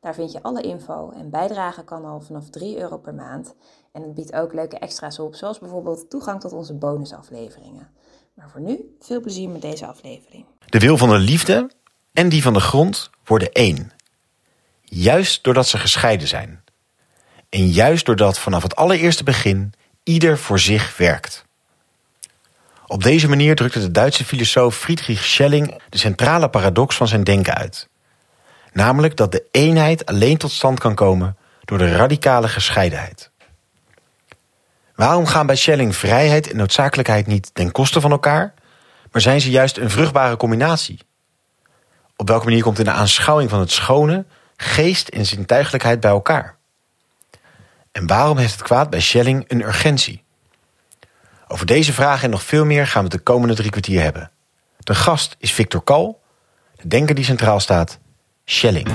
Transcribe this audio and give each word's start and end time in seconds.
Daar 0.00 0.14
vind 0.14 0.32
je 0.32 0.42
alle 0.42 0.62
info 0.62 1.10
en 1.10 1.30
bijdragen 1.30 1.84
kan 1.84 2.04
al 2.04 2.20
vanaf 2.20 2.50
3 2.50 2.78
euro 2.78 2.98
per 2.98 3.14
maand. 3.14 3.54
En 3.92 4.02
het 4.02 4.14
biedt 4.14 4.32
ook 4.32 4.52
leuke 4.52 4.78
extra's 4.78 5.18
op, 5.18 5.34
zoals 5.34 5.58
bijvoorbeeld 5.58 6.10
toegang 6.10 6.40
tot 6.40 6.52
onze 6.52 6.74
bonusafleveringen. 6.74 7.88
Maar 8.34 8.50
voor 8.50 8.60
nu, 8.60 8.96
veel 9.00 9.20
plezier 9.20 9.48
met 9.48 9.62
deze 9.62 9.86
aflevering. 9.86 10.44
De 10.66 10.78
wil 10.78 10.96
van 10.96 11.08
de 11.08 11.18
liefde 11.18 11.70
en 12.12 12.28
die 12.28 12.42
van 12.42 12.52
de 12.52 12.60
grond 12.60 13.10
worden 13.24 13.52
één. 13.52 13.92
Juist 14.82 15.44
doordat 15.44 15.66
ze 15.66 15.78
gescheiden 15.78 16.28
zijn. 16.28 16.64
En 17.48 17.68
juist 17.68 18.06
doordat 18.06 18.38
vanaf 18.38 18.62
het 18.62 18.76
allereerste 18.76 19.24
begin 19.24 19.72
ieder 20.02 20.38
voor 20.38 20.58
zich 20.58 20.96
werkt. 20.96 21.44
Op 22.86 23.02
deze 23.02 23.28
manier 23.28 23.56
drukte 23.56 23.80
de 23.80 23.90
Duitse 23.90 24.24
filosoof 24.24 24.76
Friedrich 24.76 25.24
Schelling 25.24 25.80
de 25.88 25.98
centrale 25.98 26.50
paradox 26.50 26.96
van 26.96 27.08
zijn 27.08 27.24
denken 27.24 27.54
uit. 27.54 27.88
Namelijk 28.72 29.16
dat 29.16 29.32
de 29.32 29.44
eenheid 29.50 30.06
alleen 30.06 30.36
tot 30.36 30.50
stand 30.50 30.78
kan 30.78 30.94
komen 30.94 31.36
door 31.64 31.78
de 31.78 31.96
radicale 31.96 32.48
gescheidenheid. 32.48 33.30
Waarom 34.94 35.26
gaan 35.26 35.46
bij 35.46 35.56
Schelling 35.56 35.96
vrijheid 35.96 36.50
en 36.50 36.56
noodzakelijkheid 36.56 37.26
niet 37.26 37.54
ten 37.54 37.72
koste 37.72 38.00
van 38.00 38.10
elkaar, 38.10 38.54
maar 39.12 39.20
zijn 39.20 39.40
ze 39.40 39.50
juist 39.50 39.76
een 39.76 39.90
vruchtbare 39.90 40.36
combinatie? 40.36 40.98
Op 42.16 42.28
welke 42.28 42.44
manier 42.44 42.62
komt 42.62 42.78
in 42.78 42.84
de 42.84 42.90
aanschouwing 42.90 43.50
van 43.50 43.60
het 43.60 43.70
schone 43.70 44.24
geest 44.56 45.08
en 45.08 45.26
zintuigelijkheid 45.26 46.00
bij 46.00 46.10
elkaar? 46.10 46.56
En 47.92 48.06
waarom 48.06 48.36
heeft 48.36 48.52
het 48.52 48.62
kwaad 48.62 48.90
bij 48.90 49.00
Schelling 49.00 49.44
een 49.48 49.62
urgentie? 49.62 50.24
Over 51.48 51.66
deze 51.66 51.92
vragen 51.92 52.24
en 52.24 52.30
nog 52.30 52.42
veel 52.42 52.64
meer 52.64 52.86
gaan 52.86 53.04
we 53.04 53.08
het 53.08 53.18
de 53.18 53.32
komende 53.32 53.54
drie 53.54 53.70
kwartier 53.70 54.02
hebben. 54.02 54.30
De 54.78 54.94
gast 54.94 55.36
is 55.38 55.52
Victor 55.52 55.82
Kal, 55.82 56.22
de 56.76 56.88
denker 56.88 57.14
die 57.14 57.24
centraal 57.24 57.60
staat, 57.60 57.98
Schelling. 58.50 58.88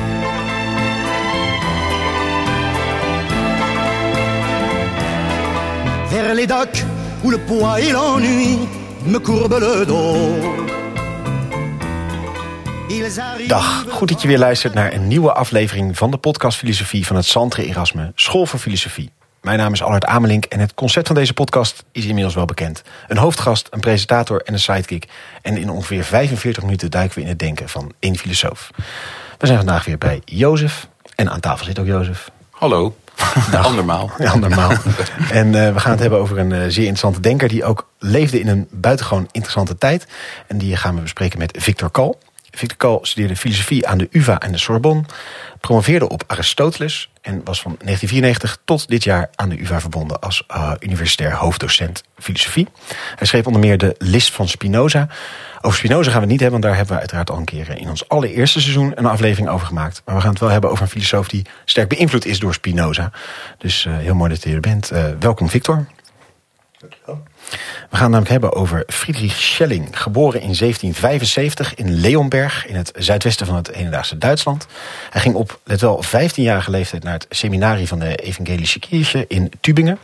Vers 6.09 6.33
les 6.33 6.45
docks 6.45 6.83
où 7.23 7.31
le 7.31 7.37
poids 7.37 7.79
et 7.79 7.93
l'ennui 7.93 8.57
me 9.05 9.17
courbent 9.17 9.59
le 9.59 9.85
dos. 9.85 10.63
Dag, 13.47 13.85
goed 13.89 14.09
dat 14.09 14.21
je 14.21 14.27
weer 14.27 14.37
luistert 14.37 14.73
naar 14.73 14.93
een 14.93 15.07
nieuwe 15.07 15.33
aflevering 15.33 15.97
van 15.97 16.11
de 16.11 16.17
podcast 16.17 16.57
Filosofie 16.57 17.05
van 17.05 17.15
het 17.15 17.25
Santre 17.25 17.65
Erasme 17.65 18.11
School 18.15 18.45
voor 18.45 18.59
Filosofie. 18.59 19.11
Mijn 19.41 19.57
naam 19.57 19.73
is 19.73 19.83
Allard 19.83 20.05
Amelink 20.05 20.45
en 20.45 20.59
het 20.59 20.73
concept 20.73 21.07
van 21.07 21.15
deze 21.15 21.33
podcast 21.33 21.83
is 21.91 22.05
inmiddels 22.05 22.35
wel 22.35 22.45
bekend. 22.45 22.81
Een 23.07 23.17
hoofdgast, 23.17 23.67
een 23.71 23.79
presentator 23.79 24.41
en 24.41 24.53
een 24.53 24.59
sidekick. 24.59 25.05
En 25.41 25.57
in 25.57 25.69
ongeveer 25.69 26.03
45 26.03 26.63
minuten 26.63 26.91
duiken 26.91 27.15
we 27.15 27.21
in 27.21 27.29
het 27.29 27.39
denken 27.39 27.69
van 27.69 27.93
één 27.99 28.17
filosoof. 28.17 28.71
We 29.37 29.45
zijn 29.45 29.57
vandaag 29.57 29.85
weer 29.85 29.97
bij 29.97 30.21
Jozef. 30.25 30.87
En 31.15 31.29
aan 31.29 31.39
tafel 31.39 31.65
zit 31.65 31.79
ook 31.79 31.85
Jozef. 31.85 32.31
Hallo. 32.49 32.95
Andermaal. 33.61 34.11
Ja, 34.17 34.35
normaal. 34.35 34.71
en 35.31 35.65
eh, 35.65 35.73
we 35.73 35.79
gaan 35.79 35.91
het 35.91 35.99
hebben 35.99 36.19
over 36.19 36.37
een 36.37 36.51
eh, 36.51 36.59
zeer 36.59 36.67
interessante 36.67 37.19
denker... 37.19 37.47
die 37.47 37.63
ook 37.63 37.89
leefde 37.99 38.39
in 38.39 38.47
een 38.47 38.67
buitengewoon 38.71 39.27
interessante 39.31 39.77
tijd. 39.77 40.07
En 40.47 40.57
die 40.57 40.75
gaan 40.75 40.95
we 40.95 41.01
bespreken 41.01 41.39
met 41.39 41.57
Victor 41.59 41.91
Kal. 41.91 42.19
Victor 42.55 42.99
studeerde 43.01 43.35
filosofie 43.35 43.87
aan 43.87 43.97
de 43.97 44.07
UvA 44.11 44.39
en 44.39 44.51
de 44.51 44.57
Sorbonne. 44.57 45.03
Promoveerde 45.59 46.09
op 46.09 46.23
Aristoteles. 46.27 47.09
En 47.21 47.41
was 47.43 47.61
van 47.61 47.75
1994 47.79 48.57
tot 48.65 48.87
dit 48.87 49.03
jaar 49.03 49.29
aan 49.35 49.49
de 49.49 49.61
UvA 49.61 49.79
verbonden... 49.79 50.19
als 50.19 50.43
eh, 50.47 50.71
universitair 50.79 51.33
hoofddocent 51.33 52.03
filosofie. 52.17 52.67
Hij 53.15 53.27
schreef 53.27 53.45
onder 53.45 53.61
meer 53.61 53.77
de 53.77 53.95
List 53.97 54.31
van 54.31 54.47
Spinoza. 54.47 55.07
Over 55.61 55.77
Spinoza 55.77 56.09
gaan 56.09 56.13
we 56.13 56.19
het 56.19 56.29
niet 56.29 56.39
hebben... 56.39 56.61
want 56.61 56.63
daar 56.63 56.75
hebben 56.75 56.93
we 56.93 56.99
uiteraard 56.99 57.29
al 57.29 57.37
een 57.37 57.45
keer 57.45 57.69
eh, 57.69 57.81
in 57.81 57.89
ons 57.89 58.09
allereerste 58.09 58.61
seizoen... 58.61 58.91
een 58.95 59.05
aflevering 59.05 59.49
over 59.49 59.67
gemaakt. 59.67 60.01
Maar 60.05 60.15
we 60.15 60.21
gaan 60.21 60.29
het 60.29 60.39
wel 60.39 60.49
hebben 60.49 60.69
over 60.69 60.83
een 60.83 60.89
filosoof... 60.89 61.27
die 61.27 61.45
sterk 61.65 61.89
beïnvloed 61.89 62.25
is 62.25 62.39
door 62.39 62.53
Spinoza. 62.53 63.11
Dus 63.57 63.85
eh, 63.85 63.97
heel 63.97 64.15
mooi 64.15 64.29
dat 64.29 64.43
je 64.43 64.53
er 64.53 64.59
bent. 64.59 64.91
Welkom, 65.19 65.49
Victor. 65.49 65.85
We 67.89 68.01
gaan 68.01 68.13
het 68.13 68.25
namelijk 68.25 68.29
hebben 68.29 68.53
over 68.53 68.83
Friedrich 68.87 69.41
Schelling, 69.41 69.87
geboren 69.91 70.41
in 70.41 70.55
1775 70.55 71.75
in 71.75 71.93
Leonberg 71.93 72.67
in 72.67 72.75
het 72.75 72.91
zuidwesten 72.97 73.45
van 73.45 73.55
het 73.55 73.75
hedendaagse 73.75 74.17
Duitsland. 74.17 74.67
Hij 75.09 75.21
ging 75.21 75.35
op, 75.35 75.59
let 75.63 75.81
wel, 75.81 76.03
15-jarige 76.05 76.71
leeftijd 76.71 77.03
naar 77.03 77.13
het 77.13 77.25
seminarie 77.29 77.87
van 77.87 77.99
de 77.99 78.15
Evangelische 78.15 78.79
Kirche 78.79 79.25
in 79.27 79.51
Tübingen 79.61 79.99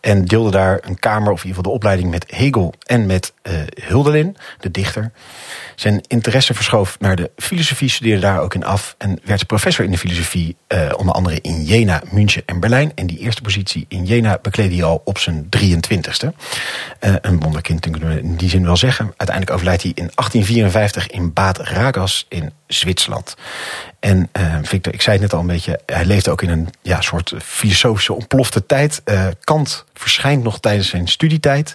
en 0.00 0.24
deelde 0.24 0.50
daar 0.50 0.78
een 0.82 0.98
kamer, 0.98 1.32
of 1.32 1.42
in 1.42 1.48
ieder 1.48 1.56
geval 1.56 1.62
de 1.62 1.78
opleiding 1.78 2.10
met 2.10 2.24
Hegel 2.28 2.74
en 2.86 3.06
met 3.06 3.32
eh 3.42 3.52
Hölderlin, 3.88 4.36
de 4.60 4.70
dichter. 4.70 5.12
Zijn 5.74 6.00
interesse 6.06 6.54
verschoof 6.54 6.96
naar 7.00 7.16
de 7.16 7.30
filosofie, 7.36 7.88
studeerde 7.88 8.20
daar 8.20 8.40
ook 8.40 8.54
in 8.54 8.64
af 8.64 8.94
en 8.98 9.18
werd 9.24 9.46
professor 9.46 9.84
in 9.84 9.90
de 9.90 9.98
filosofie, 9.98 10.56
eh, 10.66 10.92
onder 10.96 11.14
andere 11.14 11.38
in 11.40 11.64
Jena, 11.64 12.02
München 12.10 12.42
en 12.46 12.60
Berlijn. 12.60 12.92
En 12.94 13.06
die 13.06 13.18
eerste 13.18 13.42
positie 13.42 13.84
in 13.88 14.04
Jena 14.04 14.38
bekleedde 14.42 14.74
hij 14.74 14.84
al 14.84 15.02
op 15.04 15.18
zijn 15.18 15.48
23ste. 15.48 16.32
Eh, 16.98 17.14
een 17.20 17.40
wonderkind 17.40 17.80
kunnen 17.80 18.08
we 18.08 18.20
in 18.20 18.36
die 18.36 18.48
zin 18.48 18.64
wel 18.64 18.76
zeggen. 18.76 19.04
Uiteindelijk 19.06 19.50
overlijdt 19.50 19.82
hij 19.82 19.92
in 19.94 20.10
1854 20.14 21.06
in 21.06 21.32
Bad 21.32 21.58
Ragas 21.58 22.26
in 22.28 22.52
Zwitserland. 22.66 23.36
En 24.00 24.28
eh, 24.32 24.54
Victor, 24.62 24.94
ik 24.94 25.02
zei 25.02 25.16
het 25.16 25.24
net 25.24 25.34
al 25.34 25.40
een 25.40 25.46
beetje, 25.46 25.80
hij 25.86 26.04
leefde 26.04 26.30
ook 26.30 26.42
in 26.42 26.50
een 26.50 26.68
ja, 26.82 27.00
soort 27.00 27.34
filosofische 27.42 28.12
ontplofte 28.12 28.66
tijd. 28.66 29.00
Eh, 29.04 29.26
Kant 29.44 29.84
verschijnt 29.94 30.42
nog 30.42 30.60
tijdens 30.60 30.88
zijn 30.88 31.08
studietijd. 31.08 31.74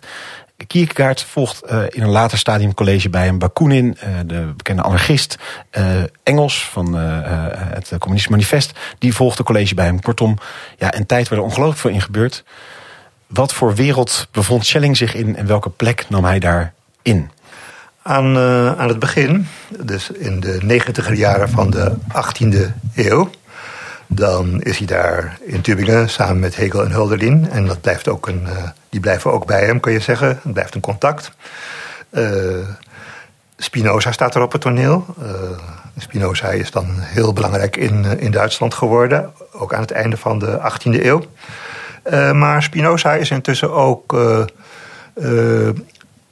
Kierkegaard 0.68 1.24
volgt 1.24 1.72
in 1.90 2.02
een 2.02 2.10
later 2.10 2.38
stadium 2.38 2.74
college 2.74 3.10
bij 3.10 3.26
hem. 3.26 3.40
Bakunin, 3.40 3.98
de 4.26 4.54
bekende 4.56 4.82
anarchist. 4.82 5.38
Engels 6.24 6.66
van 6.66 6.94
het 6.94 7.90
Communistisch 7.98 8.32
Manifest. 8.32 8.72
Die 8.98 9.14
volgde 9.14 9.44
college 9.44 9.74
bij 9.74 9.86
hem. 9.86 10.02
Kortom, 10.02 10.38
ja, 10.78 10.96
een 10.96 11.06
tijd 11.06 11.30
waar 11.30 11.38
er 11.38 11.44
ongelooflijk 11.44 11.80
veel 11.80 11.92
in 11.92 12.02
gebeurt. 12.02 12.44
Wat 13.28 13.54
voor 13.54 13.76
wereld 13.76 14.28
bevond 14.32 14.66
Schelling 14.66 14.98
zich 14.98 15.16
in 15.16 15.36
en 15.36 15.48
welke 15.48 15.70
plek 15.70 16.06
nam 16.10 16.26
hij 16.26 16.40
daar 16.40 16.74
in? 17.02 17.32
Aan, 18.02 18.36
eh, 18.36 18.80
aan 18.80 18.88
het 18.88 19.00
begin, 19.00 19.48
dus 19.80 20.12
in 20.12 20.40
de 20.40 20.60
negentiger 20.62 21.14
jaren 21.14 21.50
van 21.50 21.70
de 21.70 21.96
18e 22.08 22.74
eeuw, 22.96 23.30
dan 24.08 24.62
is 24.62 24.78
hij 24.78 24.88
daar 24.88 25.38
in 25.46 25.62
Tübingen 25.62 26.10
samen 26.10 26.40
met 26.40 26.56
Hegel 26.56 26.84
en 26.84 26.92
Hölderlin. 26.92 27.50
En 27.50 27.66
dat 27.66 27.82
blijft 27.82 28.08
ook 28.08 28.28
een, 28.28 28.48
eh, 28.48 28.64
die 28.90 29.00
blijven 29.00 29.32
ook 29.32 29.46
bij 29.46 29.66
hem, 29.66 29.80
kun 29.80 29.92
je 29.92 30.00
zeggen. 30.00 30.28
Het 30.28 30.54
blijft 30.54 30.76
een 30.76 30.82
contact. 30.82 31.32
Eh, 32.10 32.24
Spinoza 33.58 34.12
staat 34.12 34.36
er 34.36 34.42
op 34.42 34.52
het 34.52 34.62
toneel. 34.62 35.06
Spinoza 35.98 36.48
is 36.50 36.72
dan 36.72 36.88
heel 37.00 37.34
belangrijk 37.34 37.78
in, 37.78 38.20
in 38.20 38.32
Duitsland 38.32 38.74
geworden, 38.74 39.32
ook 39.52 39.74
aan 39.74 39.82
het 39.82 39.92
einde 39.92 40.18
van 40.18 40.40
de 40.40 40.60
18e 40.60 41.06
eeuw. 41.06 41.24
Eh, 42.10 42.32
maar 42.32 42.64
Spinoza 42.64 43.14
is 43.14 43.32
intussen 43.32 43.72
ook 43.72 44.14
eh, 44.14 44.40
eh, 45.14 45.74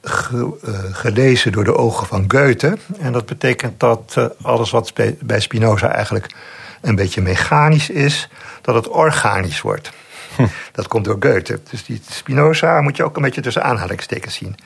ge- 0.02 0.88
gelezen 0.92 1.52
door 1.52 1.64
de 1.64 1.76
ogen 1.76 2.06
van 2.06 2.24
Goethe. 2.28 2.78
En 2.98 3.12
dat 3.12 3.26
betekent 3.26 3.80
dat 3.80 4.16
alles 4.42 4.70
wat 4.70 4.92
bij 5.20 5.40
Spinoza 5.40 5.92
eigenlijk 5.92 6.34
een 6.80 6.94
beetje 6.94 7.22
mechanisch 7.22 7.90
is, 7.90 8.28
dat 8.62 8.74
het 8.74 8.88
organisch 8.88 9.60
wordt. 9.60 9.90
Dat 10.72 10.88
komt 10.88 11.04
door 11.04 11.16
Goethe. 11.20 11.60
Dus 11.70 11.84
die 11.84 12.02
Spinoza 12.10 12.80
moet 12.80 12.96
je 12.96 13.04
ook 13.04 13.16
een 13.16 13.22
beetje 13.22 13.40
tussen 13.40 13.62
aanhalingstekens 13.62 14.34
zien. 14.34 14.56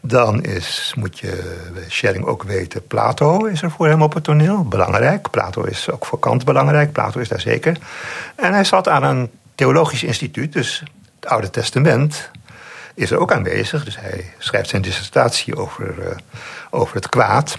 Dan 0.00 0.42
is, 0.42 0.94
moet 0.96 1.18
je 1.18 1.60
Schelling 1.88 2.24
ook 2.24 2.42
weten, 2.42 2.86
Plato 2.86 3.44
is 3.44 3.62
er 3.62 3.70
voor 3.70 3.86
hem 3.86 4.02
op 4.02 4.14
het 4.14 4.24
toneel. 4.24 4.64
Belangrijk. 4.64 5.30
Plato 5.30 5.62
is 5.62 5.90
ook 5.90 6.06
voor 6.06 6.18
Kant 6.18 6.44
belangrijk. 6.44 6.92
Plato 6.92 7.20
is 7.20 7.28
daar 7.28 7.40
zeker. 7.40 7.76
En 8.34 8.52
hij 8.52 8.64
zat 8.64 8.88
aan 8.88 9.02
een 9.02 9.30
theologisch 9.62 10.02
instituut, 10.02 10.52
dus 10.52 10.82
het 11.20 11.30
Oude 11.30 11.50
Testament 11.50 12.30
is 12.94 13.10
er 13.10 13.18
ook 13.18 13.32
aanwezig. 13.32 13.84
Dus 13.84 13.96
hij 13.98 14.32
schrijft 14.38 14.68
zijn 14.68 14.82
dissertatie 14.82 15.56
over, 15.56 15.94
eh, 16.00 16.16
over 16.70 16.94
het 16.94 17.08
kwaad. 17.08 17.58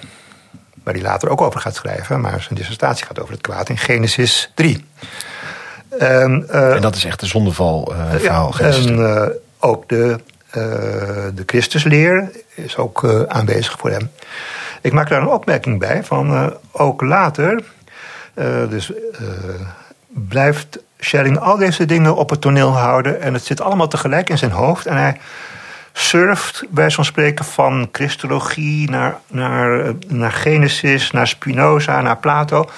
Waar 0.83 0.93
hij 0.93 1.03
later 1.03 1.29
ook 1.29 1.41
over 1.41 1.59
gaat 1.59 1.75
schrijven. 1.75 2.21
Maar 2.21 2.41
zijn 2.41 2.55
dissertatie 2.55 3.05
gaat 3.05 3.19
over 3.19 3.33
het 3.33 3.41
kwaad 3.41 3.69
in 3.69 3.77
Genesis 3.77 4.51
3. 4.53 4.85
En, 5.99 6.45
eh, 6.49 6.75
En 6.75 6.81
dat 6.81 6.95
is 6.95 7.05
echt 7.05 7.19
de 7.19 7.25
zondeval 7.25 7.93
ja, 7.95 8.19
verhaal. 8.19 8.51
geweest. 8.51 8.85
en 8.85 9.33
ook 9.59 9.89
de, 9.89 10.19
de 11.35 11.43
Christusleer 11.45 12.31
is 12.55 12.77
ook 12.77 13.25
aanwezig 13.27 13.77
voor 13.79 13.89
hem. 13.89 14.11
Ik 14.81 14.93
maak 14.93 15.09
daar 15.09 15.21
een 15.21 15.27
opmerking 15.27 15.79
bij 15.79 16.03
van 16.03 16.53
ook 16.71 17.01
later, 17.01 17.63
dus 18.69 18.91
blijft 20.07 20.79
Schelling 21.03 21.39
al 21.39 21.57
deze 21.57 21.85
dingen 21.85 22.15
op 22.15 22.29
het 22.29 22.41
toneel 22.41 22.77
houden. 22.77 23.21
En 23.21 23.33
het 23.33 23.45
zit 23.45 23.61
allemaal 23.61 23.87
tegelijk 23.87 24.29
in 24.29 24.37
zijn 24.37 24.51
hoofd. 24.51 24.85
En 24.85 24.97
hij 24.97 25.17
surft 25.93 26.63
bij 26.69 26.89
zo'n 26.89 27.05
spreken 27.05 27.45
van 27.45 27.89
Christologie 27.91 28.89
naar, 28.89 29.19
naar, 29.27 29.93
naar 30.07 30.31
Genesis, 30.31 31.11
naar 31.11 31.27
Spinoza, 31.27 32.01
naar 32.01 32.17
Plato. 32.17 32.69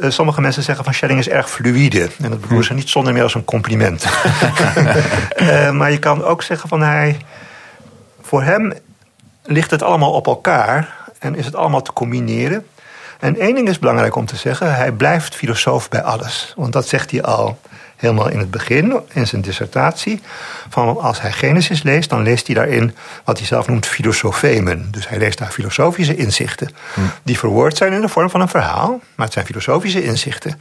Uh, 0.00 0.10
sommige 0.10 0.40
mensen 0.40 0.62
zeggen 0.62 0.84
van 0.84 0.94
Schelling 0.94 1.18
is 1.18 1.28
erg 1.28 1.50
fluïde. 1.50 2.08
En 2.22 2.30
dat 2.30 2.40
bedoelen 2.40 2.66
ze 2.66 2.74
niet 2.74 2.88
zonder 2.88 3.12
meer 3.12 3.22
als 3.22 3.34
een 3.34 3.44
compliment. 3.44 4.06
uh, 5.40 5.70
maar 5.78 5.90
je 5.90 5.98
kan 5.98 6.24
ook 6.24 6.42
zeggen 6.42 6.68
van 6.68 6.82
hij. 6.82 7.16
Voor 8.20 8.42
hem 8.42 8.72
ligt 9.42 9.70
het 9.70 9.82
allemaal 9.82 10.12
op 10.12 10.26
elkaar 10.26 10.96
en 11.18 11.34
is 11.34 11.44
het 11.44 11.54
allemaal 11.54 11.82
te 11.82 11.92
combineren. 11.92 12.66
En 13.18 13.38
één 13.38 13.54
ding 13.54 13.68
is 13.68 13.78
belangrijk 13.78 14.16
om 14.16 14.26
te 14.26 14.36
zeggen: 14.36 14.74
hij 14.74 14.92
blijft 14.92 15.34
filosoof 15.34 15.88
bij 15.88 16.02
alles. 16.02 16.52
Want 16.56 16.72
dat 16.72 16.88
zegt 16.88 17.10
hij 17.10 17.22
al 17.22 17.58
helemaal 17.98 18.28
in 18.28 18.38
het 18.38 18.50
begin, 18.50 19.00
in 19.12 19.26
zijn 19.26 19.42
dissertatie. 19.42 20.20
Van 20.68 21.00
als 21.00 21.20
hij 21.20 21.32
Genesis 21.32 21.82
leest, 21.82 22.10
dan 22.10 22.22
leest 22.22 22.46
hij 22.46 22.56
daarin 22.56 22.96
wat 23.24 23.38
hij 23.38 23.46
zelf 23.46 23.66
noemt 23.66 23.86
filosofemen. 23.86 24.88
Dus 24.90 25.08
hij 25.08 25.18
leest 25.18 25.38
daar 25.38 25.50
filosofische 25.50 26.16
inzichten. 26.16 26.70
Hm. 26.94 27.00
Die 27.22 27.38
verwoord 27.38 27.76
zijn 27.76 27.92
in 27.92 28.00
de 28.00 28.08
vorm 28.08 28.30
van 28.30 28.40
een 28.40 28.48
verhaal, 28.48 29.00
maar 29.14 29.24
het 29.24 29.34
zijn 29.34 29.46
filosofische 29.46 30.04
inzichten. 30.04 30.60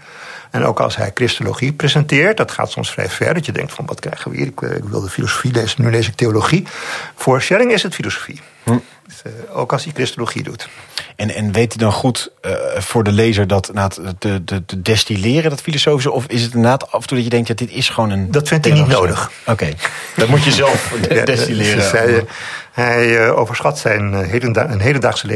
En 0.51 0.63
ook 0.63 0.79
als 0.79 0.95
hij 0.95 1.11
christologie 1.13 1.73
presenteert, 1.73 2.37
dat 2.37 2.51
gaat 2.51 2.71
soms 2.71 2.91
vrij 2.91 3.09
ver. 3.09 3.33
Dat 3.33 3.45
je 3.45 3.51
denkt 3.51 3.73
van 3.73 3.85
wat 3.85 3.99
krijgen 3.99 4.31
we 4.31 4.37
hier? 4.37 4.47
Ik, 4.47 4.61
ik 4.61 4.83
wilde 4.83 5.09
filosofie 5.09 5.51
lezen, 5.51 5.81
nu 5.81 5.91
lees 5.91 6.07
ik 6.07 6.15
theologie. 6.15 6.67
Voor 7.15 7.41
Schelling 7.41 7.71
is 7.71 7.83
het 7.83 7.95
filosofie. 7.95 8.41
Hm. 8.63 8.77
Dus, 9.07 9.21
uh, 9.27 9.57
ook 9.57 9.71
als 9.71 9.83
hij 9.83 9.93
christologie 9.93 10.43
doet. 10.43 10.69
En, 11.17 11.35
en 11.35 11.51
weet 11.51 11.73
hij 11.73 11.83
dan 11.83 11.91
goed 11.91 12.31
uh, 12.41 12.51
voor 12.77 13.03
de 13.03 13.11
lezer 13.11 13.47
dat 13.47 13.69
na 13.73 13.87
te, 13.87 14.15
te, 14.17 14.63
te, 14.65 14.81
destilleren, 14.81 15.49
dat 15.49 15.61
filosofische? 15.61 16.11
Of 16.11 16.25
is 16.27 16.41
het 16.41 16.53
inderdaad 16.53 16.91
af 16.91 17.01
en 17.01 17.07
toe 17.07 17.17
dat 17.17 17.25
je 17.25 17.31
denkt, 17.31 17.47
ja, 17.47 17.53
dit 17.53 17.71
is 17.71 17.89
gewoon 17.89 18.09
een... 18.09 18.31
Dat 18.31 18.47
vindt 18.47 18.65
hij 18.65 18.73
niet 18.73 18.87
nodig. 18.87 19.31
Oké, 19.41 19.51
okay. 19.51 19.75
dat 20.15 20.27
moet 20.27 20.43
je 20.43 20.51
zelf 20.51 20.93
destilleren. 21.25 21.89
Hij, 21.91 22.25
hij 22.71 23.25
uh, 23.25 23.37
overschat 23.37 23.79
zijn 23.79 24.13
hedenda 24.13 24.69
een 24.69 24.79
hedendaagse 24.79 25.27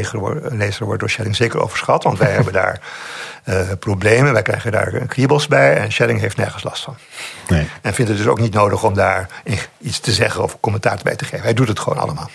lezer 0.52 0.84
wordt 0.84 1.00
door 1.00 1.10
Schelling 1.10 1.36
zeker 1.36 1.62
overschat. 1.62 2.02
Want 2.02 2.18
wij 2.18 2.30
hebben 2.36 2.52
daar 2.52 2.80
uh, 2.80 3.31
problemen, 3.78 4.32
wij 4.32 4.42
krijgen 4.42 4.72
daar 4.72 5.06
kriebels 5.06 5.48
bij. 5.48 5.76
En 5.76 5.92
Schelling 5.92 6.20
heeft 6.20 6.36
nergens 6.36 6.62
last 6.62 6.82
van. 6.82 6.96
Nee. 7.48 7.68
En 7.82 7.94
vindt 7.94 8.10
het 8.10 8.20
dus 8.20 8.28
ook 8.28 8.40
niet 8.40 8.54
nodig 8.54 8.84
om 8.84 8.94
daar 8.94 9.28
iets 9.80 10.00
te 10.00 10.12
zeggen 10.12 10.42
of 10.42 10.60
commentaar 10.60 10.98
bij 11.02 11.16
te 11.16 11.24
geven. 11.24 11.42
Hij 11.44 11.54
doet 11.54 11.68
het 11.68 11.80
gewoon 11.80 11.98
allemaal. 11.98 12.30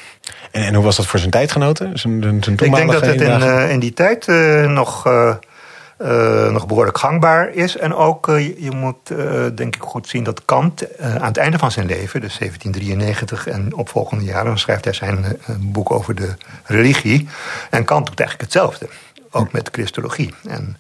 En, 0.52 0.64
en 0.64 0.74
hoe 0.74 0.84
was 0.84 0.96
dat 0.96 1.06
voor 1.06 1.20
zijn 1.20 1.32
tijdgenoten? 1.32 2.00
Zijn, 2.00 2.22
zijn 2.22 2.58
Ik 2.58 2.76
denk 2.76 2.92
dat 2.92 3.06
het 3.06 3.22
in, 3.22 3.40
uh, 3.40 3.72
in 3.72 3.80
die 3.80 3.94
tijd 3.94 4.28
uh, 4.28 4.70
nog, 4.70 5.08
uh, 5.08 6.50
nog 6.50 6.68
behoorlijk 6.68 6.98
gangbaar 6.98 7.50
is. 7.50 7.78
En 7.78 7.96
ook, 7.96 8.26
je, 8.26 8.64
je 8.64 8.72
moet 8.72 9.08
denk 9.56 9.76
ik 9.76 9.82
goed 9.82 10.08
zien 10.08 10.24
dat 10.24 10.46
Kant 10.46 11.00
aan 11.00 11.22
het 11.22 11.38
einde 11.38 11.58
van 11.58 11.72
zijn 11.72 11.86
leven, 11.86 12.22
dus 12.22 12.38
1793 12.38 13.48
en 13.48 13.76
opvolgende 13.76 14.24
jaren, 14.24 14.46
dan 14.46 14.60
schrijft 14.60 14.84
hij 14.84 14.94
zijn 14.94 15.40
boek 15.60 15.92
over 15.92 16.16
de 16.16 16.34
religie. 16.64 17.28
En 17.70 17.84
Kant 17.84 18.08
doet 18.08 18.20
eigenlijk 18.20 18.52
hetzelfde, 18.52 18.88
ook 19.32 19.52
met 19.52 19.70
Christologie. 19.72 20.34
En 20.48 20.78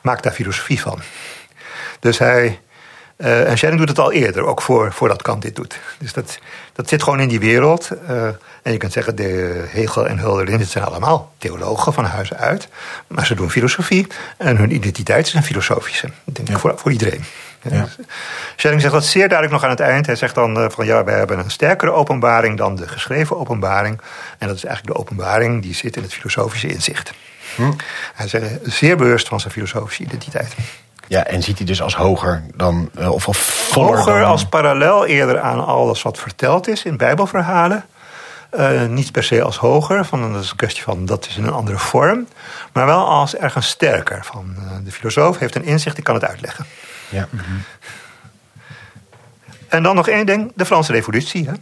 maakt 0.00 0.22
daar 0.22 0.32
filosofie 0.32 0.80
van. 0.80 1.00
Dus 2.00 2.18
hij. 2.18 2.60
en 3.16 3.56
Schelling 3.56 3.78
doet 3.78 3.88
het 3.88 3.98
al 3.98 4.12
eerder, 4.12 4.44
ook 4.44 4.62
voor, 4.62 4.92
voordat 4.92 5.22
Kant 5.22 5.42
dit 5.42 5.56
doet. 5.56 5.78
Dus 5.98 6.12
dat, 6.12 6.38
dat 6.72 6.88
zit 6.88 7.02
gewoon 7.02 7.20
in 7.20 7.28
die 7.28 7.40
wereld. 7.40 7.90
En 8.62 8.72
je 8.72 8.78
kunt 8.78 8.92
zeggen, 8.92 9.16
de 9.16 9.64
Hegel 9.68 10.06
en 10.06 10.18
Hölderlin, 10.18 10.58
dit 10.58 10.68
zijn 10.68 10.84
allemaal 10.84 11.32
theologen 11.38 11.92
van 11.92 12.04
huis 12.04 12.34
uit. 12.34 12.68
Maar 13.06 13.26
ze 13.26 13.34
doen 13.34 13.50
filosofie 13.50 14.06
en 14.36 14.56
hun 14.56 14.74
identiteit 14.74 15.26
is 15.26 15.34
een 15.34 15.42
filosofische. 15.42 16.08
denk 16.24 16.48
ik 16.48 16.58
voor, 16.58 16.78
voor 16.78 16.92
iedereen. 16.92 17.24
Ja. 17.62 17.88
Schelling 18.56 18.80
zegt 18.80 18.92
dat 18.92 19.04
zeer 19.04 19.28
duidelijk 19.28 19.52
nog 19.52 19.64
aan 19.64 19.76
het 19.76 19.80
eind. 19.80 20.06
Hij 20.06 20.14
zegt 20.16 20.34
dan 20.34 20.58
uh, 20.58 20.70
van 20.70 20.86
ja, 20.86 21.04
wij 21.04 21.18
hebben 21.18 21.38
een 21.38 21.50
sterkere 21.50 21.90
openbaring 21.90 22.58
dan 22.58 22.76
de 22.76 22.88
geschreven 22.88 23.38
openbaring. 23.38 24.00
En 24.38 24.46
dat 24.46 24.56
is 24.56 24.64
eigenlijk 24.64 24.96
de 24.96 25.02
openbaring 25.02 25.62
die 25.62 25.74
zit 25.74 25.96
in 25.96 26.02
het 26.02 26.14
filosofische 26.14 26.68
inzicht. 26.68 27.12
Hm. 27.56 27.72
Hij 28.14 28.26
is 28.26 28.76
zeer 28.76 28.96
bewust 28.96 29.28
van 29.28 29.40
zijn 29.40 29.52
filosofische 29.52 30.02
identiteit. 30.02 30.54
Ja, 31.06 31.24
en 31.24 31.42
ziet 31.42 31.56
hij 31.56 31.66
dus 31.66 31.82
als 31.82 31.94
hoger 31.94 32.42
dan, 32.54 32.90
uh, 32.98 33.12
of, 33.12 33.28
of 33.28 33.70
Hoger 33.70 34.24
als 34.24 34.44
parallel 34.44 35.06
eerder 35.06 35.40
aan 35.40 35.64
alles 35.64 36.02
wat 36.02 36.18
verteld 36.18 36.68
is 36.68 36.84
in 36.84 36.96
bijbelverhalen. 36.96 37.84
Uh, 38.58 38.86
niet 38.86 39.12
per 39.12 39.24
se 39.24 39.42
als 39.42 39.56
hoger, 39.56 40.04
van, 40.04 40.32
dat 40.32 40.42
is 40.42 40.50
een 40.50 40.56
kwestie 40.56 40.82
van 40.82 41.06
dat 41.06 41.26
is 41.26 41.36
in 41.36 41.44
een 41.44 41.52
andere 41.52 41.78
vorm. 41.78 42.26
Maar 42.72 42.86
wel 42.86 43.08
als 43.08 43.36
ergens 43.36 43.68
sterker. 43.68 44.24
Van, 44.24 44.54
uh, 44.58 44.64
de 44.84 44.92
filosoof 44.92 45.38
heeft 45.38 45.54
een 45.54 45.64
inzicht, 45.64 45.94
die 45.94 46.04
kan 46.04 46.14
het 46.14 46.24
uitleggen. 46.24 46.66
Ja. 47.08 47.28
En 49.68 49.82
dan 49.82 49.94
nog 49.94 50.08
één 50.08 50.26
ding, 50.26 50.52
de 50.54 50.64
Franse 50.64 50.92
revolutie. 50.92 51.46
Hè? 51.46 51.52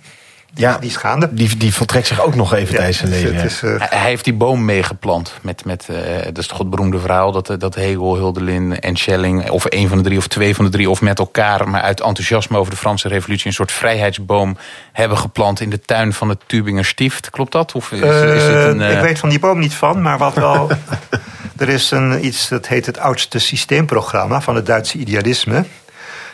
Ja, 0.55 0.79
die 0.79 0.89
is 0.89 0.97
gaande. 0.97 1.29
Die, 1.35 1.56
die 1.56 1.75
voltrekt 1.75 2.06
zich 2.06 2.23
ook 2.23 2.35
nog 2.35 2.55
even 2.55 2.75
tijdens 2.75 2.97
zijn 2.97 3.11
leven. 3.11 3.35
Is, 3.35 3.62
uh... 3.62 3.75
Hij 3.79 4.09
heeft 4.09 4.25
die 4.25 4.33
boom 4.33 4.65
meegeplant. 4.65 5.35
Met, 5.43 5.65
met, 5.65 5.87
uh, 5.91 5.97
dat 6.25 6.39
is 6.39 6.47
toch 6.47 6.59
het 6.59 6.71
beroemde 6.71 6.99
verhaal 6.99 7.33
dat, 7.33 7.55
dat 7.59 7.75
Hegel, 7.75 8.17
Hulderlin 8.17 8.81
en 8.81 8.97
Schelling... 8.97 9.50
of 9.50 9.65
een 9.69 9.89
van 9.89 9.99
de 9.99 10.05
drie 10.05 10.19
of 10.19 10.27
twee 10.27 10.55
van 10.55 10.65
de 10.65 10.71
drie 10.71 10.91
of 10.91 11.00
met 11.00 11.19
elkaar... 11.19 11.69
maar 11.69 11.81
uit 11.81 12.00
enthousiasme 12.00 12.59
over 12.59 12.71
de 12.73 12.79
Franse 12.79 13.09
revolutie... 13.09 13.47
een 13.47 13.53
soort 13.53 13.73
vrijheidsboom 13.73 14.56
hebben 14.93 15.19
geplant 15.19 15.61
in 15.61 15.71
de 15.71 15.81
tuin 15.81 16.12
van 16.12 16.29
het 16.29 16.39
Tubinger 16.47 16.85
Stift. 16.85 17.31
Klopt 17.31 17.53
dat? 17.53 17.73
Of 17.75 17.93
is, 17.93 18.00
uh, 18.00 18.37
is 18.37 18.43
het 18.43 18.65
een, 18.65 18.81
Ik 18.81 19.00
weet 19.00 19.19
van 19.19 19.29
die 19.29 19.39
boom 19.39 19.59
niet 19.59 19.75
van, 19.75 20.03
maar 20.03 20.19
wat 20.19 20.35
wel... 20.35 20.71
er 21.56 21.69
is 21.69 21.91
een, 21.91 22.25
iets 22.27 22.49
dat 22.49 22.67
heet 22.67 22.87
het 22.87 22.99
oudste 22.99 23.39
systeemprogramma 23.39 24.41
van 24.41 24.55
het 24.55 24.67
Duitse 24.67 24.99
idealisme... 24.99 25.65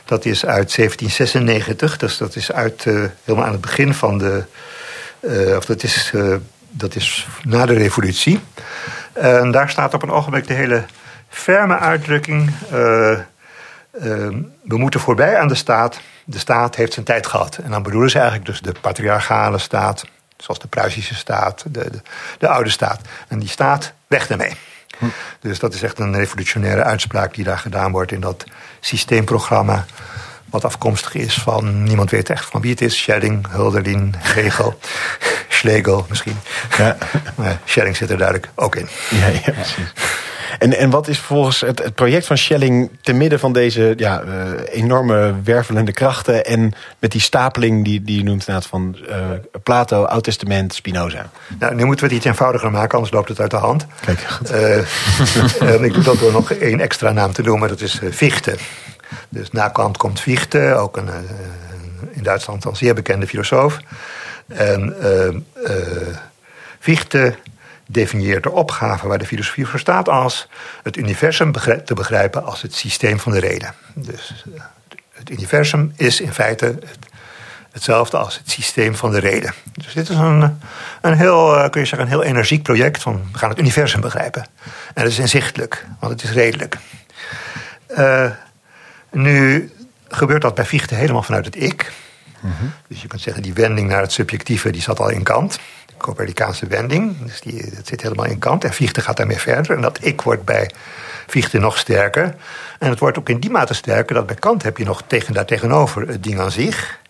Dat 0.05 0.25
is 0.25 0.47
uit 0.47 0.75
1796, 0.77 1.97
dus 1.97 2.19
dat 2.19 2.37
is 2.37 2.53
uit, 2.53 2.85
uh, 2.85 3.05
helemaal 3.25 3.47
aan 3.47 3.53
het 3.53 3.61
begin 3.61 3.95
van 3.95 4.19
de. 4.19 4.45
Uh, 5.21 5.57
of 5.57 5.65
dat 5.65 5.83
is, 5.83 6.11
uh, 6.15 6.37
dat 6.71 6.95
is 6.95 7.27
na 7.43 7.67
de 7.67 7.75
revolutie. 7.75 8.41
En 9.13 9.51
daar 9.51 9.71
staat 9.71 9.95
op 9.95 10.03
een 10.03 10.11
ogenblik 10.11 10.47
de 10.47 10.55
hele 10.55 10.85
ferme 11.29 11.79
uitdrukking. 11.79 12.53
we 14.63 14.77
moeten 14.77 15.01
voorbij 15.01 15.39
aan 15.39 15.49
de 15.49 15.55
staat. 15.55 16.01
De 16.25 16.39
staat 16.39 16.77
heeft 16.77 16.93
zijn 16.93 17.05
tijd 17.05 17.27
gehad. 17.27 17.57
En 17.57 17.71
dan 17.71 17.83
bedoelen 17.83 18.11
ze 18.11 18.19
eigenlijk 18.19 18.47
dus 18.47 18.61
de 18.61 18.75
patriarchale 18.81 19.59
staat, 19.59 20.05
zoals 20.37 20.61
de 20.61 20.69
Pruisische 20.69 21.15
staat, 21.15 21.65
de, 21.69 21.91
de, 21.91 22.01
de 22.39 22.49
oude 22.49 22.71
staat. 22.71 23.01
En 23.29 23.39
die 23.39 23.49
staat 23.49 23.93
weg 24.07 24.29
ermee. 24.29 24.57
Hm. 24.99 25.07
Dus 25.41 25.59
dat 25.59 25.75
is 25.75 25.83
echt 25.83 25.99
een 25.99 26.17
revolutionaire 26.17 26.83
uitspraak 26.83 27.35
die 27.35 27.45
daar 27.45 27.59
gedaan 27.59 27.93
wordt 27.93 28.13
in 28.13 28.21
dat 28.21 28.45
systeemprogramma. 28.87 29.85
Wat 30.51 30.65
afkomstig 30.65 31.15
is 31.15 31.35
van, 31.35 31.83
niemand 31.83 32.11
weet 32.11 32.31
echt 32.31 32.45
van 32.45 32.61
wie 32.61 32.71
het 32.71 32.81
is. 32.81 32.97
Schelling, 32.99 33.47
Hulderlin, 33.51 34.15
Hegel, 34.19 34.79
Schlegel 35.49 36.07
misschien. 36.09 36.37
Ja. 36.79 36.97
Maar 37.37 37.59
Schelling 37.65 37.97
zit 37.97 38.11
er 38.11 38.19
duidelijk 38.19 38.49
ook 38.55 38.77
in. 38.77 38.89
Ja, 39.11 39.27
ja 39.27 39.53
precies. 39.53 39.93
En, 40.59 40.77
en 40.77 40.91
wat 40.91 41.09
is 41.09 41.19
volgens 41.19 41.61
het, 41.61 41.79
het 41.79 41.95
project 41.95 42.27
van 42.27 42.39
Schelling 42.39 42.91
te 43.01 43.13
midden 43.13 43.39
van 43.39 43.53
deze 43.53 43.95
ja, 43.97 44.23
uh, 44.23 44.31
enorme 44.71 45.35
wervelende 45.45 45.93
krachten 45.93 46.45
en 46.45 46.73
met 46.99 47.13
die 47.13 47.21
stapeling 47.21 47.85
die, 47.85 48.03
die 48.03 48.17
je 48.17 48.25
noemt 48.25 48.41
inderdaad 48.41 48.67
van 48.67 48.97
uh, 49.09 49.17
Plato, 49.63 50.05
Oud 50.05 50.25
Testament, 50.25 50.75
Spinoza? 50.75 51.31
Nou, 51.59 51.75
nu 51.75 51.85
moeten 51.85 52.05
we 52.05 52.11
het 52.11 52.21
iets 52.21 52.31
eenvoudiger 52.31 52.71
maken, 52.71 52.95
anders 52.95 53.13
loopt 53.13 53.29
het 53.29 53.41
uit 53.41 53.51
de 53.51 53.57
hand. 53.57 53.87
Kijk, 54.05 54.21
goed. 54.21 54.53
Uh, 55.63 55.83
ik 55.83 55.95
doe 55.95 56.03
dat 56.03 56.19
door 56.19 56.33
nog 56.33 56.53
één 56.53 56.81
extra 56.81 57.13
naam 57.13 57.33
te 57.33 57.43
noemen, 57.43 57.69
dat 57.69 57.81
is 57.81 58.01
Fichte. 58.13 58.55
Dus 59.29 59.51
na 59.51 59.69
Kant 59.69 59.97
komt 59.97 60.21
Fichte, 60.21 60.75
ook 60.75 60.97
een 60.97 61.09
in 62.11 62.23
Duitsland 62.23 62.67
al 62.67 62.77
zeer 62.77 62.95
bekende 62.95 63.27
filosoof. 63.27 63.79
En 64.47 64.97
Fichte 66.79 67.35
definieert 67.95 68.43
de 68.43 68.51
opgave 68.51 69.09
waar 69.09 69.19
de 69.19 69.27
filosofie 69.27 69.67
voor 69.67 69.79
staat 69.79 70.09
als 70.09 70.49
het 70.83 70.97
universum 70.97 71.53
te 71.85 71.95
begrijpen 71.95 72.45
als 72.45 72.63
het 72.63 72.75
systeem 72.75 73.21
van 73.21 73.33
de 73.33 73.41
reden. 73.41 73.75
Dus 73.95 74.45
eh, 74.55 74.63
het 75.13 75.31
universum 75.31 75.93
is 75.97 76.21
in 76.21 76.33
feite 76.33 76.79
hetzelfde 77.73 78.17
als 78.17 78.39
het 78.39 78.51
systeem 78.51 78.95
van 78.95 79.11
de 79.11 79.19
reden. 79.19 79.55
Dus 79.73 79.93
dit 79.93 80.09
is 80.09 80.17
een, 80.17 80.61
een 81.01 81.17
heel, 81.17 81.57
eh, 81.57 81.71
kun 81.71 81.81
je 81.81 81.87
zeggen, 81.87 82.07
een 82.07 82.15
heel 82.15 82.23
energiek 82.23 82.63
project 82.63 83.03
van 83.03 83.23
we 83.33 83.39
gaan 83.39 83.49
het 83.49 83.59
universum 83.59 84.01
begrijpen. 84.01 84.47
En 84.95 85.03
dat 85.03 85.13
is 85.13 85.19
inzichtelijk, 85.19 85.87
want 86.01 86.13
het 86.13 86.23
is 86.23 86.33
redelijk. 86.33 86.77
Uh, 87.99 88.31
nu 89.11 89.71
gebeurt 90.09 90.43
dat 90.43 90.55
bij 90.55 90.65
Fichte 90.65 90.95
helemaal 90.95 91.23
vanuit 91.23 91.45
het 91.45 91.63
ik. 91.63 91.93
Mm 92.41 92.53
-hmm. 92.59 92.73
Dus 92.89 93.03
je 93.03 93.09
kunt 93.09 93.23
zeggen, 93.23 93.43
die 93.43 93.53
wending 93.53 93.89
naar 93.89 94.01
het 94.01 94.13
subjectieve 94.13 94.71
die 94.71 94.83
zat 94.83 95.01
al 95.01 95.09
in 95.09 95.23
kant. 95.23 95.59
Copernicaanse 96.05 96.67
wending. 96.67 97.17
Dus 97.27 97.41
die, 97.41 97.75
dat 97.75 97.87
zit 97.87 98.03
helemaal 98.03 98.25
in 98.25 98.39
kant. 98.39 98.65
En 98.65 98.73
Fichte 98.73 99.01
gaat 99.01 99.17
daarmee 99.17 99.39
verder. 99.39 99.77
En 99.77 99.83
dat 99.83 99.99
ik 100.03 100.21
wordt 100.21 100.45
bij 100.45 100.71
Fichte 101.27 101.59
nog 101.59 101.79
sterker. 101.79 102.35
En 102.79 102.91
het 102.91 102.99
wordt 102.99 103.19
ook 103.19 103.29
in 103.29 103.41
die 103.41 103.51
mate 103.51 103.75
sterker 103.75 104.15
dat 104.15 104.27
bij 104.27 104.37
Kant 104.37 104.63
heb 104.63 104.77
je 104.77 104.85
nog 104.85 105.03
tegen, 105.07 105.35
daar 105.35 105.45
tegenover 105.45 106.09
het 106.09 106.23
ding 106.23 106.41
aan 106.41 106.51
zich. 106.51 107.01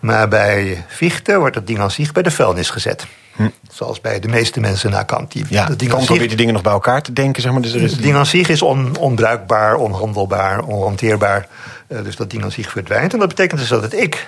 Maar 0.00 0.28
bij 0.28 0.84
Fichte 0.88 1.38
wordt 1.38 1.54
het 1.54 1.66
ding 1.66 1.78
aan 1.78 1.90
zich 1.90 2.12
bij 2.12 2.22
de 2.22 2.30
vuilnis 2.30 2.70
gezet. 2.70 3.06
Hm. 3.36 3.48
Zoals 3.70 4.00
bij 4.00 4.20
de 4.20 4.28
meeste 4.28 4.60
mensen 4.60 4.90
na 4.90 5.02
Kant. 5.02 5.32
Die, 5.32 5.44
ja, 5.48 5.66
dat 5.66 5.78
ding 5.78 5.90
Kant 5.90 6.04
probeert 6.04 6.28
die 6.28 6.36
dingen 6.36 6.52
nog 6.52 6.62
bij 6.62 6.72
elkaar 6.72 7.02
te 7.02 7.12
denken. 7.12 7.42
Zeg 7.42 7.52
maar. 7.52 7.62
dus 7.62 7.74
er 7.74 7.82
is... 7.82 7.92
Het 7.92 8.02
ding 8.02 8.16
aan 8.16 8.26
zich 8.26 8.48
is 8.48 8.62
on, 8.62 8.96
onbruikbaar, 8.96 9.76
onhandelbaar, 9.76 10.62
onhanteerbaar. 10.62 11.48
Uh, 11.88 12.02
dus 12.02 12.16
dat 12.16 12.30
ding 12.30 12.44
aan 12.44 12.52
zich 12.52 12.70
verdwijnt. 12.70 13.12
En 13.12 13.18
dat 13.18 13.28
betekent 13.28 13.60
dus 13.60 13.68
dat 13.68 13.82
het 13.82 13.94
ik 13.94 14.26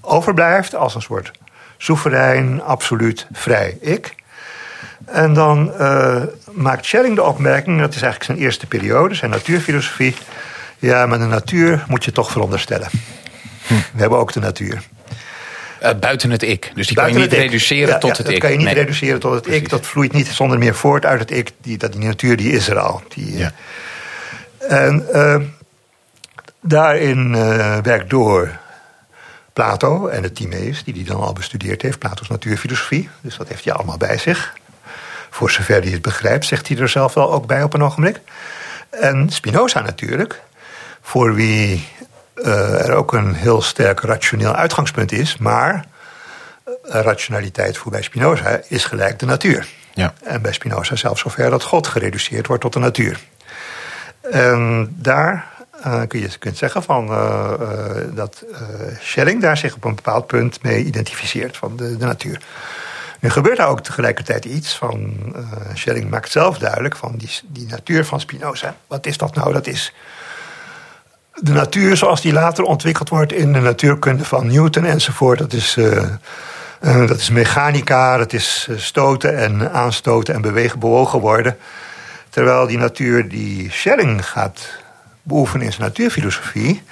overblijft 0.00 0.74
als 0.74 0.94
een 0.94 1.02
soort 1.02 1.30
soeverein, 1.82 2.62
absoluut 2.62 3.26
vrij 3.32 3.76
ik. 3.80 4.14
En 5.04 5.34
dan 5.34 5.72
uh, 5.80 6.22
maakt 6.52 6.86
Schelling 6.86 7.14
de 7.14 7.22
opmerking, 7.22 7.80
dat 7.80 7.94
is 7.94 8.02
eigenlijk 8.02 8.24
zijn 8.24 8.38
eerste 8.38 8.66
periode, 8.66 9.14
zijn 9.14 9.30
natuurfilosofie. 9.30 10.16
Ja, 10.78 11.06
maar 11.06 11.18
de 11.18 11.24
natuur 11.24 11.84
moet 11.88 12.04
je 12.04 12.12
toch 12.12 12.30
veronderstellen. 12.30 12.88
Hm. 13.66 13.74
We 13.74 14.00
hebben 14.00 14.18
ook 14.18 14.32
de 14.32 14.40
natuur. 14.40 14.82
Uh, 15.82 15.90
buiten 16.00 16.30
het 16.30 16.42
ik. 16.42 16.72
Dus 16.74 16.86
die 16.86 16.96
kan 16.96 17.12
je 17.12 17.18
niet 17.18 17.32
reduceren 17.32 18.00
tot 18.00 18.16
het 18.16 18.26
dat 18.26 18.34
ik. 18.34 18.40
Dat 18.40 18.50
kan 18.50 18.60
je 18.60 18.66
niet 18.66 18.76
reduceren 18.76 19.20
tot 19.20 19.34
het 19.34 19.46
ik. 19.46 19.68
Dat 19.68 19.86
vloeit 19.86 20.12
niet 20.12 20.26
zonder 20.26 20.58
meer 20.58 20.74
voort 20.74 21.04
uit 21.04 21.20
het 21.20 21.30
ik. 21.30 21.50
Die, 21.62 21.78
dat 21.78 21.92
die 21.92 22.04
natuur 22.04 22.36
die 22.36 22.52
is 22.52 22.68
er 22.68 22.78
al. 22.78 23.02
Die, 23.08 23.36
ja. 23.36 23.52
En 24.68 25.06
uh, 25.12 25.36
daarin 26.60 27.32
werkt 27.82 28.10
door 28.10 28.58
Plato 29.52 30.06
en 30.06 30.22
de 30.22 30.32
Timaeus, 30.32 30.84
die 30.84 30.94
hij 30.94 31.04
dan 31.04 31.20
al 31.20 31.32
bestudeerd 31.32 31.82
heeft. 31.82 31.98
Plato's 31.98 32.28
natuurfilosofie. 32.28 33.08
Dus 33.20 33.36
dat 33.36 33.48
heeft 33.48 33.64
hij 33.64 33.72
allemaal 33.72 33.96
bij 33.96 34.18
zich. 34.18 34.54
Voor 35.30 35.50
zover 35.50 35.82
hij 35.82 35.90
het 35.90 36.02
begrijpt, 36.02 36.46
zegt 36.46 36.68
hij 36.68 36.78
er 36.78 36.88
zelf 36.88 37.14
wel 37.14 37.32
ook 37.32 37.46
bij 37.46 37.62
op 37.62 37.74
een 37.74 37.82
ogenblik. 37.82 38.20
En 38.90 39.30
Spinoza 39.30 39.80
natuurlijk, 39.80 40.40
voor 41.00 41.34
wie 41.34 41.88
uh, 42.34 42.88
er 42.88 42.92
ook 42.92 43.12
een 43.12 43.34
heel 43.34 43.62
sterk 43.62 44.00
rationeel 44.00 44.54
uitgangspunt 44.54 45.12
is, 45.12 45.36
maar 45.36 45.84
rationaliteit 46.82 47.78
voor 47.78 47.90
bij 47.90 48.02
Spinoza 48.02 48.60
is 48.68 48.84
gelijk 48.84 49.18
de 49.18 49.26
natuur. 49.26 49.66
Ja. 49.94 50.14
En 50.24 50.42
bij 50.42 50.52
Spinoza 50.52 50.96
zelfs 50.96 51.20
zover 51.20 51.50
dat 51.50 51.62
God 51.62 51.86
gereduceerd 51.86 52.46
wordt 52.46 52.62
tot 52.62 52.72
de 52.72 52.78
natuur. 52.78 53.20
En 54.30 54.94
daar 54.96 55.46
uh, 55.86 56.00
kun 56.08 56.20
je 56.20 56.38
kunt 56.38 56.56
zeggen 56.56 56.82
van, 56.82 57.08
uh, 57.10 57.52
uh, 57.60 57.66
dat 58.14 58.44
Schelling 59.00 59.40
daar 59.40 59.56
zich 59.56 59.74
op 59.74 59.84
een 59.84 59.94
bepaald 59.94 60.26
punt 60.26 60.62
mee 60.62 60.84
identificeert 60.84 61.56
van 61.56 61.76
de, 61.76 61.96
de 61.96 62.04
natuur. 62.04 62.40
Nu 63.20 63.30
gebeurt 63.30 63.56
daar 63.56 63.68
ook 63.68 63.80
tegelijkertijd 63.80 64.44
iets 64.44 64.76
van. 64.76 65.14
Schelling 65.74 66.10
maakt 66.10 66.30
zelf 66.30 66.58
duidelijk 66.58 66.96
van 66.96 67.14
die, 67.16 67.30
die 67.46 67.66
natuur 67.66 68.04
van 68.04 68.20
Spinoza. 68.20 68.76
Wat 68.86 69.06
is 69.06 69.18
dat 69.18 69.34
nou? 69.34 69.52
Dat 69.52 69.66
is 69.66 69.92
de 71.34 71.52
natuur 71.52 71.96
zoals 71.96 72.20
die 72.20 72.32
later 72.32 72.64
ontwikkeld 72.64 73.08
wordt 73.08 73.32
in 73.32 73.52
de 73.52 73.60
natuurkunde 73.60 74.24
van 74.24 74.46
Newton 74.46 74.84
enzovoort. 74.84 75.38
Dat 75.38 75.52
is, 75.52 75.76
dat 76.80 77.18
is 77.18 77.30
mechanica, 77.30 78.16
dat 78.16 78.32
is 78.32 78.68
stoten 78.76 79.36
en 79.36 79.72
aanstoten 79.72 80.34
en 80.34 80.40
bewegen, 80.40 80.78
bewogen 80.78 81.20
worden. 81.20 81.56
Terwijl 82.30 82.66
die 82.66 82.78
natuur 82.78 83.28
die 83.28 83.70
Schelling 83.70 84.26
gaat 84.28 84.79
beoefenen 85.30 85.66
in 85.66 85.72
zijn 85.72 85.84
natuurfilosofie, 85.84 86.82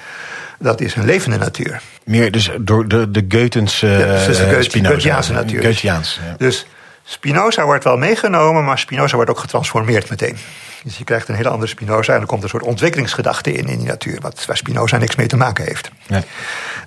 dat 0.58 0.80
is 0.80 0.94
een 0.94 1.04
levende 1.04 1.38
natuur. 1.38 1.80
Meer 2.04 2.30
dus 2.30 2.50
door 2.60 2.88
de, 2.88 3.10
de 3.10 3.22
uh, 3.22 3.38
ja, 3.40 4.26
dus 4.26 4.70
de 4.70 4.84
Goetheaanse 4.86 5.32
natuur. 5.32 5.62
Goetheaans, 5.64 6.20
ja. 6.26 6.34
Dus 6.38 6.66
Spinoza 7.04 7.64
wordt 7.64 7.84
wel 7.84 7.96
meegenomen, 7.96 8.64
maar 8.64 8.78
Spinoza 8.78 9.14
wordt 9.14 9.30
ook 9.30 9.38
getransformeerd 9.38 10.10
meteen. 10.10 10.36
Dus 10.84 10.98
je 10.98 11.04
krijgt 11.04 11.28
een 11.28 11.34
hele 11.34 11.48
andere 11.48 11.70
Spinoza 11.70 12.14
en 12.14 12.20
er 12.20 12.26
komt 12.26 12.42
een 12.42 12.48
soort 12.48 12.62
ontwikkelingsgedachte 12.62 13.52
in 13.52 13.66
in 13.66 13.78
die 13.78 13.86
natuur, 13.86 14.20
wat, 14.20 14.44
waar 14.46 14.56
Spinoza 14.56 14.96
niks 14.96 15.16
mee 15.16 15.26
te 15.26 15.36
maken 15.36 15.64
heeft. 15.64 15.90
Nee. 16.06 16.22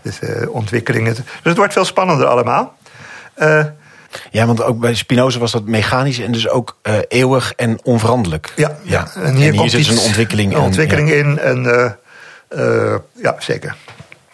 Dus 0.02 0.20
uh, 0.22 0.50
ontwikkelingen. 0.50 1.14
Dus 1.14 1.24
het 1.44 1.58
wordt 1.58 1.74
veel 1.74 1.86
spannender 1.86 2.28
allemaal. 2.28 2.78
Uh, 3.38 3.66
ja, 4.32 4.46
want 4.46 4.64
ook 4.64 4.80
bij 4.80 4.96
Spinoza 4.96 5.40
was 5.40 5.52
dat 5.52 5.66
mechanisch 5.66 6.20
en 6.20 6.32
dus 6.32 6.50
ook 6.50 6.78
uh, 6.84 6.96
eeuwig 7.08 7.54
en 7.54 7.80
onveranderlijk. 7.84 8.54
Ja, 8.56 8.78
ja. 8.84 9.08
en 9.16 9.36
hier, 9.36 9.54
en 9.54 9.60
hier 9.60 9.70
zit 9.70 9.86
dus 9.86 9.98
een 9.98 10.06
ontwikkeling, 10.06 10.54
een 10.54 10.62
ontwikkeling 10.62 11.10
ja. 11.10 11.16
in. 11.16 11.40
En, 11.40 11.64
uh, 11.64 11.92
uh, 12.60 12.96
ja, 13.16 13.36
zeker. 13.40 13.76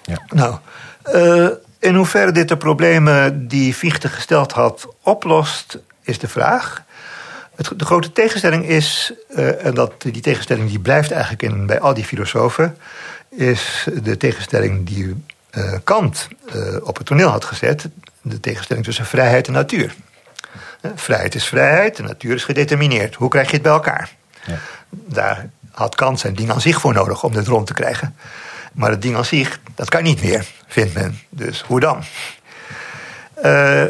Ja. 0.01 0.21
Nou, 0.29 0.55
in 1.79 1.95
hoeverre 1.95 2.31
dit 2.31 2.47
de 2.47 2.57
problemen 2.57 3.47
die 3.47 3.73
Fichte 3.73 4.09
gesteld 4.09 4.51
had 4.51 4.87
oplost, 5.03 5.79
is 6.03 6.19
de 6.19 6.27
vraag. 6.27 6.83
Het, 7.55 7.71
de 7.75 7.85
grote 7.85 8.11
tegenstelling 8.11 8.65
is, 8.65 9.13
en 9.59 9.73
dat, 9.73 10.01
die 10.01 10.21
tegenstelling 10.21 10.69
die 10.69 10.79
blijft 10.79 11.11
eigenlijk 11.11 11.41
in, 11.41 11.65
bij 11.65 11.79
al 11.79 11.93
die 11.93 12.05
filosofen, 12.05 12.77
is 13.29 13.87
de 14.03 14.17
tegenstelling 14.17 14.87
die 14.87 15.23
Kant 15.83 16.27
op 16.83 16.97
het 16.97 17.05
toneel 17.05 17.29
had 17.29 17.45
gezet 17.45 17.89
de 18.29 18.39
tegenstelling 18.39 18.85
tussen 18.85 19.05
vrijheid 19.05 19.47
en 19.47 19.53
natuur. 19.53 19.95
Vrijheid 20.95 21.35
is 21.35 21.45
vrijheid, 21.45 21.95
de 21.95 22.03
natuur 22.03 22.35
is 22.35 22.43
gedetermineerd. 22.43 23.15
Hoe 23.15 23.29
krijg 23.29 23.47
je 23.47 23.53
het 23.53 23.61
bij 23.61 23.71
elkaar? 23.71 24.11
Ja. 24.45 24.57
Daar 24.89 25.49
had 25.71 25.95
Kant 25.95 26.19
zijn 26.19 26.35
ding 26.35 26.51
aan 26.51 26.61
zich 26.61 26.81
voor 26.81 26.93
nodig 26.93 27.23
om 27.23 27.33
dit 27.33 27.47
rond 27.47 27.67
te 27.67 27.73
krijgen. 27.73 28.15
Maar 28.73 28.89
het 28.89 29.01
ding 29.01 29.15
aan 29.15 29.25
zich, 29.25 29.59
dat 29.75 29.89
kan 29.89 30.03
niet 30.03 30.23
meer, 30.23 30.45
vindt 30.67 30.93
men. 30.93 31.19
Dus 31.29 31.61
hoe 31.61 31.79
dan? 31.79 32.03
Uh, 33.43 33.83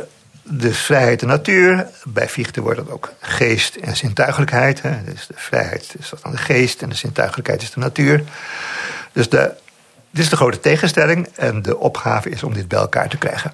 dus 0.44 0.78
vrijheid 0.78 1.22
en 1.22 1.28
natuur. 1.28 1.88
Bij 2.04 2.30
Fichte 2.30 2.62
wordt 2.62 2.78
dat 2.78 2.90
ook 2.90 3.14
geest 3.20 3.76
en 3.76 3.96
zintuigelijkheid. 3.96 4.82
Hè. 4.82 5.04
Dus 5.04 5.28
de 5.28 5.34
vrijheid 5.36 5.96
is 6.00 6.12
dan 6.22 6.32
de 6.32 6.38
geest 6.38 6.82
en 6.82 6.90
de 6.90 6.96
zintuigelijkheid 6.96 7.62
is 7.62 7.72
de 7.72 7.80
natuur. 7.80 8.24
Dus 9.12 9.30
de, 9.30 9.54
dit 10.12 10.24
is 10.24 10.30
de 10.30 10.36
grote 10.36 10.60
tegenstelling. 10.60 11.28
En 11.36 11.62
de 11.62 11.78
opgave 11.78 12.30
is 12.30 12.44
om 12.44 12.54
dit 12.54 12.68
bij 12.68 12.80
elkaar 12.80 13.10
te 13.10 13.18
krijgen. 13.18 13.54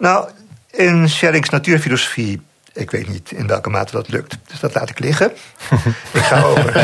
Nou, 0.00 0.28
in 0.70 1.08
Schellings 1.08 1.48
natuurfilosofie, 1.48 2.40
ik 2.72 2.90
weet 2.90 3.08
niet 3.08 3.30
in 3.30 3.46
welke 3.46 3.70
mate 3.70 3.92
dat 3.92 4.08
lukt. 4.08 4.38
Dus 4.46 4.60
dat 4.60 4.74
laat 4.74 4.90
ik 4.90 4.98
liggen. 4.98 5.32
ik, 6.12 6.22
ga 6.22 6.42
over. 6.42 6.76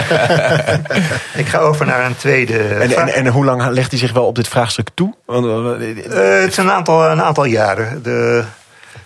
ik 1.42 1.46
ga 1.46 1.58
over 1.58 1.86
naar 1.86 2.04
een 2.04 2.16
tweede. 2.16 2.58
En, 2.58 2.96
en, 2.96 3.08
en, 3.08 3.26
hoe 3.26 3.44
lang 3.44 3.68
legt 3.68 3.90
hij 3.90 3.98
zich 3.98 4.12
wel 4.12 4.26
op 4.26 4.34
dit 4.34 4.48
vraagstuk 4.48 4.88
toe? 4.94 5.14
Uh, 5.28 6.40
het 6.40 6.50
is 6.50 6.56
een 6.56 6.70
aantal, 6.70 7.10
een 7.10 7.22
aantal 7.22 7.44
jaren. 7.44 8.02
De, 8.02 8.44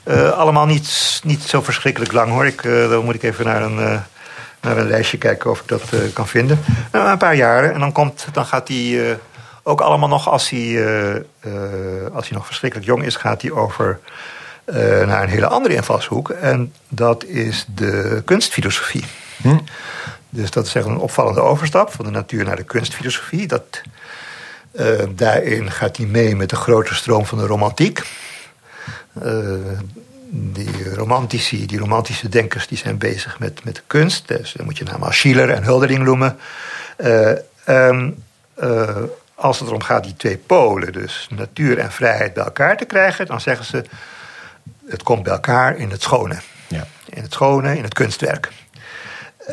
uh, 0.05 0.31
allemaal 0.31 0.67
niet, 0.67 1.21
niet 1.25 1.43
zo 1.43 1.63
verschrikkelijk 1.63 2.13
lang 2.13 2.31
hoor. 2.31 2.47
Ik, 2.47 2.65
uh, 2.65 2.89
dan 2.91 3.05
moet 3.05 3.15
ik 3.15 3.23
even 3.23 3.45
naar 3.45 3.63
een, 3.63 4.01
naar 4.61 4.77
een 4.77 4.89
lijstje 4.89 5.19
kijken 5.19 5.51
of 5.51 5.61
ik 5.61 5.69
dat 5.69 5.83
kan 6.13 6.29
vinden. 6.29 6.61
Nou, 6.93 7.11
een 7.11 7.19
paar 7.19 7.37
jaren. 7.37 7.73
En 7.73 7.81
dan, 7.81 7.93
komt, 7.93 8.27
dan 8.33 8.47
gaat 8.47 8.69
hij 8.69 9.19
ook 9.63 9.81
allemaal 9.81 10.09
nog 10.09 10.29
als 10.29 10.51
hij, 10.51 10.61
uh, 10.61 11.15
uh, 11.15 11.23
als 12.13 12.29
hij 12.29 12.37
nog 12.37 12.47
verschrikkelijk 12.47 12.89
jong 12.89 13.05
is, 13.05 13.17
gaat 13.17 13.43
hij 13.43 13.51
over 13.51 14.01
uh, 14.65 14.77
naar 15.07 15.23
een 15.23 15.29
hele 15.29 15.47
andere 15.47 15.75
invalshoek. 15.75 16.31
En 16.31 16.75
dat 16.89 17.25
is 17.25 17.67
de 17.75 18.23
kunstfilosofie. 18.25 19.05
Hm? 19.43 19.59
Dus 20.29 20.51
dat 20.51 20.67
is 20.67 20.75
echt 20.75 20.87
een 20.87 20.99
opvallende 20.99 21.41
overstap 21.41 21.93
van 21.93 22.05
de 22.05 22.11
natuur 22.11 22.45
naar 22.45 22.57
de 22.57 22.63
kunstfilosofie. 22.63 23.47
Dat, 23.47 23.81
daarin 25.11 25.71
gaat 25.71 25.97
hij 25.97 26.07
mee 26.07 26.37
met 26.37 26.51
de 26.51 26.57
grote 26.57 26.95
stroom 26.95 27.27
van 27.27 27.39
de 27.39 27.47
romantiek. 27.47 28.03
die 30.31 30.95
romantici, 30.95 31.67
die 31.67 31.79
romantische 31.79 32.29
denkers, 32.29 32.67
die 32.67 32.79
zijn 32.79 32.99
bezig 32.99 33.39
met, 33.39 33.65
met 33.65 33.83
kunst. 33.87 34.29
Dus 34.29 34.53
dan 34.53 34.65
moet 34.65 34.79
je 34.79 34.85
namelijk 34.85 35.15
Schiller 35.15 35.51
en 35.51 35.65
Huldering 35.65 36.05
noemen. 36.05 36.39
Um, 37.67 38.23
als 39.41 39.59
het 39.59 39.69
erom 39.69 39.83
gaat 39.83 40.05
die 40.05 40.17
twee 40.17 40.37
polen, 40.37 40.93
dus 40.93 41.29
natuur 41.31 41.79
en 41.79 41.93
vrijheid, 41.93 42.35
bij 42.35 42.45
elkaar 42.45 42.77
te 42.77 42.85
krijgen, 42.85 43.27
dan 43.27 43.41
zeggen 43.41 43.65
ze: 43.65 43.85
het 44.89 45.03
komt 45.03 45.23
bij 45.23 45.33
elkaar 45.33 45.77
in 45.77 45.91
het 45.91 46.03
schone. 46.03 46.39
Ja. 46.69 46.87
In 47.09 47.23
het 47.23 47.33
schone, 47.33 47.77
in 47.77 47.83
het 47.83 47.95
kunstwerk. 47.95 48.49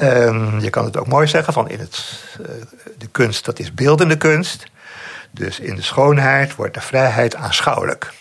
Um, 0.02 0.60
je 0.60 0.70
kan 0.70 0.86
het 0.86 0.98
ook 0.98 1.08
mooi 1.08 1.28
zeggen: 1.28 1.54
van 1.54 1.70
in 1.70 1.80
het, 1.80 2.24
uh, 2.42 2.48
de 2.98 3.08
kunst, 3.08 3.46
dat 3.46 3.60
is 3.60 3.74
beeldende 3.74 4.18
kunst. 4.18 4.64
Dus 5.32 5.60
in 5.60 5.76
de 5.76 5.82
schoonheid 5.82 6.56
wordt 6.56 6.74
de 6.74 6.82
vrijheid 6.82 7.36
aanschouwelijk. 7.36 8.14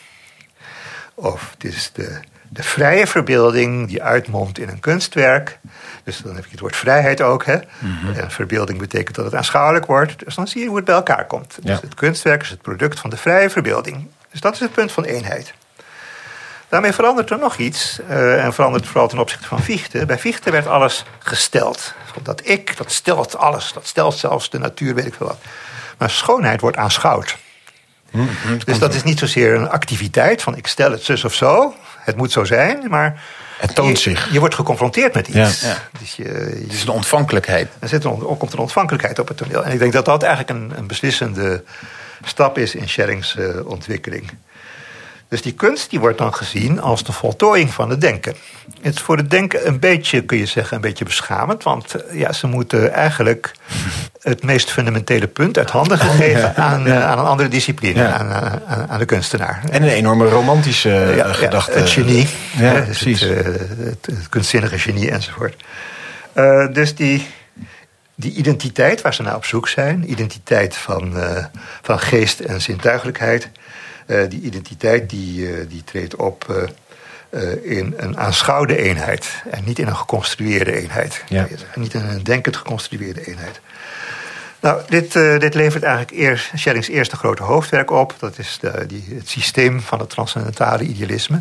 Of 1.14 1.50
het 1.50 1.64
is 1.64 1.90
de, 1.92 2.20
de 2.48 2.62
vrije 2.62 3.06
verbeelding 3.06 3.88
die 3.88 4.02
uitmondt 4.02 4.58
in 4.58 4.68
een 4.68 4.80
kunstwerk. 4.80 5.58
Dus 6.04 6.18
dan 6.18 6.34
heb 6.34 6.44
je 6.44 6.50
het 6.50 6.60
woord 6.60 6.76
vrijheid 6.76 7.22
ook. 7.22 7.44
Hè? 7.44 7.56
Mhm. 7.78 8.18
En 8.18 8.30
verbeelding 8.30 8.78
betekent 8.78 9.16
dat 9.16 9.24
het 9.24 9.34
aanschouwelijk 9.34 9.86
wordt. 9.86 10.24
Dus 10.24 10.34
dan 10.34 10.48
zie 10.48 10.60
je 10.60 10.66
hoe 10.66 10.76
het 10.76 10.84
bij 10.84 10.94
elkaar 10.94 11.26
komt. 11.26 11.58
Dus 11.62 11.80
het 11.80 11.94
kunstwerk 11.94 12.42
is 12.42 12.50
het 12.50 12.62
product 12.62 13.00
van 13.00 13.10
de 13.10 13.16
vrije 13.16 13.50
verbeelding. 13.50 14.08
Dus 14.30 14.40
dat 14.40 14.54
is 14.54 14.60
het 14.60 14.72
punt 14.72 14.92
van 14.92 15.04
eenheid. 15.04 15.54
Daarmee 16.68 16.92
verandert 16.92 17.30
er 17.30 17.38
nog 17.38 17.56
iets. 17.56 18.00
Uh, 18.10 18.44
en 18.44 18.52
verandert 18.54 18.86
vooral 18.86 19.08
ten 19.08 19.18
opzichte 19.18 19.48
van 19.48 19.62
Fichte. 19.62 20.06
Bij 20.06 20.18
Fichte 20.18 20.50
werd 20.50 20.66
alles 20.66 21.04
gesteld. 21.18 21.94
Dat 22.22 22.48
ik, 22.48 22.76
dat 22.76 22.92
stelt 22.92 23.36
alles. 23.36 23.72
Dat 23.72 23.86
stelt 23.86 24.14
zelfs 24.14 24.50
de 24.50 24.58
natuur, 24.58 24.94
weet 24.94 25.06
ik 25.06 25.14
veel 25.14 25.26
wat. 25.26 25.38
Maar 25.98 26.10
schoonheid 26.10 26.60
wordt 26.60 26.76
aanschouwd. 26.76 27.36
Mm 28.10 28.28
dus 28.64 28.78
dat 28.78 28.94
is 28.94 29.02
niet 29.02 29.18
zozeer 29.18 29.54
een 29.54 29.68
activiteit 29.68 30.42
van 30.42 30.56
ik 30.56 30.66
stel 30.66 30.90
het 30.90 31.02
zus 31.02 31.24
of 31.24 31.34
zo. 31.34 31.74
Het 32.06 32.16
moet 32.16 32.32
zo 32.32 32.44
zijn. 32.44 32.88
Maar 32.88 33.22
het 33.58 33.74
toont 33.74 33.98
zich. 33.98 34.32
Je, 34.32 34.38
wordt 34.38 34.54
geconfronteerd 34.54 35.14
met 35.14 35.28
iets. 35.28 35.60
Ja. 35.60 35.76
Dus 36.00 36.16
je, 36.16 36.24
je, 36.24 36.30
het 36.62 36.72
is 36.72 36.82
een 36.82 36.88
ontvankelijkheid. 36.88 37.68
Er 37.78 37.88
zit 37.88 38.04
een, 38.04 38.18
komt 38.18 38.52
een 38.52 38.58
ontvankelijkheid 38.58 39.18
op 39.18 39.28
het 39.28 39.36
toneel. 39.36 39.64
En 39.64 39.72
ik 39.72 39.78
denk 39.78 39.92
dat 39.92 40.04
dat 40.04 40.22
eigenlijk 40.22 40.58
een, 40.58 40.78
een 40.78 40.86
beslissende 40.86 41.62
stap 42.24 42.58
is 42.58 42.74
in 42.74 42.88
Schellings 42.88 43.36
uh, 43.38 43.66
ontwikkeling. 43.66 44.30
Dus 45.28 45.42
die 45.42 45.52
kunst 45.52 45.90
die 45.90 46.00
wordt 46.00 46.18
dan 46.18 46.34
gezien 46.34 46.80
als 46.80 47.04
de 47.04 47.12
voltooiing 47.12 47.70
van 47.72 47.90
het 47.90 48.00
denken. 48.00 48.34
Het 48.82 48.94
is 48.94 49.00
voor 49.00 49.16
het 49.16 49.30
denken 49.30 49.66
een 49.66 49.78
beetje, 49.78 50.24
kun 50.24 50.38
je 50.38 50.46
zeggen, 50.46 50.76
een 50.76 50.82
beetje 50.82 51.04
beschamend. 51.04 51.62
Want 51.62 51.94
eh, 51.94 52.18
ja, 52.20 52.32
ze 52.32 52.46
moeten 52.46 52.92
eigenlijk 52.92 53.52
het 54.20 54.42
meest 54.42 54.70
fundamentele 54.70 55.26
punt 55.26 55.58
uit 55.58 55.70
handen 55.70 55.98
gegeven 55.98 56.56
aan, 56.56 56.92
aan 56.92 57.18
een 57.18 57.24
andere 57.24 57.48
discipline, 57.48 58.00
Ja. 58.02 58.12
aan, 58.12 58.30
aan, 58.66 58.88
aan 58.88 58.98
de 58.98 59.04
kunstenaar. 59.04 59.62
En 59.70 59.82
een 59.82 59.88
enorme 59.88 60.28
romantische 60.28 60.90
eh, 61.02 61.16
Ja, 61.16 61.26
ja, 61.26 61.32
gedachte. 61.32 61.78
het 61.78 61.90
genie. 61.90 62.28
Dus 62.58 62.84
precies. 62.84 63.20
Het, 63.20 63.30
eh, 63.30 63.44
het, 63.78 64.06
het 64.06 64.28
kunstzinnige 64.28 64.78
genie 64.78 65.10
enzovoort. 65.10 65.62
Eh, 66.32 66.66
dus 66.72 66.94
die, 66.94 67.26
die 68.14 68.32
identiteit 68.32 69.00
waar 69.02 69.14
ze 69.14 69.22
naar 69.22 69.36
op 69.36 69.44
zoek 69.44 69.68
zijn, 69.68 70.10
identiteit 70.10 70.76
van, 70.76 71.18
eh, 71.18 71.44
van 71.82 71.98
geest 71.98 72.40
en 72.40 72.60
zintuigelijkheid, 72.62 73.44
eh, 73.44 73.50
die 74.06 74.40
identiteit 74.40 75.10
die, 75.10 75.52
eh, 75.52 75.68
die 75.68 75.84
treedt 75.84 76.16
op 76.16 76.46
eh, 76.48 76.68
eh, 77.30 77.78
in 77.78 77.94
een 77.96 78.18
aanschouwde 78.18 78.76
eenheid 78.76 79.42
en 79.50 79.64
niet 79.64 79.78
in 79.78 79.86
een 79.86 79.96
geconstrueerde 79.96 80.72
eenheid. 80.72 81.24
Ja. 81.28 81.46
Niet 81.74 81.94
in 81.94 82.04
een 82.04 82.22
denkend 82.22 82.56
geconstrueerde 82.56 83.26
eenheid. 83.26 83.60
Nou, 84.60 84.82
dit, 84.88 85.16
eh, 85.16 85.38
dit 85.38 85.54
levert 85.54 85.82
eigenlijk 85.82 86.16
eerst, 86.16 86.50
Schellings 86.54 86.88
eerste 86.88 87.16
grote 87.16 87.42
hoofdwerk 87.42 87.90
op. 87.90 88.14
Dat 88.18 88.38
is 88.38 88.58
de, 88.60 88.84
die, 88.86 89.04
het 89.14 89.28
systeem 89.28 89.80
van 89.80 89.98
het 89.98 90.10
transcendentale 90.10 90.82
idealisme. 90.82 91.40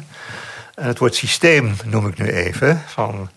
En 0.75 0.87
het 0.87 0.99
woord 0.99 1.15
systeem 1.15 1.75
noem 1.85 2.07
ik 2.07 2.17
nu 2.17 2.29
even. 2.29 2.81
Van 2.85 3.29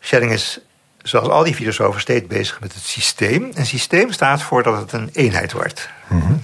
Schelling 0.00 0.32
is, 0.32 0.60
zoals 1.02 1.28
al 1.28 1.44
die 1.44 1.54
filosofen, 1.54 2.00
steeds 2.00 2.26
bezig 2.26 2.60
met 2.60 2.74
het 2.74 2.82
systeem. 2.82 3.50
Een 3.54 3.66
systeem 3.66 4.12
staat 4.12 4.42
voor 4.42 4.62
dat 4.62 4.78
het 4.78 4.92
een 4.92 5.10
eenheid 5.12 5.52
wordt. 5.52 5.88
Een, 6.10 6.42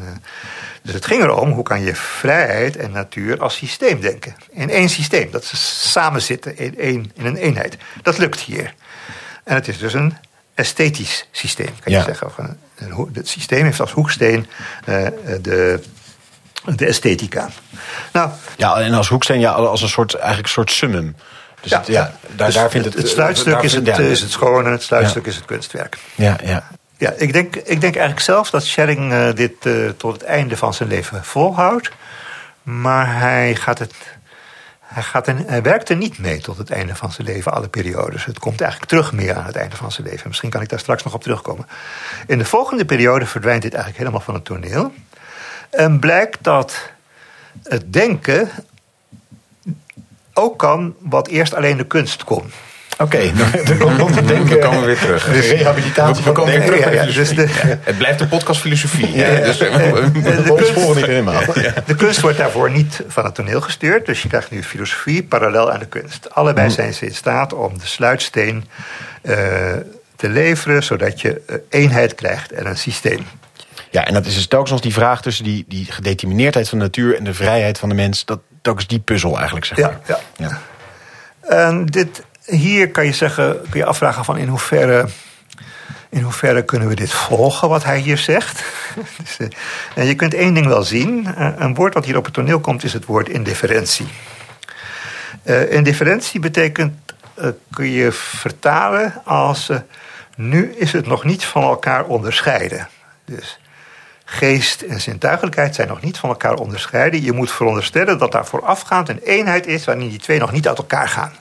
eh, 0.00 0.06
Dus 0.82 0.94
het 0.94 1.06
ging 1.06 1.22
erom, 1.22 1.50
hoe 1.50 1.62
kan 1.64 1.80
je 1.82 1.94
vrijheid 1.94 2.76
en 2.76 2.90
natuur 2.90 3.40
als 3.40 3.54
systeem 3.56 4.00
denken? 4.00 4.34
In 4.50 4.70
één 4.70 4.88
systeem, 4.88 5.30
dat 5.30 5.44
ze 5.44 5.56
samen 5.56 6.22
zitten 6.22 6.56
in, 6.58 6.78
één, 6.78 7.10
in 7.14 7.26
een 7.26 7.36
eenheid. 7.36 7.76
Dat 8.02 8.18
lukt 8.18 8.40
hier. 8.40 8.74
En 9.44 9.54
het 9.54 9.68
is 9.68 9.78
dus 9.78 9.92
een 9.94 10.16
esthetisch 10.54 11.26
systeem, 11.30 11.66
kan 11.80 11.92
je 11.92 11.98
Ja. 11.98 12.04
zeggen. 12.04 12.26
Of 12.26 12.38
een, 12.38 13.08
het 13.12 13.28
systeem 13.28 13.64
heeft 13.64 13.80
als 13.80 13.92
hoeksteen 13.92 14.46
eh, 14.84 15.06
de, 15.40 15.80
de 16.76 16.86
esthetica. 16.86 17.48
Nou, 18.12 18.30
Ja, 18.56 18.80
en 18.80 18.94
als 18.94 19.08
hoeksteen, 19.08 19.40
ja, 19.40 19.50
als 19.52 19.82
een 19.82 19.88
soort, 19.88 20.14
eigenlijk 20.14 20.46
een 20.46 20.52
soort 20.52 20.70
summum. 20.70 21.16
Dus 21.60 21.70
het, 21.72 21.86
ja, 21.86 22.12
daar, 22.36 22.46
dus 22.46 22.54
daar 22.54 22.70
vindt 22.70 22.86
het... 22.86 22.96
het 22.96 23.08
sluitstuk 23.08 23.52
daar 23.52 23.64
is 23.64 23.72
vindt- 23.72 23.86
het, 23.88 23.96
ja, 23.96 24.02
is 24.02 24.20
het 24.20 24.30
schone, 24.30 24.70
het 24.70 24.82
sluitstuk 24.82 25.26
is 25.26 25.36
het 25.36 25.44
kunstwerk. 25.44 25.98
Ja, 26.14 26.36
ja. 26.44 26.68
Ja, 27.00 27.12
ik 27.16 27.32
denk, 27.32 27.56
ik 27.56 27.80
denk 27.80 27.94
eigenlijk 27.94 28.20
zelf 28.20 28.50
dat 28.50 28.64
Schelling 28.64 29.12
eh, 29.12 29.34
dit 29.34 29.66
eh, 29.66 29.88
tot 29.88 30.12
het 30.12 30.22
einde 30.22 30.56
van 30.56 30.74
zijn 30.74 30.88
leven 30.88 31.24
volhoudt. 31.24 31.90
Maar 32.62 33.18
hij, 33.18 33.54
gaat 33.54 33.78
het, 33.78 33.94
hij, 34.80 35.02
gaat 35.02 35.26
er, 35.26 35.36
hij 35.46 35.62
werkt 35.62 35.88
er 35.88 35.96
niet 35.96 36.18
mee 36.18 36.40
tot 36.40 36.58
het 36.58 36.70
einde 36.70 36.96
van 36.96 37.12
zijn 37.12 37.26
leven, 37.26 37.52
alle 37.52 37.68
periodes. 37.68 38.24
Het 38.24 38.38
komt 38.38 38.60
eigenlijk 38.60 38.90
terug 38.90 39.12
meer 39.12 39.36
aan 39.36 39.44
het 39.44 39.56
einde 39.56 39.76
van 39.76 39.92
zijn 39.92 40.06
leven. 40.06 40.28
Misschien 40.28 40.50
kan 40.50 40.62
ik 40.62 40.68
daar 40.68 40.78
straks 40.78 41.02
nog 41.02 41.14
op 41.14 41.22
terugkomen. 41.22 41.66
In 42.26 42.38
de 42.38 42.44
volgende 42.44 42.84
periode 42.84 43.26
verdwijnt 43.26 43.62
dit 43.62 43.74
eigenlijk 43.74 44.02
helemaal 44.02 44.24
van 44.24 44.34
het 44.34 44.44
toneel. 44.44 44.92
En 45.70 45.98
blijkt 45.98 46.38
dat 46.40 46.90
het 47.62 47.92
denken 47.92 48.50
ook 50.34 50.58
kan 50.58 50.94
wat 50.98 51.28
eerst 51.28 51.54
alleen 51.54 51.76
de 51.76 51.86
kunst 51.86 52.24
kon. 52.24 52.50
Oké. 53.00 53.18
We 53.64 54.58
komen 54.60 54.84
weer 54.84 54.98
terug. 54.98 55.24
De 55.24 55.40
rehabilitatie 55.40 56.24
We- 56.24 56.32
komen 56.32 56.52
weer 56.52 56.64
terug 56.64 57.14
dus 57.14 57.32
Het 57.80 57.98
blijft 57.98 58.18
Dus, 59.44 59.60
eh, 59.60 59.76
De 60.44 61.02
helemaal. 61.06 61.42
De 61.86 61.94
kunst 61.96 62.20
wordt 62.20 62.38
daarvoor 62.38 62.70
niet 62.70 63.02
van 63.08 63.24
het 63.24 63.34
toneel 63.34 63.60
gestuurd. 63.60 64.06
Dus 64.06 64.22
je 64.22 64.28
krijgt 64.28 64.50
nu 64.50 64.62
filosofie 64.62 65.22
parallel 65.22 65.72
aan 65.72 65.78
de 65.78 65.86
kunst. 65.86 66.34
Allebei 66.34 66.70
zijn 66.70 66.94
ze 66.94 67.06
in 67.06 67.14
staat 67.14 67.52
om 67.52 67.78
de 67.78 67.86
sluitsteen 67.86 68.64
eh, 69.22 69.36
te 70.16 70.28
leveren... 70.28 70.82
zodat 70.82 71.20
je 71.20 71.40
eh, 71.46 71.56
eenheid 71.68 72.14
krijgt 72.14 72.52
en 72.52 72.66
een 72.66 72.76
systeem. 72.78 73.26
Ja, 73.90 74.04
en 74.06 74.14
dat 74.14 74.26
is 74.26 74.34
dus 74.34 74.46
telkens 74.46 74.70
nog 74.70 74.80
die 74.80 74.92
vraag 74.92 75.22
tussen 75.22 75.44
die, 75.44 75.64
die 75.68 75.86
gedetermineerdheid 75.90 76.68
van 76.68 76.78
de 76.78 76.84
natuur 76.84 77.16
en 77.16 77.24
de 77.24 77.34
vrijheid 77.34 77.78
van 77.78 77.88
de 77.88 77.94
mens. 77.94 78.24
Dat 78.24 78.40
telkens 78.62 78.86
die 78.86 78.98
puzzel 78.98 79.36
eigenlijk, 79.36 79.66
zeg 79.66 79.78
maar. 79.78 79.98
Ja, 80.06 80.18
ja. 80.36 80.48
Ja. 80.48 80.58
En 81.48 81.86
dit, 81.86 82.22
hier 82.50 82.90
kan 82.90 83.06
je, 83.06 83.12
zeggen, 83.12 83.60
kun 83.70 83.80
je 83.80 83.86
afvragen 83.86 84.24
van 84.24 84.38
in 84.38 84.48
hoeverre, 84.48 85.08
in 86.08 86.22
hoeverre 86.22 86.64
kunnen 86.64 86.88
we 86.88 86.94
dit 86.94 87.12
volgen 87.12 87.68
wat 87.68 87.84
hij 87.84 87.98
hier 87.98 88.18
zegt. 88.18 88.62
dus, 89.18 89.48
eh, 89.94 90.08
je 90.08 90.14
kunt 90.14 90.34
één 90.34 90.54
ding 90.54 90.66
wel 90.66 90.82
zien. 90.82 91.34
Eh, 91.34 91.52
een 91.56 91.74
woord 91.74 91.94
wat 91.94 92.04
hier 92.04 92.16
op 92.16 92.24
het 92.24 92.34
toneel 92.34 92.60
komt 92.60 92.84
is 92.84 92.92
het 92.92 93.04
woord 93.04 93.28
indifferentie. 93.28 94.08
Eh, 95.42 95.72
indifferentie 95.72 96.40
betekent, 96.40 96.98
kun 97.70 97.90
je 97.90 98.12
vertalen 98.12 99.14
als 99.24 99.70
nu 100.36 100.74
is 100.76 100.92
het 100.92 101.06
nog 101.06 101.24
niet 101.24 101.44
van 101.44 101.62
elkaar 101.62 102.04
onderscheiden. 102.04 102.88
Dus 103.24 103.58
geest 104.24 104.82
en 104.82 105.00
zintuigelijkheid 105.00 105.74
zijn 105.74 105.88
nog 105.88 106.00
niet 106.00 106.18
van 106.18 106.28
elkaar 106.28 106.54
onderscheiden. 106.54 107.22
Je 107.22 107.32
moet 107.32 107.52
veronderstellen 107.52 108.18
dat 108.18 108.32
daar 108.32 108.46
voorafgaand 108.46 109.08
een 109.08 109.20
eenheid 109.24 109.66
is 109.66 109.84
waarin 109.84 110.08
die 110.08 110.18
twee 110.18 110.38
nog 110.38 110.52
niet 110.52 110.68
uit 110.68 110.78
elkaar 110.78 111.08
gaan. 111.08 111.32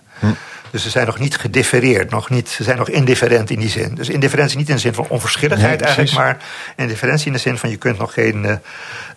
Dus 0.72 0.84
ze 0.84 0.90
zijn 0.90 1.06
nog 1.06 1.20
niet 1.20 1.38
gediffereerd, 1.38 2.10
nog 2.10 2.30
niet, 2.30 2.50
ze 2.50 2.64
zijn 2.64 2.78
nog 2.78 2.90
indifferent 2.90 3.50
in 3.50 3.60
die 3.60 3.70
zin. 3.70 3.96
Dus 3.96 4.10
indifferentie 4.10 4.58
niet 4.58 4.70
in 4.70 4.76
de 4.76 4.82
zin 4.82 4.94
van 4.94 5.08
onverschilligheid 5.08 5.80
Nee, 5.80 5.88
eigenlijk, 5.88 6.14
maar 6.14 6.38
indifferentie 6.76 7.28
in 7.28 7.34
de 7.34 7.40
zin 7.40 7.58
van 7.58 7.70
je 7.70 7.78
kunt 7.78 7.98
nog 7.98 8.14
geen, 8.14 8.46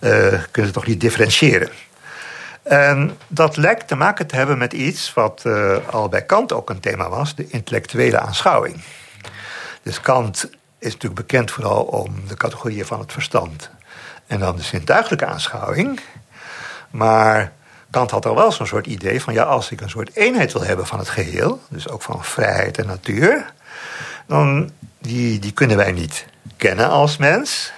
eh, 0.01 0.27
kunt 0.51 0.67
het 0.67 0.75
nog 0.75 0.87
niet 0.87 1.01
differentiëren. 1.01 1.69
En 2.63 3.17
dat 3.29 3.57
lijkt 3.57 3.89
te 3.89 3.95
maken 3.95 4.27
te 4.27 4.37
hebben 4.37 4.59
met 4.59 4.73
iets 4.73 5.15
wat 5.15 5.41
eh, 5.45 5.77
al 5.91 6.09
bij 6.09 6.23
Kant 6.23 6.53
ook 6.53 6.71
een 6.71 6.81
thema 6.81 7.09
was, 7.09 7.35
de 7.35 7.49
intellectuele 7.49 8.19
aanschouwing. 8.19 8.83
Dus 9.83 10.01
Kant 10.01 10.51
is 10.79 10.93
natuurlijk 10.93 11.21
bekend 11.27 11.51
vooral 11.51 11.83
om 11.83 12.15
de 12.29 12.37
categorieën 12.37 12.87
van 12.87 13.01
het 13.01 13.13
verstand 13.13 13.71
en 14.27 14.39
dan 14.39 14.57
de 14.57 14.63
zintuigelijke 14.63 15.27
aanschouwing. 15.27 16.01
Maar 16.91 17.53
Kant 17.93 18.11
had 18.11 18.27
al 18.27 18.35
wel 18.35 18.53
zo'n 18.53 18.67
soort 18.67 18.87
idee 18.87 19.23
van 19.23 19.35
ja, 19.35 19.43
als 19.43 19.71
ik 19.71 19.81
een 19.81 19.91
soort 19.91 20.17
eenheid 20.17 20.53
wil 20.53 20.65
hebben 20.65 20.87
van 20.87 20.99
het 20.99 21.09
geheel, 21.09 21.61
dus 21.69 21.89
ook 21.89 22.03
van 22.03 22.25
vrijheid 22.25 22.79
en 22.79 22.87
natuur, 22.87 23.53
dan 24.27 24.71
die, 24.99 25.39
die 25.39 25.53
kunnen 25.53 25.77
wij 25.77 25.93
niet 25.93 26.27
kennen 26.57 26.89
als 26.89 27.17
mens. 27.17 27.73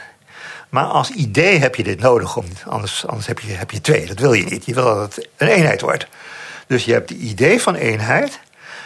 Maar 0.69 0.85
als 0.85 1.11
idee 1.11 1.59
heb 1.59 1.75
je 1.75 1.83
dit 1.83 2.01
nodig, 2.01 2.37
om, 2.37 2.45
anders, 2.67 3.07
anders 3.07 3.27
heb, 3.27 3.39
je, 3.39 3.53
heb 3.53 3.71
je 3.71 3.81
twee. 3.81 4.07
Dat 4.07 4.19
wil 4.19 4.33
je 4.33 4.45
niet. 4.45 4.65
Je 4.65 4.75
wil 4.75 4.85
dat 4.85 5.15
het 5.15 5.29
een 5.37 5.49
eenheid 5.49 5.81
wordt. 5.81 6.07
Dus 6.67 6.85
je 6.85 6.93
hebt 6.93 7.09
het 7.09 7.19
idee 7.19 7.63
van 7.63 7.75
eenheid. 7.75 8.41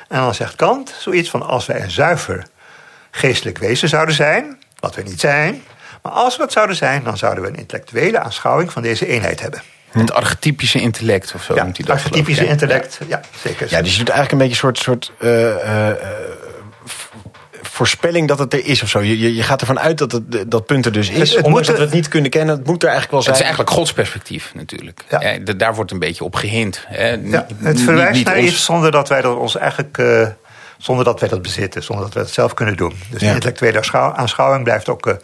En 0.09 0.21
dan 0.21 0.35
zegt 0.35 0.57
Kant 0.57 0.95
zoiets 0.99 1.31
van: 1.31 1.43
als 1.43 1.67
wij 1.67 1.83
een 1.83 1.91
zuiver 1.91 2.47
geestelijk 3.11 3.59
wezen 3.59 3.89
zouden 3.89 4.15
zijn, 4.15 4.59
wat 4.81 4.95
we 4.95 5.03
niet 5.03 5.21
zijn. 5.21 5.63
Maar 6.03 6.13
als 6.13 6.37
we 6.37 6.43
het 6.43 6.53
zouden 6.53 6.77
zijn, 6.77 7.05
dan 7.05 7.17
zouden 7.17 7.43
we 7.43 7.49
een 7.49 7.57
intellectuele 7.57 8.19
aanschouwing 8.19 8.73
van 8.73 8.83
deze 8.83 9.07
eenheid 9.07 9.41
hebben. 9.41 9.63
Het 9.91 10.13
archetypische 10.13 10.81
intellect 10.81 11.33
of 11.35 11.43
zo 11.43 11.55
Ja, 11.55 11.63
noemt 11.63 11.77
hij 11.77 11.87
dat. 11.87 11.97
archetypische 11.97 12.43
geloof 12.45 12.55
ik, 12.55 12.61
ja. 12.61 12.67
intellect, 12.75 12.99
ja, 13.09 13.21
zeker. 13.43 13.67
Ja, 13.71 13.83
dus 13.83 13.93
je 13.93 13.99
doet 13.99 14.09
eigenlijk 14.09 14.33
een 14.33 14.49
beetje 14.49 14.69
een 14.69 14.75
soort, 14.77 14.79
soort 14.79 15.13
eh, 15.19 15.51
eh, 15.51 15.91
eh, 15.91 15.97
voorspelling 17.63 18.29
dat 18.29 18.39
het 18.39 18.53
er 18.53 18.65
is 18.65 18.83
of 18.83 18.89
zo. 18.89 19.01
Je, 19.01 19.19
je, 19.19 19.35
je 19.35 19.43
gaat 19.43 19.61
ervan 19.61 19.81
uit 19.81 19.99
dat 19.99 20.13
het, 20.13 20.51
dat 20.51 20.67
punt 20.67 20.87
er 20.87 20.93
dus 20.93 21.09
is. 21.11 21.19
Het- 21.29 21.37
het 21.37 21.45
Ondanks 21.47 21.67
dat 21.67 21.77
we 21.77 21.83
het 21.83 21.93
niet 21.93 22.09
kunnen 22.09 22.31
kennen, 22.31 22.57
het 22.57 22.67
moet 22.67 22.83
er 22.83 22.89
eigenlijk 22.89 23.11
wel 23.11 23.19
Het 23.21 23.37
zijn. 23.37 23.37
is 23.39 23.43
eigenlijk 23.45 23.71
godsperspectief 23.77 24.51
natuurlijk. 24.55 25.05
Ja. 25.09 25.39
Daar 25.57 25.75
wordt 25.75 25.91
een 25.91 25.99
beetje 25.99 26.25
op 26.25 26.35
gehind. 26.35 26.85
Hè. 26.87 27.09
Ja, 27.23 27.47
het 27.59 27.81
verwijst 27.81 28.13
niet 28.13 28.27
naar 28.27 28.37
ons- 28.37 28.47
iets 28.47 28.65
zonder 28.65 28.91
dat 28.91 29.09
wij 29.09 29.21
dat 29.21 29.37
ons 29.37 29.57
eigenlijk. 29.57 30.03
zonder 30.79 31.05
dat 31.05 31.21
wij 31.21 31.29
dat 31.29 31.43
bezitten, 31.43 31.83
zonder 31.83 32.05
dat 32.05 32.15
wij 32.15 32.23
het 32.23 32.33
zelf 32.33 32.55
kunnen 32.55 32.77
doen. 32.77 32.95
Dus 33.11 33.21
Ja. 33.21 33.33
intellectuele 33.33 33.77
aanschouw- 33.77 34.13
aanschouwing 34.15 34.65
blijft 34.65 34.89
ook 34.89 35.17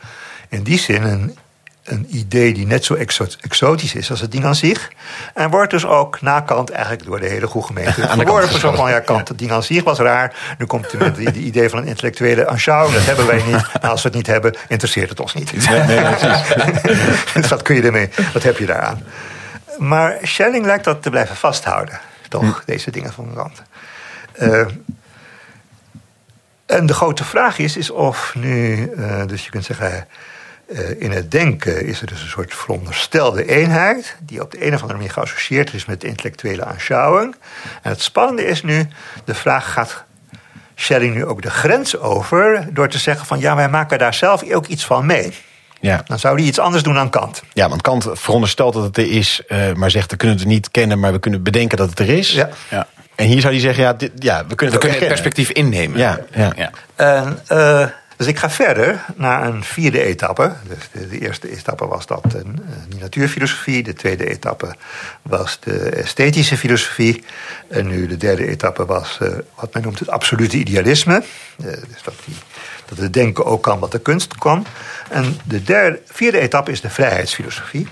in 0.49 0.63
die 0.63 0.79
zin 0.79 1.03
een, 1.03 1.39
een 1.85 2.07
idee 2.11 2.55
die 2.55 2.67
net 2.67 2.85
zo 2.85 2.95
exo- 2.95 3.27
exotisch 3.41 3.95
is 3.95 4.11
als 4.11 4.21
het 4.21 4.33
ding 4.33 4.45
aan 4.45 4.55
zich. 4.55 4.93
En 5.35 5.51
wordt 5.51 5.71
dus 5.71 5.87
ook 5.87 6.21
na 6.21 6.41
Kant 6.41 6.71
eigenlijk 6.71 7.05
door 7.05 7.21
de 7.21 7.27
hele 7.27 7.47
goede 7.47 7.67
gemeente 7.67 8.09
verworpen. 8.09 8.61
Zo 8.61 8.73
van 8.73 8.91
ja, 8.91 9.01
Kant, 9.01 9.29
het 9.29 9.39
ding 9.39 9.51
aan 9.51 9.63
zich 9.63 9.85
was 9.85 9.99
raar. 9.99 10.55
Nu 10.59 10.67
komt 10.67 10.93
hij 10.93 11.01
met 11.01 11.17
het 11.17 11.37
idee 11.37 11.69
van 11.69 11.79
een 11.79 11.87
intellectuele 11.87 12.49
aanschouwing. 12.49 12.95
Dat 12.95 13.05
hebben 13.05 13.27
wij 13.27 13.43
niet. 13.47 13.67
En 13.81 13.89
als 13.89 14.03
we 14.03 14.09
het 14.09 14.17
niet 14.17 14.27
hebben, 14.27 14.57
interesseert 14.69 15.09
het 15.09 15.21
ons 15.21 15.35
niet. 15.35 15.69
Nee, 15.69 15.83
nee, 15.83 16.03
precies. 16.03 17.33
dus 17.35 17.49
wat 17.49 17.63
kun 17.63 17.75
je 17.75 17.83
ermee? 17.83 18.11
Wat 18.33 18.43
heb 18.43 18.59
je 18.59 18.67
daaraan? 18.67 19.03
Maar 19.79 20.19
Schelling 20.23 20.65
lijkt 20.65 20.85
dat 20.85 21.03
te 21.03 21.11
blijven 21.11 21.37
vasthouden, 21.37 22.01
toch, 22.29 22.63
deze 22.67 22.91
dingen 22.91 23.13
van 23.13 23.35
Kant. 23.35 23.63
Eh, 24.33 24.67
en 26.67 26.87
de 26.87 26.95
grote 26.95 27.25
vraag 27.25 27.59
is, 27.59 27.77
is 27.77 27.91
of 27.91 28.35
nu, 28.35 28.91
eh, 28.97 29.27
dus 29.27 29.45
je 29.45 29.51
kunt 29.51 29.65
zeggen, 29.65 30.07
eh, 30.69 31.01
in 31.01 31.11
het 31.11 31.31
denken 31.31 31.87
is 31.87 32.01
er 32.01 32.07
dus 32.07 32.23
een 32.23 32.29
soort 32.29 32.55
veronderstelde 32.55 33.47
eenheid, 33.47 34.17
die 34.21 34.43
op 34.43 34.51
de 34.51 34.67
een 34.67 34.75
of 34.75 34.81
andere 34.81 34.99
manier 34.99 35.13
geassocieerd 35.13 35.75
is 35.75 35.85
met 35.85 36.01
de 36.01 36.07
intellectuele 36.07 36.65
aanschouwing. 36.65 37.37
En 37.83 37.91
het 37.91 38.03
spannende 38.03 38.47
is 38.47 38.63
nu, 38.63 38.89
de 39.25 39.35
vraag 39.35 39.73
gaat 39.73 40.05
Schelling 40.75 41.15
nu 41.15 41.25
ook 41.25 41.43
de 41.43 41.51
grens 41.51 41.99
over, 41.99 42.69
door 42.73 42.89
te 42.89 42.99
zeggen 42.99 43.27
van 43.27 43.41
ja, 43.41 43.57
wij 43.57 43.69
maken 43.69 43.99
daar 43.99 44.15
zelf 44.15 44.53
ook 44.53 44.67
iets 44.67 44.85
van 44.85 45.07
mee. 45.07 45.33
Ja. 45.81 46.03
Dan 46.07 46.19
zou 46.19 46.37
hij 46.37 46.45
iets 46.45 46.59
anders 46.59 46.83
doen 46.83 46.95
dan 46.95 47.11
Kant. 47.11 47.43
ja, 47.53 47.69
want 47.69 47.83
Kant 47.83 48.07
veronderstelt 48.13 48.75
dat 48.75 48.83
het 48.83 48.97
er 48.97 49.11
is, 49.11 49.43
eh, 49.49 49.73
maar 49.73 49.91
zegt 49.91 50.11
we 50.11 50.17
kunnen 50.17 50.37
het 50.37 50.47
niet 50.47 50.71
kennen, 50.71 51.01
maar 51.01 51.13
we 51.13 51.19
kunnen 51.19 51.43
bedenken 51.43 51.77
dat 51.79 51.91
het 51.91 51.99
er 51.99 52.09
is. 52.09 52.33
Ja. 52.33 52.49
Ja. 52.71 52.87
En 53.15 53.27
hier 53.27 53.41
zou 53.41 53.53
hij 53.53 53.63
zeggen, 53.63 53.83
ja, 53.83 53.93
dit, 53.93 54.11
ja 54.19 54.47
we 54.47 54.55
kunnen 54.55 54.81
We 54.81 54.87
het 54.87 54.97
kunnen 54.97 54.99
het 54.99 55.09
perspectief 55.09 55.51
innemen. 55.51 55.99
Ja, 55.99 56.21
ja. 56.35 56.71
En 56.95 57.39
eh, 57.47 57.87
Dus 58.17 58.27
ik 58.27 58.39
ga 58.39 58.51
verder 58.51 59.05
naar 59.17 59.47
een 59.47 59.65
vierde 59.65 60.03
etappe. 60.03 60.53
Dus 60.69 60.89
de, 60.93 61.09
de 61.09 61.19
eerste 61.19 61.51
etappe 61.51 61.87
was 61.87 62.07
dat 62.07 62.35
een, 62.35 62.61
die 62.89 63.01
natuurfilosofie. 63.01 63.83
De 63.83 63.93
tweede 63.93 64.31
etappe 64.31 64.75
was 65.23 65.59
de 65.61 65.79
esthetische 65.79 66.57
filosofie. 66.57 67.25
En 67.69 67.87
nu 67.87 68.07
de 68.07 68.17
derde 68.17 68.47
etappe 68.47 68.87
was 68.87 69.19
uh, 69.23 69.29
wat 69.55 69.75
men 69.75 69.83
noemt 69.83 69.99
het 69.99 70.11
absolute 70.11 70.57
idealisme. 70.57 71.23
Uh, 71.57 71.67
dus 71.67 72.03
dat, 72.03 72.15
die, 72.25 72.35
dat 72.85 72.99
het 72.99 73.13
denken 73.13 73.45
ook 73.45 73.63
kan 73.63 73.79
wat 73.79 73.93
de 73.93 74.01
kunst 74.01 74.39
kan. 74.39 74.67
En 75.11 75.39
de 75.45 75.63
derde, 75.63 76.01
vierde 76.05 76.39
etappe 76.39 76.71
is 76.71 76.81
de 76.81 76.91
vrijheidsfilosofie. 76.91 77.89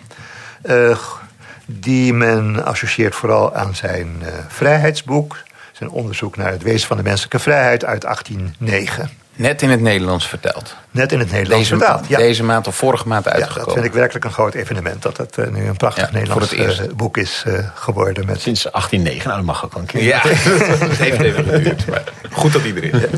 Die 1.67 2.13
men 2.13 2.65
associeert 2.65 3.15
vooral 3.15 3.55
aan 3.55 3.75
zijn 3.75 4.23
vrijheidsboek. 4.49 5.43
Zijn 5.73 5.91
onderzoek 5.91 6.37
naar 6.37 6.51
het 6.51 6.63
wezen 6.63 6.89
van 6.89 6.97
de 6.97 7.03
menselijke 7.03 7.39
vrijheid 7.39 7.85
uit 7.85 8.03
1809. 8.03 9.22
Net 9.35 9.63
in 9.63 9.71
het 9.71 9.81
Nederlands 9.81 10.29
verteld. 10.29 10.77
Net 10.91 11.13
in 11.13 11.19
het 11.19 11.31
Nederlands 11.31 11.69
deze, 11.69 11.81
vertaald, 11.81 12.09
ja. 12.09 12.19
Deze 12.19 12.45
maand 12.45 12.67
of 12.67 12.77
vorige 12.77 13.09
maand 13.09 13.29
uitgekomen. 13.29 13.59
Ja, 13.59 13.65
dat 13.65 13.75
vind 13.75 13.87
ik 13.87 13.93
werkelijk 13.93 14.25
een 14.25 14.33
groot 14.33 14.55
evenement. 14.55 15.03
Dat 15.03 15.17
het 15.17 15.37
uh, 15.37 15.47
nu 15.47 15.67
een 15.67 15.77
prachtig 15.77 16.07
ja, 16.07 16.13
Nederlands 16.13 16.53
uh, 16.53 16.81
boek 16.97 17.17
is 17.17 17.45
uh, 17.47 17.59
geworden. 17.75 18.27
Met... 18.27 18.41
Sinds 18.41 18.63
1809, 18.63 19.29
nou 19.29 19.37
dat 19.37 19.47
mag 19.47 19.65
ook 19.65 19.73
wel 19.73 19.83
een 19.83 19.89
keer. 19.89 20.03
Ja, 20.03 20.23
dat 20.87 20.97
heeft 20.97 21.21
even 21.29 21.45
geduurd. 21.45 21.87
Maar 21.87 22.03
goed 22.31 22.53
dat 22.53 22.65
iedereen. 22.65 23.01
Ja. 23.01 23.09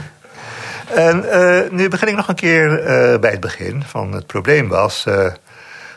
En 0.94 1.24
nu 1.70 1.88
begin 1.88 2.08
ik 2.08 2.16
nog 2.16 2.28
een 2.28 2.34
keer 2.34 2.82
bij 3.20 3.30
het 3.30 3.40
begin. 3.40 3.82
Van 3.86 4.12
het 4.12 4.26
probleem 4.26 4.68
was 4.68 5.02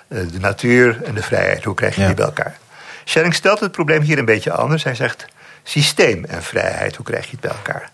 de 0.08 0.40
natuur 0.40 1.02
en 1.04 1.14
de 1.16 1.24
vrijheid. 1.24 1.64
Hoe 1.64 1.76
krijg 1.76 1.96
je 1.96 2.06
die 2.06 2.16
bij 2.16 2.26
elkaar? 2.26 2.58
Schelling 3.04 3.34
stelt 3.34 3.60
het 3.60 3.72
probleem 3.72 4.02
hier 4.02 4.18
een 4.18 4.26
beetje 4.26 4.52
anders. 4.52 4.84
Hij 4.84 4.96
zegt 4.96 5.26
systeem 5.64 6.26
en 6.26 6.44
vrijheid. 6.44 6.96
Hoe 6.96 7.06
krijg 7.06 7.26
je 7.26 7.32
het 7.32 7.40
bij 7.40 7.52
elkaar? 7.52 7.90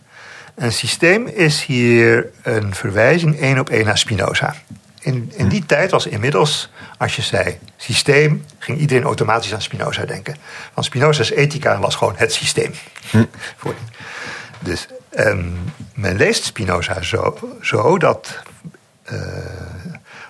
Een 0.55 0.73
systeem 0.73 1.27
is 1.27 1.65
hier 1.65 2.29
een 2.41 2.75
verwijzing 2.75 3.39
één 3.39 3.59
op 3.59 3.69
één 3.69 3.85
naar 3.85 3.97
Spinoza. 3.97 4.55
In, 4.99 5.31
in 5.35 5.47
die 5.47 5.65
tijd 5.65 5.91
was 5.91 6.05
inmiddels, 6.05 6.71
als 6.97 7.15
je 7.15 7.21
zei 7.21 7.59
systeem, 7.77 8.45
ging 8.57 8.79
iedereen 8.79 9.03
automatisch 9.03 9.53
aan 9.53 9.61
Spinoza 9.61 10.05
denken. 10.05 10.35
Want 10.73 10.85
Spinoza's 10.85 11.31
ethica 11.31 11.79
was 11.79 11.95
gewoon 11.95 12.13
het 12.17 12.33
systeem. 12.33 12.73
Hm. 13.09 13.23
Dus 14.59 14.87
um, 15.17 15.73
men 15.93 16.15
leest 16.15 16.43
Spinoza 16.43 17.01
zo, 17.01 17.37
zo 17.61 17.97
dat, 17.97 18.39
uh, 19.11 19.19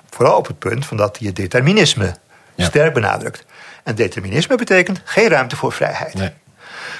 vooral 0.10 0.38
op 0.38 0.48
het 0.48 0.60
punt 0.60 0.86
van 0.86 0.98
dat 0.98 1.18
hij 1.18 1.28
het 1.28 1.36
determinisme 1.36 2.16
ja. 2.56 2.66
sterk 2.66 2.94
benadrukt. 2.94 3.46
En 3.84 3.96
determinisme 3.96 4.56
betekent 4.56 5.02
geen 5.04 5.28
ruimte 5.28 5.56
voor 5.56 5.72
vrijheid. 5.72 6.14
Nee. 6.14 6.32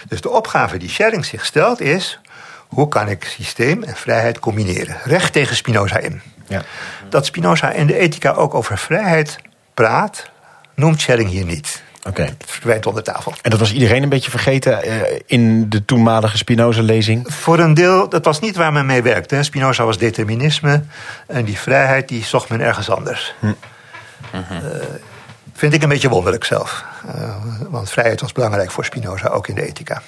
Dus 0.08 0.22
de 0.22 0.30
opgave 0.30 0.78
die 0.78 0.90
Schelling 0.90 1.26
zich 1.26 1.46
stelt 1.46 1.82
is: 1.82 2.20
hoe 2.74 2.88
kan 2.88 3.08
ik 3.08 3.24
systeem 3.24 3.84
en 3.84 3.96
vrijheid 3.96 4.40
combineren? 4.40 4.98
Recht 5.04 5.34
tegen 5.34 5.56
Spinoza 5.56 5.98
in. 5.98 6.22
Ja. 6.48 6.62
Dat 7.10 7.26
Spinoza 7.26 7.72
in 7.72 7.88
de 7.88 7.98
ethica 7.98 8.32
ook 8.32 8.54
over 8.54 8.78
vrijheid 8.78 9.38
praat, 9.74 10.30
noemt 10.76 11.02
Schelling 11.02 11.30
hier 11.30 11.46
niet. 11.46 11.84
Oké. 12.08 12.22
Het 12.22 12.44
verdwijnt 12.46 12.86
onder 12.86 13.04
tafel. 13.04 13.34
En 13.42 13.50
dat 13.50 13.60
was 13.60 13.74
iedereen 13.74 14.04
een 14.04 14.10
beetje 14.10 14.30
vergeten 14.30 14.88
uh, 14.88 15.02
in 15.26 15.70
de 15.70 15.86
toenmalige 15.86 16.38
Spinoza-lezing? 16.38 17.34
Voor 17.34 17.60
een 17.60 17.74
deel, 17.74 18.10
dat 18.10 18.26
was 18.26 18.40
niet 18.40 18.56
waar 18.56 18.74
men 18.74 18.86
mee 18.86 19.02
werkte. 19.02 19.44
Spinoza 19.44 19.86
was 19.86 19.98
determinisme 19.98 20.84
en 21.28 21.46
die 21.46 21.58
vrijheid 21.58 22.08
die 22.08 22.24
zocht 22.24 22.50
men 22.50 22.62
ergens 22.62 22.90
anders. 22.90 23.34
Hm. 23.40 23.48
Uh, 24.34 24.42
vind 25.54 25.74
ik 25.74 25.84
een 25.84 25.90
beetje 25.90 26.10
wonderlijk 26.10 26.44
zelf. 26.44 26.84
Uh, 27.16 27.36
want 27.70 27.90
vrijheid 27.90 28.22
was 28.22 28.32
belangrijk 28.32 28.72
voor 28.72 28.86
Spinoza, 28.86 29.28
ook 29.28 29.48
in 29.48 29.56
de 29.56 29.68
ethica. 29.68 30.02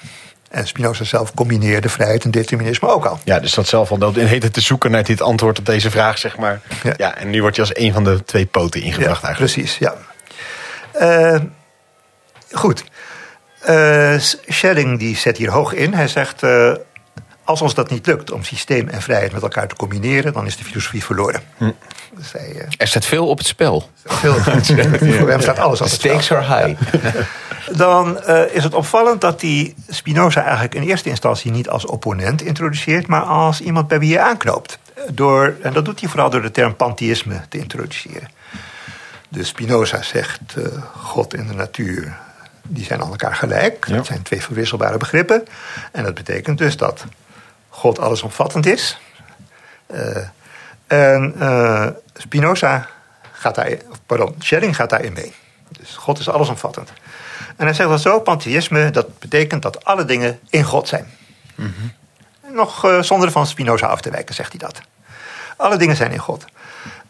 En 0.55 0.67
Spinoza 0.67 1.03
zelf 1.03 1.33
combineerde 1.33 1.89
vrijheid 1.89 2.23
en 2.23 2.31
determinisme 2.31 2.87
ook 2.87 3.05
al. 3.05 3.19
Ja, 3.23 3.39
dus 3.39 3.53
dat 3.53 3.67
zelf 3.67 3.91
al 3.91 4.15
in 4.15 4.25
heet 4.25 4.43
het 4.43 4.53
te 4.53 4.61
zoeken 4.61 4.91
naar 4.91 5.03
dit 5.03 5.21
antwoord 5.21 5.59
op 5.59 5.65
deze 5.65 5.91
vraag, 5.91 6.17
zeg 6.17 6.37
maar. 6.37 6.61
Ja, 6.83 6.93
ja 6.97 7.15
en 7.15 7.29
nu 7.29 7.41
wordt 7.41 7.55
je 7.55 7.61
als 7.61 7.75
een 7.75 7.93
van 7.93 8.03
de 8.03 8.23
twee 8.23 8.45
poten 8.45 8.81
ingebracht 8.81 9.21
ja, 9.21 9.27
eigenlijk. 9.27 9.53
Precies, 9.53 9.77
ja. 9.77 9.95
Uh, 11.01 11.41
goed. 12.51 12.83
Uh, 13.69 14.15
Schelling 14.47 14.99
die 14.99 15.17
zet 15.17 15.37
hier 15.37 15.51
hoog 15.51 15.73
in. 15.73 15.93
Hij 15.93 16.07
zegt, 16.07 16.43
uh, 16.43 16.73
als 17.45 17.61
ons 17.61 17.73
dat 17.73 17.89
niet 17.89 18.05
lukt 18.05 18.31
om 18.31 18.43
systeem 18.43 18.87
en 18.87 19.01
vrijheid 19.01 19.31
met 19.31 19.41
elkaar 19.41 19.67
te 19.67 19.75
combineren... 19.75 20.33
dan 20.33 20.45
is 20.45 20.57
de 20.57 20.63
filosofie 20.63 21.03
verloren. 21.03 21.41
Hm. 21.57 21.71
Dus 22.13 22.31
hij, 22.31 22.67
er 22.77 22.87
staat 22.87 23.05
veel 23.05 23.27
op 23.27 23.37
het 23.37 23.47
spel. 23.47 23.89
Veel 24.05 24.35
op 24.35 24.45
het 24.45 24.65
spel. 24.65 24.89
Voor 25.19 25.29
hem 25.29 25.41
staat 25.41 25.59
alles 25.59 25.81
op 25.81 25.85
het 25.85 25.95
spel. 25.95 26.21
Stakes 26.21 26.31
are 26.31 26.65
high. 26.65 26.81
dan 27.77 28.19
uh, 28.27 28.55
is 28.55 28.63
het 28.63 28.73
opvallend 28.73 29.21
dat 29.21 29.41
hij 29.41 29.73
Spinoza 29.89 30.41
eigenlijk 30.41 30.75
in 30.75 30.83
eerste 30.83 31.09
instantie 31.09 31.51
niet 31.51 31.69
als 31.69 31.85
opponent 31.85 32.41
introduceert, 32.41 33.07
maar 33.07 33.21
als 33.21 33.61
iemand 33.61 33.87
bij 33.87 33.99
wie 33.99 34.09
je 34.09 34.19
aanknoopt. 34.19 34.79
Door, 35.11 35.55
en 35.61 35.73
dat 35.73 35.85
doet 35.85 35.99
hij 35.99 36.09
vooral 36.09 36.29
door 36.29 36.41
de 36.41 36.51
term 36.51 36.75
pantheïsme 36.75 37.41
te 37.49 37.57
introduceren. 37.57 38.29
Dus 39.29 39.47
Spinoza 39.47 40.01
zegt: 40.01 40.41
uh, 40.57 40.65
God 40.95 41.33
en 41.33 41.47
de 41.47 41.53
natuur 41.53 42.17
die 42.67 42.85
zijn 42.85 43.01
aan 43.01 43.09
elkaar 43.09 43.35
gelijk. 43.35 43.87
Ja. 43.87 43.95
Dat 43.95 44.05
zijn 44.05 44.21
twee 44.21 44.41
verwisselbare 44.41 44.97
begrippen. 44.97 45.45
En 45.91 46.03
dat 46.03 46.13
betekent 46.13 46.57
dus 46.57 46.77
dat 46.77 47.05
God 47.75 47.99
allesomvattend 47.99 48.65
is. 48.65 48.99
Uh, 49.93 50.17
en 50.87 51.35
Spinoza 52.13 52.87
gaat 53.31 53.55
daar, 53.55 53.77
pardon, 54.05 54.35
Schelling 54.39 54.75
gaat 54.75 54.89
daarin 54.89 55.13
mee. 55.13 55.33
Dus 55.69 55.95
God 55.95 56.19
is 56.19 56.29
allesomvattend. 56.29 56.91
En 57.55 57.65
hij 57.65 57.73
zegt 57.73 57.89
dat 57.89 58.01
zo, 58.01 58.19
pantheïsme, 58.19 58.89
dat 58.89 59.19
betekent 59.19 59.61
dat 59.61 59.85
alle 59.85 60.05
dingen 60.05 60.39
in 60.49 60.63
God 60.63 60.87
zijn. 60.87 61.07
Mm 61.55 61.73
-hmm. 61.77 61.93
Nog 62.55 62.85
uh, 62.85 63.01
zonder 63.01 63.31
van 63.31 63.47
Spinoza 63.47 63.87
af 63.87 64.01
te 64.01 64.09
wijken, 64.09 64.35
zegt 64.35 64.51
hij 64.51 64.59
dat. 64.59 64.81
Alle 65.57 65.77
dingen 65.77 65.95
zijn 65.95 66.11
in 66.11 66.19
God. 66.19 66.45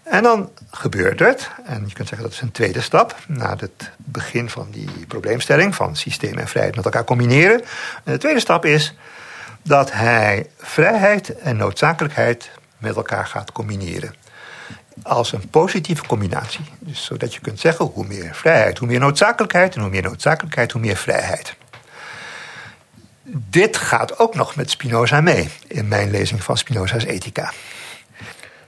En 0.04 0.24
dan 0.24 0.50
gebeurt 0.72 1.20
het, 1.20 1.50
en 1.66 1.84
je 1.88 1.94
kunt 1.94 2.08
zeggen 2.08 2.28
dat 2.28 2.36
is 2.36 2.42
een 2.42 2.52
tweede 2.52 2.82
stap, 2.82 3.16
na 3.28 3.56
het 3.58 3.92
begin 3.98 4.50
van 4.50 4.68
die 4.72 5.06
probleemstelling 5.08 5.76
van 5.76 5.96
systeem 5.96 6.38
en 6.38 6.48
vrijheid 6.48 6.76
met 6.76 6.86
elkaar 6.86 7.04
combineren. 7.04 7.62
En 8.04 8.14
de 8.14 8.18
tweede 8.18 8.40
stap 8.40 8.66
is 8.66 8.94
dat 9.68 9.92
hij 9.92 10.46
vrijheid 10.58 11.36
en 11.36 11.58
noodzakelijkheid 11.58 12.52
met 12.78 12.96
elkaar 12.96 13.26
gaat 13.26 13.52
combineren 13.52 14.16
als 15.04 15.32
een 15.32 15.50
positieve 15.50 16.06
combinatie. 16.06 16.66
Dus 16.80 17.06
zodat 17.06 17.34
je 17.34 17.40
kunt 17.40 17.60
zeggen, 17.60 17.86
hoe 17.86 18.06
meer 18.08 18.36
vrijheid, 18.36 18.78
hoe 18.78 18.88
meer 18.88 19.00
noodzakelijkheid... 19.00 19.76
en 19.76 19.82
hoe 19.82 19.90
meer 19.90 20.02
noodzakelijkheid, 20.02 20.72
hoe 20.72 20.82
meer 20.82 20.96
vrijheid. 20.96 21.56
Dit 23.50 23.78
gaat 23.78 24.20
ook 24.20 24.36
nog 24.36 24.56
met 24.56 24.70
Spinoza 24.70 25.22
mee... 25.22 25.50
in 25.68 25.88
mijn 25.88 26.12
lezing 26.12 26.44
van 26.44 26.58
Spinoza's 26.58 27.04
Ethica. 27.04 27.52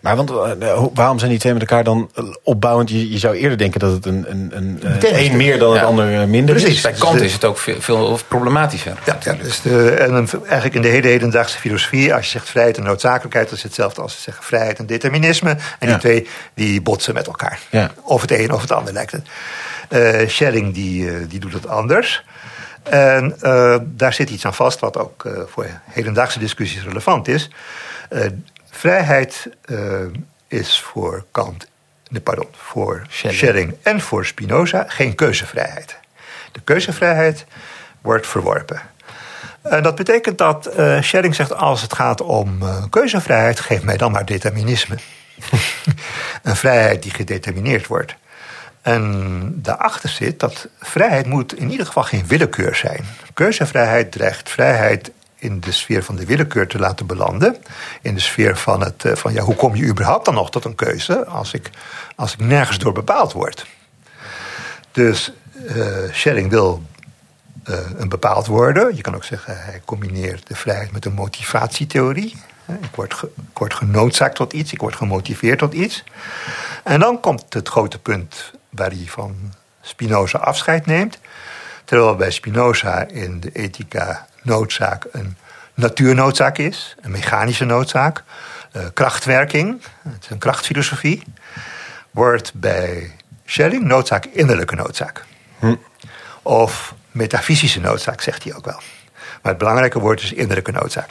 Maar 0.08 0.16
want, 0.16 0.32
uh, 0.64 0.84
waarom 0.94 1.20
zijn 1.20 1.32
die 1.32 1.40
twee 1.40 1.54
met 1.54 1.62
elkaar 1.62 1.84
dan 1.84 2.12
opbouwend? 2.44 2.90
Je, 2.90 3.12
je 3.12 3.18
zou 3.18 3.36
eerder 3.36 3.58
denken 3.58 3.80
dat 3.80 3.92
het 3.92 4.06
een, 4.06 4.26
een, 4.30 4.52
een, 4.56 4.80
een 5.02 5.38
meer 5.38 5.60
dan 5.60 5.70
ja. 5.70 5.76
het 5.76 5.86
ander 5.86 6.28
minder 6.28 6.56
Precies. 6.56 6.76
is. 6.76 6.82
Bij 6.82 6.92
Kant 6.92 7.22
is 7.22 7.34
het 7.34 7.46
ook 7.46 7.58
veel, 7.58 7.82
veel 7.82 8.20
problematischer. 8.28 8.98
Ja, 9.06 9.18
ja 9.22 9.34
dus 9.34 9.62
de, 9.62 9.90
en 9.90 10.30
eigenlijk 10.32 10.76
in 10.76 10.82
de 10.82 10.88
hele 10.88 11.08
hedendaagse 11.08 11.58
filosofie... 11.58 12.14
als 12.14 12.26
je 12.26 12.32
zegt 12.32 12.50
vrijheid 12.50 12.78
en 12.78 12.84
noodzakelijkheid... 12.84 13.50
dat 13.50 13.58
is 13.58 13.64
hetzelfde 13.64 14.02
als 14.02 14.16
ze 14.16 14.22
zeggen 14.22 14.44
vrijheid 14.44 14.80
en 14.80 14.86
determinisme. 14.86 15.58
En 15.80 15.88
die 15.88 15.98
twee 15.98 16.28
die 16.54 16.82
botsen 16.82 17.14
met 17.14 17.28
elkaar. 17.28 17.60
Of 18.02 18.22
het 18.22 18.32
een 18.32 18.52
of 18.52 18.62
het 18.62 18.72
ander 18.72 18.94
lijkt 18.94 19.12
het. 19.12 19.28
Uh, 19.90 20.30
Schelling 20.30 20.74
die, 20.74 21.04
uh, 21.04 21.30
die 21.30 21.40
doet 21.40 21.54
het 21.54 21.68
anders... 21.68 22.24
En 22.90 23.36
uh, 23.42 23.78
daar 23.84 24.14
zit 24.14 24.30
iets 24.30 24.46
aan 24.46 24.54
vast 24.54 24.80
wat 24.80 24.98
ook 24.98 25.24
uh, 25.24 25.40
voor 25.48 25.68
hedendaagse 25.84 26.40
discussies 26.40 26.84
relevant 26.84 27.28
is. 27.28 27.50
Uh, 28.10 28.22
Vrijheid 28.78 29.50
uh, 29.66 29.80
is 30.48 30.80
voor 30.80 31.26
Kant, 31.32 31.68
pardon, 32.24 32.48
voor 32.52 33.06
Schelling. 33.10 33.38
Schelling 33.38 33.76
en 33.84 34.02
voor 34.02 34.26
Spinoza 34.26 34.86
geen 34.88 35.16
keuzevrijheid. 35.16 35.98
De 36.52 36.60
keuzevrijheid 36.64 37.46
wordt 38.02 38.28
verworpen. 38.28 38.82
En 39.62 39.84
dat 39.84 39.96
betekent 39.96 40.38
dat 40.38 40.78
uh, 40.78 41.02
Schelling 41.02 41.36
zegt: 41.36 41.54
als 41.54 41.82
het 41.82 41.94
gaat 41.94 42.22
om 42.22 42.62
uh, 42.62 42.84
keuzevrijheid, 42.90 43.60
geef 43.60 43.84
mij 43.84 43.98
dan 43.98 44.12
maar 44.12 44.26
determinisme. 44.26 44.96
een 46.44 46.56
vrijheid 46.56 47.04
die 47.04 47.12
gedetermineerd 47.12 47.88
wordt. 47.88 48.16
En 48.82 49.52
daarachter 49.62 50.10
zit 50.10 50.40
dat 50.40 50.68
vrijheid 50.80 51.26
moet 51.26 51.58
in 51.58 51.72
ieder 51.72 51.86
geval 51.86 52.04
geen 52.04 52.28
willekeur 52.28 52.76
zijn. 52.76 53.06
Keuzevrijheid 53.34 54.12
dreigt 54.12 54.50
vrijheid 54.50 55.12
in 55.38 55.60
de 55.60 55.72
sfeer 55.72 56.04
van 56.04 56.16
de 56.16 56.26
willekeur 56.26 56.68
te 56.68 56.80
laten 56.80 57.06
belanden. 57.06 57.58
In 58.02 58.14
de 58.14 58.20
sfeer 58.20 58.58
van, 58.58 58.82
het, 58.82 59.06
eh, 59.06 59.16
van 59.16 59.34
ja, 59.34 59.42
hoe 59.42 59.56
kom 59.56 59.76
je 59.76 59.86
überhaupt 59.86 60.26
dan 60.26 60.34
nog 60.34 60.52
tot 60.52 60.66
een 60.66 60.76
keuze 60.76 61.26
als 61.26 61.54
ik, 61.54 61.70
als 62.16 62.34
ik 62.34 62.40
nergens 62.40 62.78
door 62.78 62.94
bepaald 62.94 63.34
word. 63.34 63.66
Dus 64.92 65.32
uh, 65.76 65.88
Schelling 66.12 66.50
wil 66.50 66.84
uh, 67.70 67.78
een 67.98 68.10
bepaald 68.10 68.48
worden. 68.48 68.96
Je 68.96 69.02
kan 69.02 69.16
ook 69.16 69.24
zeggen, 69.24 69.64
hij 69.64 69.82
combineert 69.86 70.48
de 70.48 70.56
vrijheid 70.56 70.92
met 70.92 71.06
een 71.06 71.14
motivatietheorie. 71.14 72.36
Ik 72.82 72.96
word, 72.96 73.14
ge, 73.14 73.30
ik 73.52 73.58
word 73.58 73.74
genoodzaakt 73.74 74.36
tot 74.36 74.54
iets, 74.54 74.74
ik 74.74 74.82
word 74.82 74.96
gemotiveerd 74.96 75.60
tot 75.60 75.74
iets. 75.74 76.04
En 76.84 77.00
dan 77.00 77.20
komt 77.20 77.46
het 77.50 77.70
grote 77.70 78.00
punt 78.00 78.52
waar 78.70 78.90
hij 78.90 79.06
van 79.06 79.54
Spinoza 79.82 80.38
afscheid 80.38 80.86
neemt. 80.86 81.20
Terwijl 81.86 82.16
bij 82.16 82.32
Spinoza 82.32 83.08
in 83.08 83.40
de 83.40 83.52
ethica 83.52 84.27
noodzaak 84.48 85.06
een 85.12 85.38
natuurnoodzaak 85.74 86.58
is, 86.58 86.96
een 87.02 87.12
mechanische 87.12 87.66
noodzaak. 87.66 88.24
eh, 88.72 88.84
krachtwerking, 88.94 89.82
het 90.04 90.24
is 90.24 90.30
een 90.30 90.38
krachtfilosofie, 90.38 91.24
wordt 92.12 92.54
bij 92.54 93.16
Schelling 93.46 93.84
noodzaak 93.84 94.26
innerlijke 94.26 94.76
noodzaak. 94.76 95.26
Of 96.42 96.94
metafysische 97.12 97.80
noodzaak, 97.80 98.22
zegt 98.22 98.44
hij 98.44 98.56
ook 98.56 98.66
wel. 98.66 98.82
Maar 99.42 99.52
het 99.52 99.58
belangrijke 99.58 100.00
woord 100.00 100.22
is 100.22 100.34
innerlijke 100.34 100.72
noodzaak. 100.72 101.10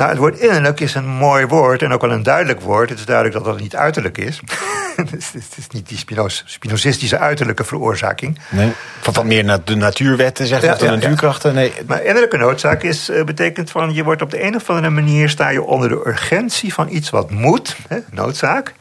Nou, 0.00 0.12
het 0.12 0.20
woord 0.20 0.38
innerlijk 0.38 0.80
is 0.80 0.94
een 0.94 1.08
mooi 1.08 1.46
woord 1.46 1.82
en 1.82 1.92
ook 1.92 2.00
wel 2.00 2.12
een 2.12 2.22
duidelijk 2.22 2.60
woord. 2.60 2.88
Het 2.88 2.98
is 2.98 3.04
duidelijk 3.04 3.36
dat 3.36 3.44
dat 3.44 3.60
niet 3.60 3.76
uiterlijk 3.76 4.18
is. 4.18 4.40
het, 4.96 5.12
is 5.12 5.32
het 5.32 5.54
is 5.56 5.68
niet 5.68 5.88
die 5.88 5.98
Spinoz- 5.98 6.42
Spinozistische 6.44 7.18
uiterlijke 7.18 7.64
veroorzaking. 7.64 8.38
Nee. 8.48 8.72
Van 9.00 9.14
wat 9.14 9.24
meer 9.24 9.44
naar 9.44 9.64
de 9.64 9.74
natuurwetten, 9.74 10.46
zeg 10.46 10.62
Ja, 10.62 10.72
of 10.72 10.78
de 10.78 10.84
ja, 10.84 10.90
natuurkrachten? 10.90 11.54
Nee. 11.54 11.72
Maar 11.86 12.04
innerlijke 12.04 12.36
noodzaak 12.36 12.82
is, 12.82 13.08
eh, 13.08 13.24
betekent 13.24 13.70
van 13.70 13.94
je 13.94 14.04
wordt 14.04 14.22
op 14.22 14.30
de 14.30 14.42
een 14.42 14.56
of 14.56 14.70
andere 14.70 14.90
manier 14.90 15.28
sta 15.28 15.48
je 15.48 15.62
onder 15.62 15.88
de 15.88 16.02
urgentie 16.06 16.74
van 16.74 16.88
iets 16.88 17.10
wat 17.10 17.30
moet, 17.30 17.76
hè, 17.88 17.98
noodzaak. 18.10 18.74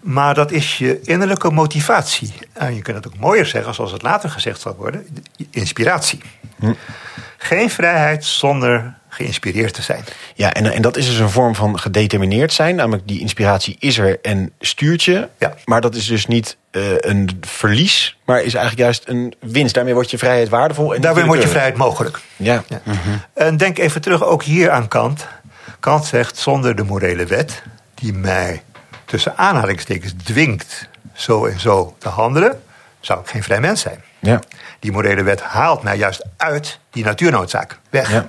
Maar 0.00 0.34
dat 0.34 0.50
is 0.50 0.78
je 0.78 1.00
innerlijke 1.00 1.50
motivatie. 1.50 2.34
En 2.52 2.74
je 2.74 2.82
kunt 2.82 2.96
het 2.96 3.06
ook 3.06 3.18
mooier 3.18 3.46
zeggen, 3.46 3.74
zoals 3.74 3.92
het 3.92 4.02
later 4.02 4.30
gezegd 4.30 4.60
zal 4.60 4.76
worden, 4.76 5.06
inspiratie. 5.50 6.20
Geen 7.36 7.70
vrijheid 7.70 8.24
zonder 8.24 8.94
geïnspireerd 9.16 9.74
te 9.74 9.82
zijn. 9.82 10.04
Ja, 10.34 10.52
en, 10.52 10.72
en 10.72 10.82
dat 10.82 10.96
is 10.96 11.06
dus 11.06 11.18
een 11.18 11.30
vorm 11.30 11.54
van 11.54 11.78
gedetermineerd 11.78 12.52
zijn. 12.52 12.76
Namelijk 12.76 13.08
die 13.08 13.20
inspiratie 13.20 13.76
is 13.78 13.98
er 13.98 14.18
en 14.22 14.52
stuurt 14.60 15.02
je. 15.02 15.28
Ja. 15.38 15.54
Maar 15.64 15.80
dat 15.80 15.94
is 15.94 16.06
dus 16.06 16.26
niet 16.26 16.56
eh, 16.70 16.82
een 16.98 17.38
verlies, 17.40 18.18
maar 18.24 18.42
is 18.42 18.54
eigenlijk 18.54 18.82
juist 18.82 19.02
een 19.08 19.34
winst. 19.40 19.74
Daarmee 19.74 19.94
wordt 19.94 20.10
je 20.10 20.18
vrijheid 20.18 20.48
waardevol. 20.48 20.94
En 20.94 21.00
Daarmee 21.00 21.24
wordt 21.24 21.42
je 21.42 21.48
vrijheid 21.48 21.76
mogelijk. 21.76 22.20
Ja. 22.36 22.64
Ja. 22.68 22.80
En 23.34 23.56
denk 23.56 23.78
even 23.78 24.00
terug 24.00 24.24
ook 24.24 24.42
hier 24.42 24.70
aan 24.70 24.88
Kant. 24.88 25.26
Kant 25.80 26.04
zegt 26.04 26.36
zonder 26.36 26.76
de 26.76 26.82
morele 26.82 27.26
wet, 27.26 27.62
die 27.94 28.12
mij 28.12 28.62
tussen 29.04 29.36
aanhalingstekens 29.36 30.12
dwingt 30.24 30.88
zo 31.12 31.46
en 31.46 31.60
zo 31.60 31.96
te 31.98 32.08
handelen, 32.08 32.62
zou 33.00 33.20
ik 33.20 33.26
geen 33.26 33.42
vrij 33.42 33.60
mens 33.60 33.80
zijn. 33.80 34.04
Ja. 34.18 34.40
Die 34.80 34.92
morele 34.92 35.22
wet 35.22 35.40
haalt 35.40 35.82
mij 35.82 35.96
juist 35.96 36.24
uit 36.36 36.80
die 36.90 37.04
natuurnoodzaak 37.04 37.78
weg. 37.90 38.10
Ja. 38.10 38.28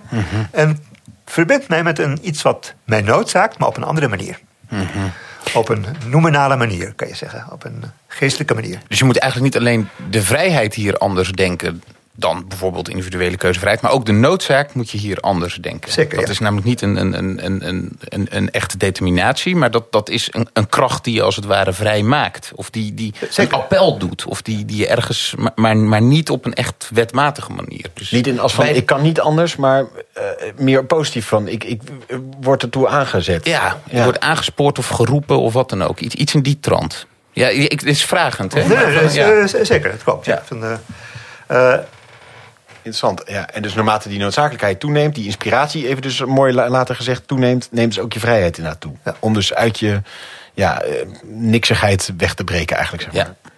En 0.52 0.84
verbindt 1.26 1.68
mij 1.68 1.84
met 1.84 2.00
een, 2.00 2.20
iets 2.22 2.42
wat 2.42 2.74
mij 2.84 3.02
noodzaakt, 3.02 3.58
maar 3.58 3.68
op 3.68 3.78
een 3.78 3.84
andere 3.84 4.08
manier. 4.08 4.40
Op 5.54 5.70
een 5.70 5.86
nominale 6.06 6.56
manier, 6.56 6.94
kan 6.94 7.08
je 7.08 7.16
zeggen. 7.16 7.46
Op 7.52 7.66
een 7.66 7.84
geestelijke 8.08 8.54
manier. 8.54 8.80
Dus 8.88 9.00
je 9.00 9.06
moet 9.06 9.18
eigenlijk 9.18 9.54
niet 9.54 9.64
alleen 9.64 9.90
de 10.10 10.22
vrijheid 10.22 10.74
hier 10.74 10.98
anders 10.98 11.32
denken 11.32 11.84
dan 12.20 12.46
bijvoorbeeld 12.48 12.90
individuele 12.90 13.38
keuzevrijheid, 13.38 13.84
maar 13.84 13.92
ook 13.92 14.06
de 14.06 14.12
noodzaak 14.12 14.74
moet 14.74 14.90
je 14.90 14.98
hier 14.98 15.18
anders 15.20 15.56
denken. 15.56 15.92
Zeker, 15.92 16.18
dat 16.18 16.26
ja. 16.26 16.32
is 16.32 16.40
namelijk 16.40 16.68
niet 16.68 16.82
een, 16.82 16.96
een, 16.96 17.18
een, 17.46 17.62
een, 18.00 18.28
een, 18.30 18.52
echte 18.52 18.78
determinatie, 18.78 19.56
maar 19.56 19.72
dat, 19.72 19.92
dat 19.92 20.10
is 20.10 20.28
een, 20.32 20.48
een 20.54 20.70
kracht 20.70 21.04
die 21.04 21.14
je 21.14 21.22
als 21.22 21.36
het 21.36 21.46
ware 21.46 21.74
vrij 21.74 22.04
maakt. 22.04 22.52
Of 22.56 22.70
die, 22.70 22.94
die 22.94 23.14
Zeker. 23.30 23.54
een 23.54 23.60
appel 23.60 23.98
doet. 23.98 24.26
Of 24.26 24.42
die, 24.42 24.66
die 24.66 24.78
je 24.78 24.88
ergens, 24.88 25.36
maar, 25.56 25.78
maar, 25.78 26.02
niet 26.02 26.30
op 26.30 26.46
een 26.46 26.54
echt 26.54 26.90
wetmatige 26.94 27.52
manier. 27.52 27.86
Dus 27.94 28.12
Niet 28.12 28.28
in 28.28 28.40
als 28.40 28.54
van 28.54 28.66
ik 28.66 28.86
kan 28.86 29.02
niet 29.02 29.20
anders, 29.20 29.56
maar 29.56 29.86
eh, 30.14 30.24
meer 30.58 30.86
positief 30.86 31.28
van 31.28 31.48
ik, 31.48 31.64
ik 31.64 31.82
word 32.42 32.62
ertoe 32.62 32.88
aangezet. 32.88 33.46
Ja, 33.46 33.78
je 33.90 33.96
Ja. 33.96 34.04
wordt 34.04 34.20
aangespoord 34.20 34.80
of 34.80 34.88
geroepen 34.88 35.40
of 35.40 35.54
wat 35.54 35.70
dan 35.70 35.84
ook. 35.84 36.00
Iets, 36.00 36.16
iets 36.16 36.34
in 36.34 36.42
die 36.42 36.60
trant. 36.60 37.06
Ja, 37.32 37.48
ik, 37.48 37.72
het 37.72 37.84
is 37.84 38.06
vragend, 38.06 38.54
hè? 38.54 38.64
Nee, 38.64 39.14
Ja. 39.14 39.32
eh, 39.32 39.46
zeker, 39.64 39.92
dat 39.92 40.04
klopt. 40.04 40.26
Ja. 40.26 40.42
Van, 40.46 40.64
eh, 41.48 41.74
Interessant. 42.88 43.22
Ja, 43.26 43.50
en 43.50 43.62
dus 43.62 43.74
naarmate 43.74 44.10
die 44.10 44.20
noodzakelijkheid 44.20 44.80
toeneemt, 44.80 45.16
die 45.16 45.26
inspiratie, 45.26 45.88
even 45.88 46.02
dus 46.02 46.26
mooi 46.26 46.54
la- 46.54 46.70
later 46.70 46.96
gezegd, 46.96 47.28
toeneemt, 47.28 47.68
neemt 47.72 47.94
dus 47.94 48.04
ook 48.04 48.14
je 48.14 48.20
vrijheid 48.20 48.58
inderdaad 48.58 48.82
toe. 48.82 48.94
Ja. 49.04 49.16
Om 49.20 49.34
dus 49.34 49.54
uit 49.54 49.80
je 49.80 50.02
ja, 50.54 50.82
eh, 50.82 51.08
niksigheid 51.24 52.14
weg 52.18 52.34
te 52.34 52.44
breken 52.44 52.76
eigenlijk. 52.76 53.04
Zeg 53.04 53.14
maar. 53.14 53.36
Ja. 53.44 53.50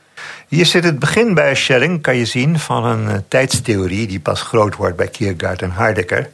Hier 0.47 0.65
zit 0.65 0.83
het 0.83 0.99
begin 0.99 1.33
bij 1.33 1.55
Schelling, 1.55 2.01
kan 2.01 2.15
je 2.15 2.25
zien, 2.25 2.59
van 2.59 2.85
een 2.85 3.09
eh, 3.09 3.17
tijdstheorie 3.27 4.07
die 4.07 4.19
pas 4.19 4.41
groot 4.41 4.75
wordt 4.75 4.95
bij 4.95 5.07
Kierkegaard 5.07 5.61
en 5.61 5.71
Heidegger. 5.71 6.29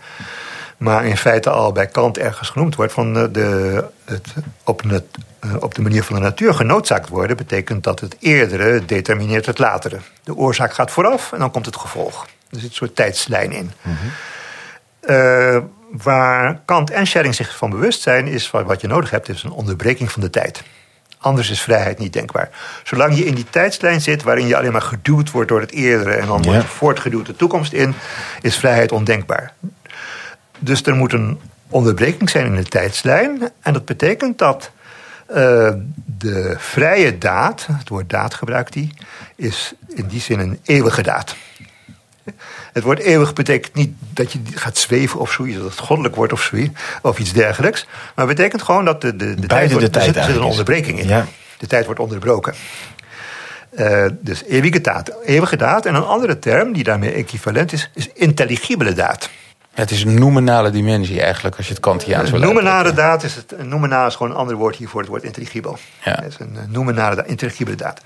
Maar 0.77 1.05
in 1.05 1.17
feite 1.17 1.49
al 1.49 1.71
bij 1.71 1.87
Kant 1.87 2.17
ergens 2.17 2.49
genoemd 2.49 2.75
wordt 2.75 2.93
van 2.93 3.13
de, 3.13 3.31
de, 3.31 3.83
het 4.05 4.33
op, 4.63 4.81
eh, 4.85 5.49
op 5.59 5.75
de 5.75 5.81
manier 5.81 6.03
van 6.03 6.15
de 6.15 6.21
natuur 6.21 6.53
genoodzaakt 6.53 7.09
worden, 7.09 7.37
betekent 7.37 7.83
dat 7.83 7.99
het 7.99 8.15
eerdere 8.19 8.85
determineert 8.85 9.45
het 9.45 9.59
latere. 9.59 9.97
De 10.23 10.35
oorzaak 10.35 10.73
gaat 10.73 10.91
vooraf 10.91 11.31
en 11.31 11.39
dan 11.39 11.51
komt 11.51 11.65
het 11.65 11.75
gevolg. 11.75 12.25
Er 12.55 12.61
zit 12.61 12.69
een 12.69 12.75
soort 12.75 12.95
tijdslijn 12.95 13.51
in. 13.51 13.71
Eh, 14.99 15.57
waar 15.91 16.59
Kant 16.65 16.89
en 16.91 17.07
Schelling 17.07 17.35
zich 17.35 17.57
van 17.57 17.69
bewust 17.69 18.01
zijn, 18.01 18.27
is 18.27 18.47
van 18.49 18.63
wat 18.63 18.81
je 18.81 18.87
nodig 18.87 19.09
hebt, 19.09 19.29
is 19.29 19.43
een 19.43 19.51
onderbreking 19.51 20.11
van 20.11 20.21
de 20.21 20.29
tijd. 20.29 20.63
Anders 21.17 21.49
is 21.49 21.61
vrijheid 21.61 21.99
niet 21.99 22.13
denkbaar. 22.13 22.49
Zolang 22.83 23.17
je 23.17 23.25
in 23.25 23.35
die 23.35 23.45
tijdslijn 23.49 24.01
zit 24.01 24.23
waarin 24.23 24.47
je 24.47 24.57
alleen 24.57 24.71
maar 24.71 24.81
geduwd 24.81 25.31
wordt 25.31 25.49
door 25.49 25.59
het 25.59 25.71
eerdere 25.71 26.13
en 26.13 26.27
dan 26.27 26.37
Ja. 26.41 26.43
wordt 26.47 26.61
je 26.61 26.67
voortgeduwd 26.67 27.25
de 27.25 27.35
toekomst 27.35 27.73
in, 27.73 27.93
is 28.41 28.57
vrijheid 28.57 28.91
ondenkbaar. 28.91 29.53
Dus 30.59 30.81
er 30.83 30.95
moet 30.95 31.13
een 31.13 31.39
onderbreking 31.69 32.29
zijn 32.29 32.45
in 32.45 32.55
de 32.55 32.63
tijdslijn. 32.63 33.49
En 33.61 33.73
dat 33.73 33.85
betekent 33.85 34.37
dat 34.37 34.71
eh, 35.25 35.71
de 36.05 36.55
vrije 36.57 37.17
daad, 37.17 37.67
het 37.71 37.89
woord 37.89 38.09
daad 38.09 38.33
gebruikt 38.33 38.73
hij, 38.73 38.91
is 39.35 39.73
in 39.87 40.07
die 40.07 40.21
zin 40.21 40.39
een 40.39 40.59
eeuwige 40.63 41.01
daad. 41.01 41.35
Het 42.73 42.83
woord 42.83 42.99
eeuwig 42.99 43.33
betekent 43.33 43.75
niet 43.75 43.93
dat 44.13 44.31
je 44.31 44.39
gaat 44.53 44.77
zweven 44.77 45.19
of 45.19 45.31
zoiets, 45.31 45.57
dat 45.57 45.69
het 45.69 45.79
goddelijk 45.79 46.15
wordt 46.15 46.33
of 46.33 46.41
zoiets, 46.41 46.79
of 47.01 47.19
iets 47.19 47.33
dergelijks. 47.33 47.85
Maar 48.15 48.27
het 48.27 48.35
betekent 48.35 48.61
gewoon 48.61 48.85
dat 48.85 49.01
de, 49.01 49.15
de, 49.15 49.35
de 49.35 49.47
tijd, 49.47 49.69
de 49.69 49.75
wordt, 49.75 49.93
tijd 49.93 50.05
er 50.05 50.13
zit, 50.13 50.23
er 50.23 50.29
zit 50.29 50.35
een 50.35 50.47
onderbreking 50.47 50.99
in. 50.99 51.07
Ja. 51.07 51.25
De 51.57 51.67
tijd 51.67 51.85
wordt 51.85 51.99
onderbroken. 51.99 52.53
Eh, 53.75 54.05
dus 54.19 54.43
eeuwige 54.43 54.81
daad, 54.81 55.11
eeuwige 55.25 55.55
daad. 55.55 55.85
En 55.85 55.95
een 55.95 56.03
andere 56.03 56.39
term 56.39 56.73
die 56.73 56.83
daarmee 56.83 57.11
equivalent 57.11 57.73
is, 57.73 57.89
is 57.93 58.09
intelligibele 58.13 58.93
daad. 58.93 59.29
Het 59.73 59.91
is 59.91 60.03
een 60.03 60.19
nominale 60.19 60.69
dimensie 60.69 61.21
eigenlijk, 61.21 61.55
als 61.55 61.67
je 61.67 61.73
het 61.73 61.81
Kantiaans 61.81 62.29
wil 62.31 62.39
nominale 62.39 62.93
daad 62.93 63.23
is 63.23 63.35
het. 63.35 63.51
Is 63.51 64.15
gewoon 64.15 64.31
een 64.31 64.37
ander 64.37 64.55
woord 64.55 64.75
hier 64.75 64.87
voor 64.89 65.01
het 65.01 65.09
woord 65.09 65.23
intelligibel. 65.23 65.77
Ja. 66.03 66.15
Het 66.15 66.25
is 66.27 66.39
een 66.39 66.57
eh, 66.57 66.61
nominale 66.67 67.15
daad, 67.15 67.27
intelligibele 67.27 67.75
daad. 67.77 68.01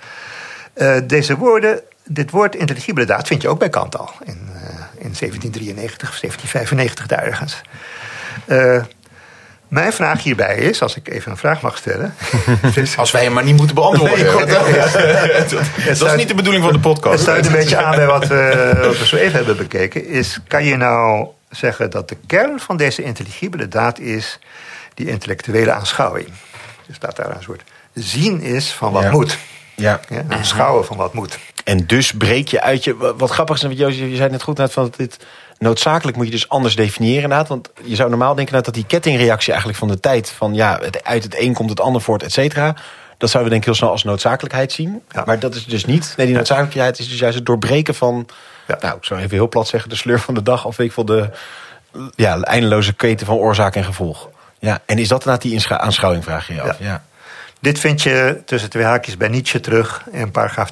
Eh, 0.74 0.98
deze 1.04 1.38
woorden, 1.38 1.82
dit 2.12 2.32
woord 2.32 2.56
intelligibele 2.56 3.06
daad 3.06 3.28
vind 3.28 3.42
je 3.42 3.48
ook 3.48 3.60
bij 3.60 3.70
Kant 3.70 3.98
al. 3.98 4.12
In, 4.24 4.50
eh, 4.54 4.62
in 5.06 5.16
1793 5.16 6.10
of 6.10 6.16
1795 6.16 7.08
daar 7.08 7.24
ergens. 7.24 7.62
Eh, 8.46 8.84
mijn 9.68 9.94
vraag 9.94 10.24
hierbij 10.24 10.56
is, 10.58 10.82
als 10.82 10.96
ik 10.96 11.10
even 11.10 11.32
een 11.32 11.38
vraag 11.38 11.62
mag 11.62 11.78
stellen. 11.78 12.14
Als 12.98 13.12
wij 13.12 13.24
hem 13.24 13.34
maar 13.34 13.44
niet 13.44 13.56
moeten 13.58 13.76
beantwoorden. 13.76 14.18
Nee, 14.18 14.26
dat, 14.26 15.50
dat 16.00 16.10
is 16.12 16.16
niet 16.22 16.28
de 16.28 16.36
bedoeling 16.36 16.64
van 16.64 16.74
de 16.74 16.80
Het 16.80 16.88
podcast. 16.88 17.24
sluit 17.24 17.46
een 17.46 17.52
beetje 17.52 17.78
aan 17.84 17.96
bij 17.96 18.06
wat 18.06 18.28
we, 18.28 18.72
wat 18.82 18.98
we 19.00 19.06
zo 19.06 19.16
even 19.16 19.36
hebben 19.36 19.58
bekeken. 19.58 20.06
Is, 20.08 20.40
kan 20.48 20.64
je 20.64 20.76
nou 20.76 21.28
zeggen 21.50 21.90
dat 21.90 22.10
de 22.10 22.18
kern 22.28 22.60
van 22.60 22.78
deze 22.78 23.04
intelligibele 23.04 23.68
daad 23.68 24.00
is 24.00 24.40
die 24.94 25.08
intellectuele 25.08 25.72
aanschouwing? 25.72 26.28
Dus 26.88 27.00
dat 27.00 27.16
daar 27.16 27.36
een 27.36 27.44
soort 27.44 27.64
zien 27.94 28.42
is 28.42 28.72
van 28.72 28.92
wat 28.92 29.04
Ja. 29.04 29.12
moet. 29.12 29.38
Ja. 29.76 30.00
Ja, 30.10 30.24
aanschouwen 30.30 30.86
van 30.86 30.98
wat 30.98 31.14
moet. 31.14 31.40
En 31.70 31.86
dus 31.86 32.12
breek 32.12 32.48
je 32.48 32.62
uit 32.62 32.84
je. 32.84 32.98
wa- 32.98 33.16
Wat 33.16 33.30
grappig 33.30 33.56
is, 33.56 33.62
want 33.62 33.78
Jozef, 33.78 34.10
je 34.10 34.16
zei 34.16 34.30
net 34.30 34.44
goed 34.44 34.58
net 34.58 34.72
van 34.72 34.84
dat 34.84 34.96
dit 34.96 35.18
noodzakelijk 35.58 36.18
moet 36.18 36.26
je 36.26 36.32
dus 36.32 36.50
anders 36.50 36.76
definiëren. 36.76 37.24
Inderdaad, 37.24 37.48
want 37.48 37.70
je 37.84 37.96
zou 37.96 38.10
normaal 38.10 38.36
denken 38.36 38.64
dat 38.64 38.74
die 38.74 38.86
kettingreactie 38.86 39.50
eigenlijk 39.50 39.80
van 39.80 39.88
de 39.88 40.00
tijd 40.00 40.30
van 40.30 40.54
ja, 40.54 40.80
het, 40.82 41.04
uit 41.04 41.24
het 41.24 41.40
een 41.40 41.54
komt 41.54 41.70
het 41.70 41.80
ander 41.80 42.02
voort, 42.02 42.24
et 42.24 42.32
cetera. 42.32 42.76
Dat 43.18 43.30
zouden 43.30 43.44
we 43.44 43.50
denk 43.50 43.60
ik 43.60 43.66
heel 43.66 43.74
snel 43.76 43.90
als 43.92 44.04
noodzakelijkheid 44.04 44.72
zien. 44.72 45.02
Ja. 45.12 45.24
Maar 45.26 45.40
dat 45.40 45.56
is 45.56 45.66
dus 45.66 45.86
niet. 45.86 46.14
Nee, 46.18 46.26
die 46.26 46.36
noodzakelijkheid 46.36 47.00
is 47.00 47.10
dus 47.10 47.20
juist 47.20 47.36
het 47.36 47.46
doorbreken 47.46 47.96
van. 47.96 48.28
Ja. 48.68 48.78
Nou, 48.82 48.98
ik 48.98 49.04
zou 49.04 49.20
even 49.20 49.32
heel 49.32 49.50
plat 49.50 49.68
zeggen, 49.68 49.90
de 49.90 49.96
sleur 49.96 50.20
van 50.20 50.34
de 50.34 50.44
dag. 50.44 50.66
Of 50.66 50.80
ik 50.80 50.92
veel, 50.92 51.06
de 51.06 51.30
ja, 52.16 52.42
eindeloze 52.42 52.94
keten 52.94 53.26
van 53.26 53.36
oorzaak 53.36 53.76
en 53.76 53.84
gevolg. 53.84 54.30
Ja, 54.60 54.80
en 54.86 54.98
is 54.98 55.08
dat 55.08 55.20
inderdaad 55.20 55.42
die 55.42 55.78
aanschouwing, 55.78 56.24
vraag 56.24 56.48
je 56.48 56.54
je 56.54 56.62
af. 56.62 56.80
Ja. 56.80 56.86
Ja. 56.86 57.04
Dit 57.62 57.80
vind 57.80 58.02
je 58.02 58.42
tussen 58.46 58.70
twee 58.70 58.84
haakjes 58.84 59.18
bij 59.18 59.28
Nietzsche 59.28 59.60
terug 59.60 60.04
in 60.12 60.32
paragraaf 60.32 60.70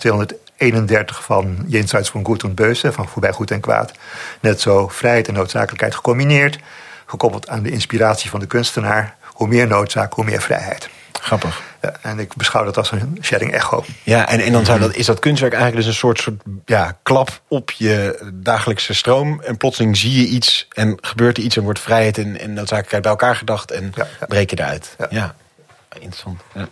231 0.57 1.23
van 1.23 1.57
Jenseits 1.67 2.09
van 2.09 2.25
Goed 2.25 2.43
en 2.43 2.53
Böse, 2.53 2.91
van 2.91 3.07
Voorbij 3.07 3.31
Goed 3.31 3.51
en 3.51 3.59
Kwaad. 3.59 3.91
Net 4.39 4.61
zo 4.61 4.87
vrijheid 4.87 5.27
en 5.27 5.33
noodzakelijkheid 5.33 5.95
gecombineerd, 5.95 6.59
gekoppeld 7.05 7.49
aan 7.49 7.63
de 7.63 7.71
inspiratie 7.71 8.29
van 8.29 8.39
de 8.39 8.47
kunstenaar. 8.47 9.15
Hoe 9.23 9.47
meer 9.47 9.67
noodzaak, 9.67 10.13
hoe 10.13 10.25
meer 10.25 10.41
vrijheid. 10.41 10.89
Grappig. 11.21 11.61
Ja, 11.81 11.93
en 12.01 12.19
ik 12.19 12.35
beschouw 12.35 12.63
dat 12.63 12.77
als 12.77 12.91
een 12.91 13.17
sharing 13.21 13.53
echo. 13.53 13.85
Ja, 14.03 14.27
en, 14.29 14.39
en 14.39 14.51
dan 14.51 14.65
zou 14.65 14.79
dat, 14.79 14.95
is 14.95 15.05
dat 15.05 15.19
kunstwerk 15.19 15.53
eigenlijk 15.53 15.83
dus 15.85 15.93
een 15.93 15.99
soort, 15.99 16.19
soort 16.19 16.41
ja, 16.65 16.97
klap 17.03 17.41
op 17.47 17.71
je 17.71 18.29
dagelijkse 18.33 18.93
stroom. 18.93 19.41
En 19.41 19.57
plotseling 19.57 19.97
zie 19.97 20.21
je 20.21 20.27
iets 20.27 20.67
en 20.71 20.97
gebeurt 21.01 21.37
er 21.37 21.43
iets 21.43 21.57
en 21.57 21.63
wordt 21.63 21.79
vrijheid 21.79 22.17
en, 22.17 22.39
en 22.39 22.53
noodzakelijkheid 22.53 23.01
bij 23.01 23.11
elkaar 23.11 23.35
gedacht 23.35 23.71
en 23.71 23.91
Ja, 23.95 24.07
ja. 24.19 24.25
breek 24.25 24.49
je 24.49 24.59
eruit. 24.59 24.95
Ja. 25.09 25.35
Interessant. 25.93 26.41
Ja. 26.53 26.67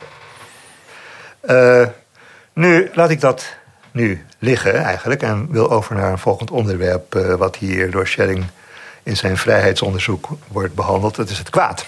Eh, 1.42 1.88
nu 2.54 2.90
laat 2.94 3.10
ik 3.10 3.22
dat 3.22 3.56
nu 3.96 4.26
liggen 4.40 4.84
eigenlijk 4.84 5.22
en 5.22 5.52
wil 5.52 5.72
over 5.72 5.96
naar 5.96 6.12
een 6.12 6.18
volgend 6.18 6.52
onderwerp 6.52 7.16
eh, 7.16 7.34
wat 7.34 7.56
hier 7.56 7.92
door 7.92 8.08
Schelling 8.08 8.46
in 9.04 9.18
zijn 9.18 9.38
vrijheidsonderzoek 9.38 10.30
wordt 10.48 10.74
behandeld. 10.74 11.16
Dat 11.16 11.30
is 11.30 11.38
het 11.38 11.50
kwaad. 11.50 11.86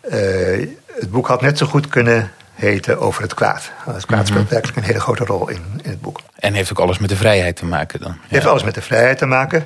Eh, 0.00 0.68
het 0.86 1.10
boek 1.10 1.26
had 1.26 1.40
net 1.40 1.58
zo 1.58 1.66
goed 1.66 1.88
kunnen 1.88 2.32
heten 2.54 2.98
over 2.98 3.22
het 3.22 3.34
kwaad. 3.34 3.70
Het 3.84 4.06
kwaad 4.06 4.26
speelt 4.26 4.48
werkelijk 4.48 4.76
een 4.76 4.84
hele 4.84 5.00
grote 5.00 5.24
rol 5.24 5.48
in, 5.48 5.80
in 5.82 5.90
het 5.90 6.00
boek. 6.00 6.20
En 6.38 6.54
heeft 6.54 6.70
ook 6.70 6.78
alles 6.78 6.98
met 6.98 7.08
de 7.08 7.16
vrijheid 7.16 7.56
te 7.56 7.66
maken 7.66 8.00
dan? 8.00 8.10
Het 8.10 8.30
heeft 8.30 8.46
alles 8.46 8.64
met 8.64 8.74
de 8.74 8.82
vrijheid 8.82 9.18
te 9.18 9.26
maken. 9.26 9.58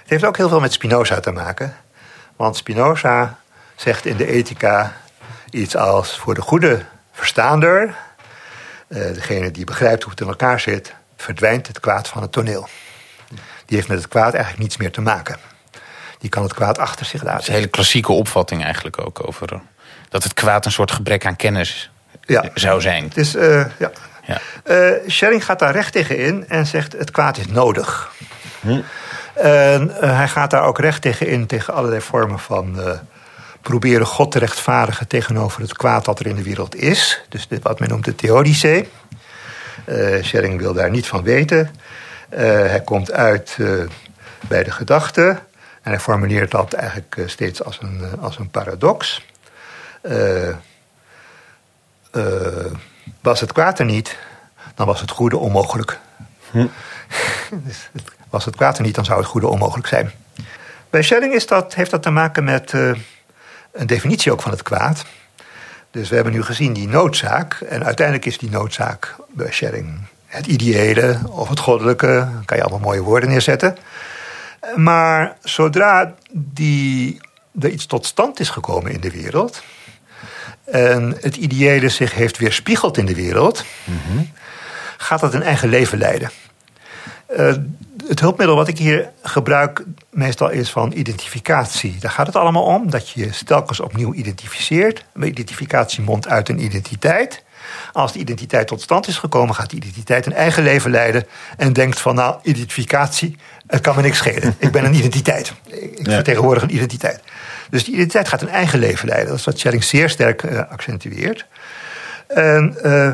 Het 0.00 0.10
heeft 0.10 0.24
ook 0.24 0.36
heel 0.36 0.48
veel 0.48 0.60
met 0.60 0.72
Spinoza 0.72 1.20
te 1.20 1.30
maken. 1.30 1.74
Want 2.36 2.56
Spinoza 2.56 3.38
zegt 3.76 4.06
in 4.06 4.16
de 4.16 4.26
ethica 4.26 4.92
iets 5.50 5.76
als... 5.76 6.18
voor 6.18 6.34
de 6.34 6.40
goede 6.40 6.82
verstaander, 7.12 7.94
degene 8.94 9.50
die 9.50 9.64
begrijpt 9.64 10.02
hoe 10.02 10.10
het 10.10 10.20
in 10.20 10.26
elkaar 10.28 10.60
zit... 10.60 10.94
verdwijnt 11.16 11.66
het 11.66 11.80
kwaad 11.80 12.08
van 12.08 12.22
het 12.22 12.32
toneel. 12.32 12.68
Die 13.66 13.76
heeft 13.76 13.88
met 13.88 13.98
het 13.98 14.08
kwaad 14.08 14.32
eigenlijk 14.34 14.62
niets 14.62 14.76
meer 14.76 14.92
te 14.92 15.00
maken. 15.00 15.36
Die 16.18 16.30
kan 16.30 16.42
het 16.42 16.54
kwaad 16.54 16.78
achter 16.78 17.06
zich 17.06 17.20
Dat 17.20 17.28
is 17.28 17.34
laten. 17.34 17.48
een 17.48 17.54
hele 17.54 17.66
klassieke 17.70 18.12
opvatting 18.12 18.64
eigenlijk 18.64 19.00
ook 19.06 19.26
over... 19.26 19.52
eh, 19.52 19.58
dat 20.08 20.22
het 20.22 20.34
kwaad 20.34 20.66
een 20.66 20.72
soort 20.72 20.90
gebrek 20.92 21.26
aan 21.26 21.36
kennis 21.36 21.90
Ja. 22.20 22.44
zou 22.54 22.80
zijn. 22.80 23.04
Het 23.04 23.16
is, 23.16 23.34
eh, 23.34 23.64
ja. 23.78 23.90
Ja. 24.26 24.38
Eh, 24.64 24.90
Schelling 25.06 25.44
gaat 25.44 25.58
daar 25.58 25.72
recht 25.72 25.92
tegen 25.92 26.18
in 26.18 26.48
en 26.48 26.66
zegt 26.66 26.92
het 26.92 27.10
kwaad 27.10 27.36
is 27.36 27.46
nodig. 27.46 28.12
En 29.34 30.00
eh, 30.00 30.16
hij 30.16 30.28
gaat 30.28 30.50
daar 30.50 30.62
ook 30.62 30.78
recht 30.78 31.02
tegen 31.02 31.26
in 31.26 31.46
tegen 31.46 31.74
allerlei 31.74 32.00
vormen 32.00 32.38
van 32.38 32.80
eh, 32.80 32.98
proberen 33.64 34.06
God 34.06 34.32
te 34.32 34.38
rechtvaardigen 34.38 35.06
tegenover 35.06 35.60
het 35.60 35.76
kwaad 35.76 36.04
dat 36.04 36.18
er 36.20 36.26
in 36.26 36.36
de 36.36 36.42
wereld 36.42 36.74
is. 36.74 37.20
Dus 37.28 37.48
dit 37.48 37.62
wat 37.62 37.80
men 37.80 37.88
noemt 37.88 38.04
de 38.04 38.14
theodicee. 38.14 38.88
Schelling 40.20 40.60
wil 40.60 40.72
daar 40.72 40.90
niet 40.90 41.06
van 41.06 41.22
weten. 41.22 41.70
Eh, 42.28 42.40
hij 42.44 42.80
komt 42.84 43.12
uit 43.12 43.56
eh, 43.60 43.68
bij 44.48 44.62
de 44.62 44.70
gedachte 44.70 45.28
en 45.82 45.90
hij 45.90 46.00
formuleert 46.00 46.50
dat 46.50 46.72
eigenlijk 46.72 47.22
steeds 47.26 47.64
als 47.64 47.78
een, 47.82 48.02
als 48.20 48.38
een 48.38 48.50
paradox. 48.50 49.24
Was 53.20 53.40
het 53.40 53.52
kwaad 53.52 53.78
er 53.78 53.84
niet, 53.84 54.18
dan 54.74 54.86
was 54.86 55.00
het 55.00 55.10
goede 55.10 55.36
onmogelijk. 55.36 55.98
Dus 57.50 57.88
het- 57.92 58.12
was 58.30 58.44
het 58.44 58.56
kwaad 58.56 58.76
er 58.78 58.84
niet, 58.84 58.94
dan 58.94 59.04
zou 59.04 59.18
het 59.18 59.28
goede 59.28 59.46
onmogelijk 59.46 59.86
zijn. 59.86 60.12
Bij 60.90 61.02
Schelling 61.02 61.34
is 61.34 61.46
dat, 61.46 61.74
heeft 61.74 61.90
dat 61.90 62.02
te 62.02 62.10
maken 62.10 62.44
met 62.44 62.72
een 63.74 63.86
definitie 63.86 64.32
ook 64.32 64.42
van 64.42 64.50
het 64.50 64.62
kwaad. 64.62 65.04
Dus 65.90 66.08
we 66.08 66.14
hebben 66.14 66.32
nu 66.32 66.42
gezien 66.42 66.72
die 66.72 66.88
noodzaak. 66.88 67.60
En 67.68 67.84
uiteindelijk 67.84 68.26
is 68.26 68.38
die 68.38 68.50
noodzaak 68.50 69.14
bij 69.30 69.52
Schelling 69.52 70.00
het 70.26 70.46
ideële 70.46 71.18
of 71.30 71.48
het 71.48 71.58
goddelijke. 71.58 72.28
Kan 72.44 72.56
je 72.56 72.62
allemaal 72.62 72.88
mooie 72.88 73.02
woorden 73.02 73.28
neerzetten. 73.28 73.76
Maar 74.76 75.36
zodra 75.42 76.14
die, 76.30 77.20
er 77.60 77.70
iets 77.70 77.86
tot 77.86 78.06
stand 78.06 78.40
is 78.40 78.50
gekomen 78.50 78.92
in 78.92 79.00
de 79.00 79.10
wereld 79.10 79.62
en 80.64 81.16
het 81.20 81.36
ideële 81.36 81.88
zich 81.88 82.14
heeft 82.14 82.38
weerspiegeld 82.38 82.96
in 82.96 83.06
de 83.06 83.14
wereld, 83.14 83.64
gaat 84.96 85.20
dat 85.20 85.34
een 85.34 85.42
eigen 85.42 85.68
leven 85.68 85.98
leiden. 85.98 86.30
Eh, 87.26 87.54
het 88.08 88.20
hulpmiddel 88.20 88.56
wat 88.56 88.68
ik 88.68 88.78
hier 88.78 89.10
gebruik 89.22 89.84
meestal 90.10 90.50
is 90.50 90.70
van 90.70 90.92
identificatie. 90.92 91.96
Daar 92.00 92.10
gaat 92.10 92.26
het 92.26 92.36
allemaal 92.36 92.62
om, 92.64 92.90
dat 92.90 93.08
je 93.10 93.20
je 93.20 93.44
telkens 93.44 93.80
opnieuw 93.80 94.14
identificeert. 94.14 95.04
Identificatie 95.22 96.02
mondt 96.02 96.28
uit 96.28 96.48
een 96.48 96.64
identiteit. 96.64 97.42
Als 97.92 98.12
die 98.12 98.20
identiteit 98.20 98.66
tot 98.66 98.82
stand 98.82 99.06
is 99.06 99.18
gekomen, 99.18 99.54
gaat 99.54 99.70
die 99.70 99.78
identiteit 99.78 100.26
een 100.26 100.32
eigen 100.32 100.62
leven 100.62 100.90
leiden. 100.90 101.26
En 101.56 101.72
denkt 101.72 102.00
van, 102.00 102.14
nou, 102.14 102.38
identificatie, 102.42 103.36
het 103.66 103.80
kan 103.80 103.96
me 103.96 104.02
niks 104.02 104.18
schelen. 104.18 104.54
Ik 104.58 104.72
ben 104.72 104.84
een 104.84 104.94
identiteit. 104.94 105.52
Ik 105.66 106.06
Ja. 106.06 106.12
vertegenwoordig 106.14 106.62
een 106.62 106.74
identiteit. 106.74 107.20
Dus 107.70 107.84
die 107.84 107.94
identiteit 107.94 108.28
gaat 108.28 108.42
een 108.42 108.48
eigen 108.48 108.78
leven 108.78 109.08
leiden. 109.08 109.28
Dat 109.28 109.38
is 109.38 109.44
wat 109.44 109.58
Schelling 109.58 109.84
zeer 109.84 110.10
sterk 110.10 110.42
eh, 110.42 110.58
accentueert. 110.70 111.46
En 112.26 112.76
eh, 112.82 113.12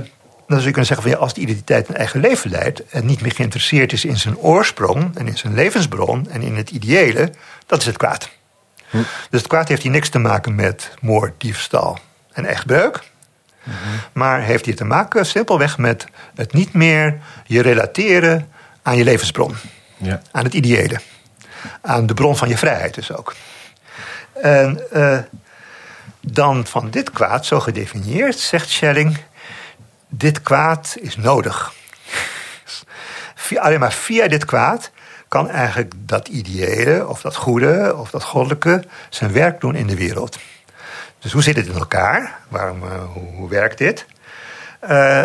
dan 0.50 0.58
zou 0.58 0.68
je 0.68 0.74
kunnen 0.74 0.86
zeggen 0.86 1.02
van 1.02 1.10
ja, 1.10 1.24
als 1.24 1.34
die 1.34 1.42
identiteit 1.42 1.88
een 1.88 1.96
eigen 1.96 2.20
leven 2.20 2.50
leidt 2.50 2.86
en 2.86 3.06
niet 3.06 3.20
meer 3.20 3.32
geïnteresseerd 3.32 3.92
is 3.92 4.04
in 4.04 4.16
zijn 4.16 4.36
oorsprong 4.36 5.16
en 5.16 5.26
in 5.26 5.38
zijn 5.38 5.54
levensbron 5.54 6.30
en 6.30 6.42
in 6.42 6.56
het 6.56 6.70
ideële, 6.70 7.32
dat 7.66 7.80
is 7.80 7.86
het 7.86 7.96
kwaad. 7.96 8.30
Dus 9.30 9.40
het 9.40 9.46
kwaad 9.46 9.68
heeft 9.68 9.82
hier 9.82 9.90
niks 9.90 10.08
te 10.08 10.18
maken 10.18 10.54
met 10.54 10.90
moord, 11.00 11.40
diefstal 11.40 11.98
en 12.32 12.44
echtbreuk. 12.44 13.00
Maar 14.12 14.40
heeft 14.42 14.64
hier 14.64 14.76
te 14.76 14.84
maken 14.84 15.26
simpelweg 15.26 15.78
met 15.78 16.06
het 16.34 16.52
niet 16.52 16.72
meer 16.72 17.18
je 17.46 17.62
relateren 17.62 18.48
aan 18.82 18.96
je 18.96 19.04
levensbron, 19.04 19.54
Ja. 19.96 20.22
aan 20.30 20.44
het 20.44 20.54
ideële, 20.54 21.00
aan 21.80 22.06
de 22.06 22.14
bron 22.14 22.36
van 22.36 22.48
je 22.48 22.58
vrijheid 22.58 22.94
dus 22.94 23.12
ook. 23.16 23.34
En 24.42 24.80
eh, 24.92 25.18
dan 26.20 26.66
van 26.66 26.90
dit 26.90 27.10
kwaad, 27.10 27.46
zo 27.46 27.60
gedefinieerd, 27.60 28.38
zegt 28.38 28.68
Schelling, 28.68 29.18
dit 30.10 30.42
kwaad 30.42 30.96
is 31.00 31.16
nodig. 31.16 31.72
Alleen 33.54 33.80
maar 33.80 33.92
via 33.92 34.28
dit 34.28 34.44
kwaad 34.44 34.90
kan 35.28 35.48
eigenlijk 35.48 35.92
dat 35.96 36.28
ideële, 36.28 37.06
of 37.06 37.20
dat 37.20 37.36
goede, 37.36 37.96
of 37.96 38.10
dat 38.10 38.22
goddelijke 38.22 38.84
zijn 39.08 39.32
werk 39.32 39.60
doen 39.60 39.74
in 39.74 39.86
de 39.86 39.96
wereld. 39.96 40.38
Dus 41.18 41.32
hoe 41.32 41.42
zit 41.42 41.56
het 41.56 41.66
in 41.66 41.74
elkaar? 41.74 42.38
Waarom, 42.48 42.82
eh, 42.82 42.88
hoe, 43.12 43.32
hoe 43.34 43.48
werkt 43.48 43.78
dit? 43.78 44.06
Eh, 44.80 45.24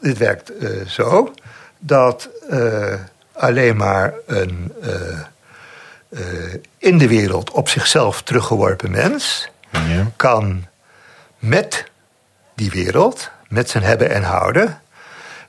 dit 0.00 0.18
werkt 0.18 0.56
eh, 0.56 0.86
zo 0.86 1.34
dat 1.78 2.28
alleen 3.32 3.76
maar 3.76 4.14
een 4.26 4.72
in 6.78 6.98
de 6.98 7.08
wereld 7.08 7.50
op 7.50 7.68
zichzelf 7.68 8.22
teruggeworpen 8.22 8.90
mens 8.90 9.50
Ja. 9.70 10.10
kan 10.16 10.66
met 11.38 11.84
die 12.54 12.70
wereld, 12.70 13.30
met 13.52 13.70
zijn 13.70 13.82
hebben 13.82 14.10
en 14.10 14.22
houden, 14.22 14.80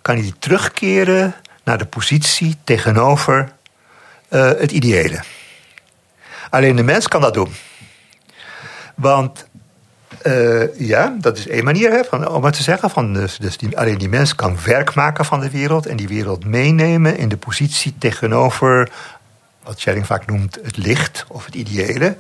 kan 0.02 0.18
hij 0.18 0.34
terugkeren 0.40 1.36
naar 1.64 1.78
de 1.78 1.86
positie 1.86 2.58
tegenover 2.64 3.52
eh, 4.30 4.48
het 4.58 4.72
ideële. 4.72 5.20
Alleen 6.50 6.76
de 6.76 6.84
mens 6.84 7.08
kan 7.08 7.22
dat 7.22 7.34
doen. 7.34 7.54
Want 8.96 9.48
eh, 10.22 10.80
ja, 10.80 11.16
dat 11.20 11.38
is 11.38 11.48
één 11.48 11.64
manier 11.64 11.92
hè, 11.92 12.04
van, 12.04 12.28
om 12.28 12.44
het 12.44 12.56
te 12.56 12.64
zeggen. 12.64 12.90
Van, 12.90 13.14
dus, 13.14 13.58
die, 13.58 13.78
alleen 13.78 13.98
die 13.98 14.10
mens 14.10 14.36
kan 14.36 14.58
werk 14.66 14.96
maken 14.96 15.26
van 15.26 15.40
de 15.40 15.50
wereld 15.50 15.86
en 15.86 15.98
die 15.98 16.08
wereld 16.08 16.46
meenemen 16.46 17.18
in 17.18 17.30
de 17.30 17.38
positie 17.38 17.96
tegenover 17.98 18.90
wat 19.64 19.80
Schelling 19.80 20.06
vaak 20.06 20.26
noemt 20.26 20.58
het 20.64 20.78
licht 20.78 21.26
of 21.28 21.46
het 21.46 21.56
ideële. 21.56 22.16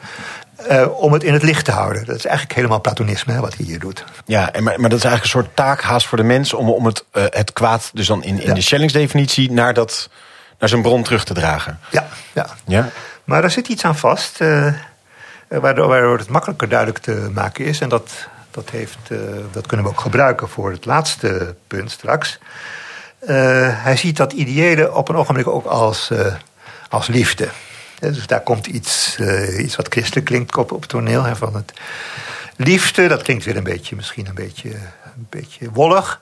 eh, 0.67 0.87
om 1.01 1.13
het 1.13 1.23
in 1.23 1.33
het 1.33 1.43
licht 1.43 1.65
te 1.65 1.71
houden. 1.71 2.05
Dat 2.05 2.15
is 2.15 2.25
eigenlijk 2.25 2.55
helemaal 2.55 2.81
platonisme 2.81 3.33
hè, 3.33 3.39
wat 3.39 3.55
hij 3.55 3.65
hier 3.65 3.79
doet. 3.79 4.03
Ja, 4.25 4.51
en 4.51 4.63
maar, 4.63 4.79
maar 4.79 4.89
dat 4.89 4.99
is 4.99 5.05
eigenlijk 5.05 5.23
een 5.35 5.41
soort 5.43 5.55
taak 5.55 5.81
haast 5.81 6.07
voor 6.07 6.17
de 6.17 6.23
mens 6.23 6.53
om, 6.53 6.69
om 6.69 6.85
het, 6.85 7.05
eh, 7.11 7.23
het 7.29 7.53
kwaad, 7.53 7.89
dus 7.93 8.07
dan 8.07 8.23
in, 8.23 8.39
in 8.39 8.47
Ja. 8.47 8.53
de 8.53 8.61
Schellingsdefinitie, 8.61 9.51
naar, 9.51 9.73
dat, 9.73 10.09
naar 10.59 10.69
zijn 10.69 10.81
bron 10.81 11.03
terug 11.03 11.23
te 11.23 11.33
dragen. 11.33 11.79
Ja, 11.89 12.07
ja. 12.33 12.47
Ja. 12.65 12.89
Maar 13.23 13.41
daar 13.41 13.51
zit 13.51 13.67
iets 13.67 13.85
aan 13.85 13.97
vast, 13.97 14.41
eh, 14.41 14.73
waardoor, 15.47 15.87
waardoor 15.87 16.17
het 16.17 16.29
makkelijker 16.29 16.69
duidelijk 16.69 16.99
te 16.99 17.29
maken 17.33 17.65
is. 17.65 17.79
En 17.79 17.89
dat, 17.89 18.11
dat, 18.51 18.69
heeft, 18.69 18.97
dat 19.51 19.67
kunnen 19.67 19.85
we 19.85 19.91
ook 19.91 19.99
gebruiken 20.01 20.49
voor 20.49 20.71
het 20.71 20.85
laatste 20.85 21.55
punt 21.67 21.91
straks. 21.91 22.39
Hij 23.25 23.95
ziet 23.97 24.17
dat 24.17 24.31
ideële 24.31 24.93
op 24.93 25.09
een 25.09 25.15
ogenblik 25.15 25.47
ook 25.47 25.65
als, 25.65 26.11
als 26.93 27.07
liefde. 27.07 27.49
Dus 27.99 28.27
daar 28.27 28.41
komt 28.41 28.67
iets, 28.67 29.15
eh, 29.19 29.63
iets 29.63 29.75
wat 29.75 29.87
christelijk 29.89 30.25
klinkt 30.25 30.57
op, 30.57 30.71
op 30.71 30.81
het 30.81 30.89
toneel. 30.89 31.23
Hè, 31.23 31.35
van 31.35 31.55
het 31.55 31.73
liefde, 32.55 33.07
dat 33.07 33.21
klinkt 33.21 33.45
weer 33.45 33.57
een 33.57 33.63
beetje, 33.63 33.95
misschien 33.95 34.27
een 34.27 34.33
beetje, 34.33 34.69
een 35.03 35.27
beetje 35.29 35.71
wollig. 35.71 36.21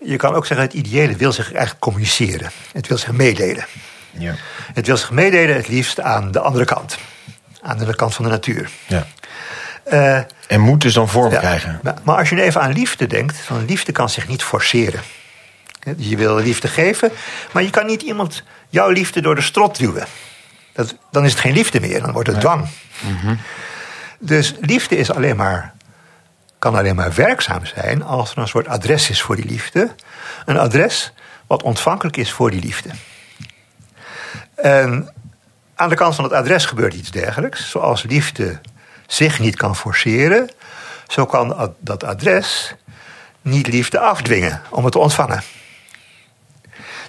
Je 0.00 0.16
kan 0.16 0.34
ook 0.34 0.46
zeggen, 0.46 0.66
het 0.66 0.76
ideële 0.76 1.16
wil 1.16 1.32
zich 1.32 1.46
eigenlijk 1.46 1.80
communiceren. 1.80 2.50
Het 2.72 2.86
wil 2.88 2.98
zich 2.98 3.12
meedelen. 3.12 3.66
Ja. 4.10 4.34
Het 4.74 4.86
wil 4.86 4.96
zich 4.96 5.10
meedelen 5.10 5.56
het 5.56 5.68
liefst 5.68 6.00
aan 6.00 6.32
de 6.32 6.40
andere 6.40 6.64
kant. 6.64 6.98
Aan 7.62 7.78
de 7.78 7.94
kant 7.94 8.14
van 8.14 8.24
de 8.24 8.30
natuur. 8.30 8.70
ja. 8.86 9.06
Eh, 9.84 10.20
En 10.46 10.60
moet 10.60 10.80
dus 10.80 10.94
dan 10.94 11.08
vorm 11.08 11.32
ja, 11.32 11.38
krijgen. 11.38 11.80
Maar, 12.04 12.16
als 12.16 12.28
je 12.28 12.42
even 12.42 12.60
aan 12.60 12.72
liefde 12.72 13.06
denkt, 13.06 13.36
van 13.36 13.64
liefde 13.64 13.92
kan 13.92 14.08
zich 14.08 14.28
niet 14.28 14.42
forceren. 14.42 15.00
Hè, 15.80 15.92
Je 15.96 16.16
wil 16.16 16.36
liefde 16.36 16.68
geven, 16.68 17.10
maar 17.52 17.62
je 17.62 17.70
kan 17.70 17.86
niet 17.86 18.02
iemand 18.02 18.42
jouw 18.68 18.90
liefde 18.90 19.20
door 19.20 19.34
de 19.34 19.40
strot 19.40 19.78
duwen. 19.78 20.06
Dat, 20.72 20.94
dan 21.10 21.24
is 21.24 21.30
het 21.30 21.40
geen 21.40 21.52
liefde 21.52 21.80
meer, 21.80 22.00
dan 22.00 22.12
wordt 22.12 22.28
het 22.28 22.40
dwang. 22.40 22.68
Dus 24.18 24.54
liefde 24.60 24.96
is 24.96 25.10
alleen 25.12 25.36
maar, 25.36 25.74
kan 26.58 26.74
alleen 26.74 26.96
maar 26.96 27.14
werkzaam 27.14 27.66
zijn 27.66 28.02
als 28.02 28.30
er 28.30 28.38
een 28.38 28.48
soort 28.48 28.68
adres 28.68 29.10
is 29.10 29.22
voor 29.22 29.36
die 29.36 29.44
liefde. 29.44 29.94
Een 30.44 30.58
adres 30.58 31.12
wat 31.46 31.62
ontvankelijk 31.62 32.16
is 32.16 32.32
voor 32.32 32.50
die 32.50 32.60
liefde. 32.60 32.90
En 34.54 35.12
aan 35.74 35.88
de 35.88 35.94
kant 35.94 36.14
van 36.14 36.24
het 36.24 36.32
adres 36.32 36.64
gebeurt 36.64 36.94
iets 36.94 37.10
dergelijks. 37.10 37.70
Zoals 37.70 38.02
liefde 38.02 38.60
zich 39.06 39.38
niet 39.38 39.56
kan 39.56 39.76
forceren, 39.76 40.50
zo 41.08 41.26
kan 41.26 41.74
dat 41.80 42.04
adres 42.04 42.74
niet 43.42 43.66
liefde 43.66 43.98
afdwingen 43.98 44.62
om 44.68 44.84
het 44.84 44.92
te 44.92 44.98
ontvangen. 44.98 45.42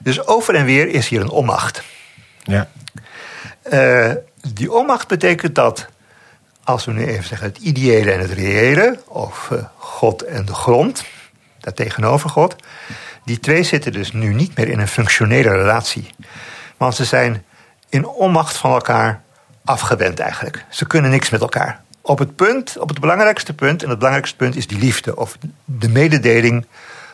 Dus 0.02 0.28
over 0.28 0.56
en 0.56 0.66
weer 0.66 0.88
is 0.88 1.08
hier 1.08 1.22
een 1.22 1.30
onmacht. 1.30 1.84
Ja. 2.44 2.70
Eh, 3.62 4.12
die 4.54 4.72
onmacht 4.72 5.08
betekent 5.08 5.56
dat 5.56 5.88
als 6.64 6.86
we 6.86 6.92
nu 6.92 7.06
even 7.06 7.24
zeggen 7.24 7.48
het 7.48 7.58
ideële 7.58 8.12
en 8.12 8.20
het 8.20 8.32
reële, 8.32 9.00
of 9.06 9.50
uh, 9.52 9.64
God 9.76 10.22
en 10.22 10.46
de 10.46 10.54
grond, 10.54 11.04
daartegenover 11.60 12.30
God, 12.30 12.56
die 13.26 13.40
twee 13.40 13.64
zitten 13.64 13.92
dus 13.92 14.12
nu 14.12 14.34
niet 14.34 14.58
meer 14.58 14.68
in 14.68 14.80
een 14.80 14.88
functionele 14.88 15.52
relatie. 15.52 16.10
Want 16.78 16.96
ze 16.96 17.06
zijn 17.06 17.44
in 17.90 18.06
onmacht 18.06 18.58
van 18.58 18.72
elkaar 18.72 19.22
afgewend 19.66 20.20
eigenlijk. 20.20 20.66
Ze 20.70 20.88
kunnen 20.88 21.12
niks 21.12 21.30
met 21.30 21.42
elkaar. 21.42 21.82
Op 22.02 22.20
het 22.20 22.36
punt, 22.36 22.78
op 22.78 22.90
het 22.90 23.00
belangrijkste 23.00 23.54
punt, 23.54 23.84
en 23.84 23.90
het 23.90 23.98
belangrijkste 23.98 24.38
punt 24.38 24.56
is 24.56 24.68
die 24.68 24.80
liefde, 24.80 25.16
of 25.16 25.38
de 25.66 25.90
mededeling 25.90 26.66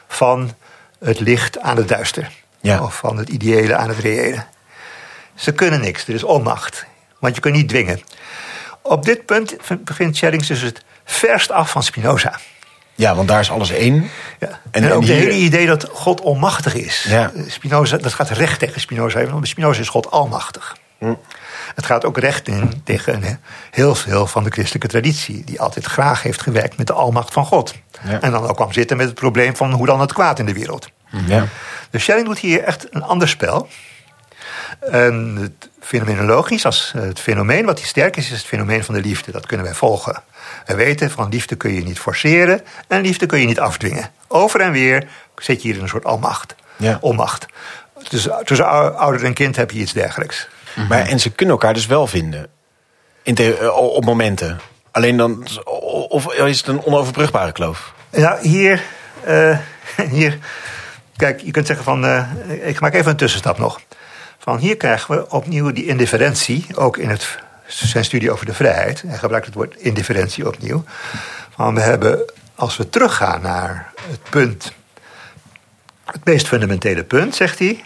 van 0.08 0.52
het 1.00 1.20
licht 1.20 1.60
aan 1.60 1.78
het 1.78 1.88
duister. 1.88 2.32
Ja. 2.66 2.84
Of 2.84 2.96
van 2.96 3.18
het 3.18 3.30
ideële 3.30 3.76
aan 3.76 3.90
het 3.90 4.00
reële. 4.00 4.44
Ze 5.36 5.52
kunnen 5.52 5.82
niks, 5.82 6.08
er 6.08 6.14
is 6.14 6.24
onmacht. 6.24 6.86
Want 7.20 7.36
je 7.36 7.42
kunt 7.42 7.56
niet 7.56 7.70
dwingen. 7.70 8.02
Op 8.82 9.06
dit 9.06 9.26
punt 9.26 9.56
bevindt 9.80 10.18
Schelling 10.18 10.46
dus 10.46 10.62
het 10.62 10.84
verst 11.06 11.52
af 11.52 11.72
van 11.72 11.84
Spinoza. 11.84 12.40
Ja, 12.96 13.16
want 13.16 13.28
daar 13.28 13.40
is 13.40 13.52
alles 13.52 13.72
één. 13.72 14.10
Ja. 14.40 14.48
En, 14.72 14.84
en, 14.84 14.92
ook 14.92 15.02
het 15.02 15.12
hele 15.12 15.32
idee 15.32 15.66
dat 15.66 15.90
God 15.92 16.22
onmachtig 16.22 16.76
is. 16.76 17.06
Ja. 17.10 17.32
Spinoza, 17.48 17.98
dat 17.98 18.14
gaat 18.14 18.30
recht 18.30 18.60
tegen 18.60 18.82
Spinoza. 18.82 19.26
Want 19.26 19.48
Spinoza 19.48 19.80
is 19.80 19.90
God 19.90 20.12
almachtig. 20.12 20.78
Hm. 20.98 21.14
Het 21.76 21.86
gaat 21.86 22.06
ook 22.06 22.18
recht 22.18 22.48
in 22.48 22.82
tegen 22.84 23.40
heel 23.72 23.96
veel 23.96 24.28
van 24.28 24.44
de 24.44 24.50
christelijke 24.50 24.88
traditie, 24.88 25.44
die 25.44 25.62
altijd 25.62 25.86
graag 25.86 26.24
heeft 26.24 26.42
gewerkt 26.42 26.78
met 26.78 26.88
de 26.88 26.94
almacht 26.94 27.34
van 27.34 27.46
God. 27.46 27.74
Ja. 28.04 28.22
En 28.22 28.32
dan 28.32 28.48
ook 28.48 28.56
kwam 28.56 28.74
zitten 28.74 28.98
met 28.98 29.06
het 29.06 29.16
probleem 29.16 29.56
van 29.56 29.72
hoe 29.72 29.86
dan 29.86 30.00
het 30.00 30.14
kwaad 30.14 30.40
in 30.40 30.46
de 30.46 30.54
wereld. 30.54 30.90
Ja. 31.28 31.48
Dus 31.90 32.04
Schelling 32.04 32.28
doet 32.28 32.40
hier 32.40 32.64
echt 32.64 32.88
een 32.90 33.04
ander 33.04 33.28
spel. 33.28 33.68
En 34.80 35.36
het 35.42 35.70
fenomenologisch, 35.80 36.66
als 36.66 36.94
het 36.98 37.20
fenomeen 37.20 37.66
wat 37.66 37.78
hier 37.78 37.88
sterk 37.88 38.18
is, 38.18 38.26
is 38.26 38.38
het 38.38 38.46
fenomeen 38.46 38.84
van 38.84 38.96
de 38.96 39.02
liefde. 39.02 39.32
Dat 39.32 39.46
kunnen 39.46 39.66
wij 39.66 39.76
volgen. 39.76 40.24
We 40.66 40.76
weten 40.76 41.12
van 41.12 41.30
liefde 41.30 41.56
kun 41.56 41.74
je 41.74 41.84
niet 41.84 42.00
forceren 42.00 42.62
en 42.88 43.02
liefde 43.02 43.26
kun 43.26 43.40
je 43.40 43.46
niet 43.46 43.60
afdwingen. 43.60 44.10
Over 44.28 44.60
en 44.60 44.72
weer 44.72 45.08
zit 45.36 45.62
je 45.62 45.68
hier 45.68 45.78
in 45.78 45.84
een 45.84 45.90
soort 45.90 46.06
almacht. 46.06 46.56
Ja. 46.78 46.98
Onmacht. 47.02 47.46
Dus 48.10 48.28
tussen 48.44 48.96
ouder 48.98 49.26
en 49.26 49.34
kind 49.34 49.56
heb 49.56 49.72
je 49.72 49.80
iets 49.80 49.94
dergelijks. 49.94 50.48
Maar, 50.90 51.08
en 51.08 51.20
ze 51.20 51.30
kunnen 51.32 51.56
elkaar 51.56 51.74
dus 51.74 51.86
wel 51.86 52.08
vinden. 52.08 52.48
In 53.24 53.36
eh, 53.36 53.78
op 53.78 54.06
momenten. 54.06 54.60
Alleen 54.92 55.18
dan. 55.18 55.48
Of 56.10 56.34
is 56.34 56.58
het 56.58 56.68
een 56.68 56.84
onoverbrugbare 56.84 57.52
kloof? 57.52 57.94
Ja, 58.10 58.38
hier, 58.42 58.84
eh, 59.24 59.58
hier. 60.18 60.38
Kijk, 61.16 61.42
je 61.42 61.52
kunt 61.52 61.68
zeggen 61.68 61.86
van. 61.86 62.06
eh, 62.06 62.68
ik 62.68 62.80
maak 62.80 62.94
even 62.94 63.12
een 63.12 63.18
tussenstap 63.18 63.58
nog. 63.58 63.82
Van 64.38 64.58
hier 64.58 64.78
krijgen 64.78 65.16
we 65.16 65.30
opnieuw 65.30 65.72
die 65.72 65.86
indifferentie. 65.86 66.66
Ook 66.76 66.98
in 66.98 67.10
het, 67.10 67.38
zijn 67.68 68.06
studie 68.06 68.32
over 68.32 68.46
de 68.46 68.54
vrijheid. 68.54 69.04
Hij 69.08 69.18
gebruikt 69.18 69.46
het 69.46 69.56
woord 69.56 69.76
indifferentie 69.76 70.48
opnieuw. 70.48 70.84
Van 71.56 71.76
we 71.76 71.82
hebben, 71.82 72.32
als 72.56 72.78
we 72.78 72.90
teruggaan 72.90 73.42
naar 73.42 73.92
het 74.10 74.20
punt. 74.30 74.72
Het 76.06 76.26
meest 76.26 76.48
fundamentele 76.48 77.04
punt, 77.04 77.36
zegt 77.36 77.60
hij. 77.60 77.86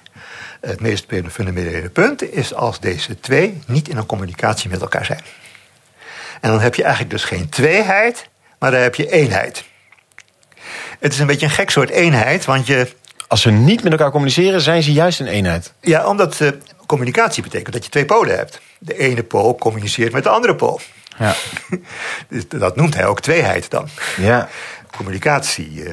Het 0.61 0.81
meest 0.81 1.05
fundamentele 1.31 1.89
punt 1.89 2.31
is 2.31 2.53
als 2.53 2.79
deze 2.79 3.19
twee 3.19 3.61
niet 3.67 3.89
in 3.89 3.97
een 3.97 4.05
communicatie 4.05 4.69
met 4.69 4.81
elkaar 4.81 5.05
zijn. 5.05 5.21
En 6.41 6.49
dan 6.49 6.59
heb 6.59 6.75
je 6.75 6.81
eigenlijk 6.83 7.11
dus 7.11 7.23
geen 7.23 7.49
tweeheid, 7.49 8.29
maar 8.59 8.71
dan 8.71 8.81
heb 8.81 8.95
je 8.95 9.11
eenheid. 9.11 9.63
Het 10.99 11.13
is 11.13 11.19
een 11.19 11.27
beetje 11.27 11.45
een 11.45 11.51
gek 11.51 11.69
soort 11.69 11.89
eenheid, 11.89 12.45
want 12.45 12.67
je. 12.67 12.97
Als 13.29 13.41
ze 13.41 13.51
niet 13.51 13.83
met 13.83 13.91
elkaar 13.91 14.11
communiceren, 14.11 14.61
zijn 14.61 14.83
ze 14.83 14.91
juist 14.91 15.19
een 15.19 15.27
eenheid. 15.27 15.73
Ja, 15.81 16.07
omdat 16.07 16.41
eh, 16.41 16.49
communicatie 16.85 17.43
betekent 17.43 17.73
dat 17.73 17.83
je 17.83 17.89
twee 17.89 18.05
polen 18.05 18.37
hebt. 18.37 18.61
De 18.79 18.97
ene 18.97 19.23
pool 19.23 19.55
communiceert 19.55 20.13
met 20.13 20.23
de 20.23 20.29
andere 20.29 20.55
pool. 20.55 20.79
Ja. 21.17 21.35
Dus 22.29 22.47
dat 22.47 22.75
noemt 22.75 22.93
hij 22.93 23.05
ook 23.05 23.21
tweeheid 23.21 23.69
dan. 23.69 23.89
Ja. 24.17 24.49
Communicatie. 24.95 25.83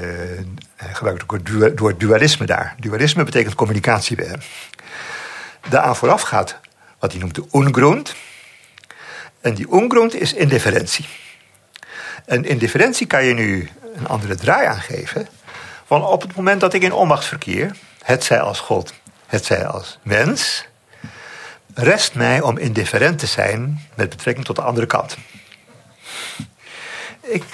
hij 0.76 0.94
gebruikt 0.94 1.22
ook 1.22 1.76
door 1.76 1.98
dualisme 1.98 2.46
daar. 2.46 2.74
Dualisme 2.78 3.24
betekent 3.24 3.54
communicatie 3.54 4.16
bij 4.16 4.26
hem. 4.26 4.40
Daaraan 5.68 5.96
vooraf 5.96 6.22
gaat 6.22 6.60
wat 6.98 7.12
hij 7.12 7.20
noemt 7.20 7.34
de 7.34 7.44
ongrond. 7.50 8.14
En 9.40 9.54
die 9.54 9.70
ongrond 9.70 10.14
is 10.14 10.32
indifferentie. 10.32 11.06
En 12.24 12.44
indifferentie 12.44 13.06
kan 13.06 13.24
je 13.24 13.34
nu 13.34 13.70
een 13.94 14.06
andere 14.06 14.34
draai 14.34 14.66
aangeven. 14.66 15.28
Van 15.86 16.04
op 16.04 16.22
het 16.22 16.36
moment 16.36 16.60
dat 16.60 16.74
ik 16.74 16.82
in 16.82 16.92
onmacht 16.92 17.24
verkeer, 17.24 17.76
het 18.02 18.24
zij 18.24 18.40
als 18.40 18.60
God, 18.60 18.92
het 19.26 19.44
zij 19.44 19.66
als 19.66 19.98
mens, 20.02 20.66
rest 21.74 22.14
mij 22.14 22.40
om 22.40 22.58
indifferent 22.58 23.18
te 23.18 23.26
zijn 23.26 23.88
met 23.94 24.08
betrekking 24.08 24.46
tot 24.46 24.56
de 24.56 24.62
andere 24.62 24.86
kant. 24.86 25.16
Ik, 27.20 27.44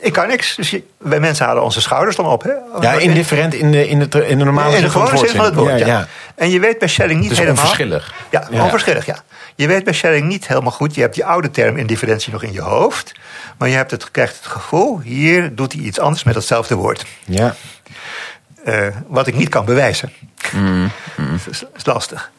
ik 0.00 0.12
kan 0.12 0.28
niks. 0.28 0.54
Dus 0.56 0.70
je- 0.70 0.82
wij 0.98 1.20
mensen 1.20 1.46
halen 1.46 1.62
onze 1.62 1.80
schouders 1.80 2.16
dan 2.16 2.26
op. 2.26 2.42
Hè? 2.42 2.50
Ja, 2.80 2.92
indifferent 2.92 3.54
in 3.54 3.70
de, 3.70 3.88
in 3.88 3.98
de, 3.98 4.26
in 4.28 4.38
de 4.38 4.44
normale 4.44 4.68
in 4.70 4.76
zin 4.76 4.84
de 4.84 4.90
van 4.90 5.00
het 5.00 5.10
gewone 5.10 5.26
zin 5.28 5.36
van 5.36 5.44
het 5.44 5.54
woord. 5.54 5.78
Ja, 5.78 5.86
Ja, 5.86 6.06
En 6.34 6.50
je 6.50 6.60
weet 6.60 6.78
bij 6.78 6.88
Schelling 6.88 7.20
niet 7.20 7.28
Dus 7.28 7.38
helemaal. 7.38 7.60
onverschillig. 7.60 8.12
Ja, 8.30 8.46
Ja. 8.50 8.62
onverschillig, 8.64 9.06
ja. 9.06 9.16
Je 9.54 9.66
weet 9.66 9.84
bij 9.84 9.92
Schelling 9.92 10.26
niet 10.28 10.46
helemaal 10.46 10.72
goed. 10.72 10.94
Je 10.94 11.00
hebt 11.00 11.14
die 11.14 11.24
oude 11.24 11.50
term 11.50 11.76
indifferentie 11.76 12.32
nog 12.32 12.42
in 12.42 12.52
je 12.52 12.60
hoofd. 12.60 13.12
Maar 13.58 13.68
je 13.68 13.74
hebt 13.76 13.90
het, 13.90 14.10
krijgt 14.10 14.36
het 14.36 14.46
gevoel, 14.46 15.00
hier 15.00 15.54
doet 15.54 15.72
hij 15.72 15.82
iets 15.82 15.98
anders 15.98 16.24
met 16.24 16.34
hetzelfde 16.34 16.74
woord. 16.74 17.04
ja. 17.24 17.54
Eh, 18.64 18.86
wat 19.06 19.26
ik 19.26 19.34
niet 19.34 19.48
kan 19.48 19.64
bewijzen. 19.64 20.12
Mm, 20.52 20.90
Dat 21.16 21.46
is, 21.50 21.62
is 21.76 21.86
lastig. 21.86 22.30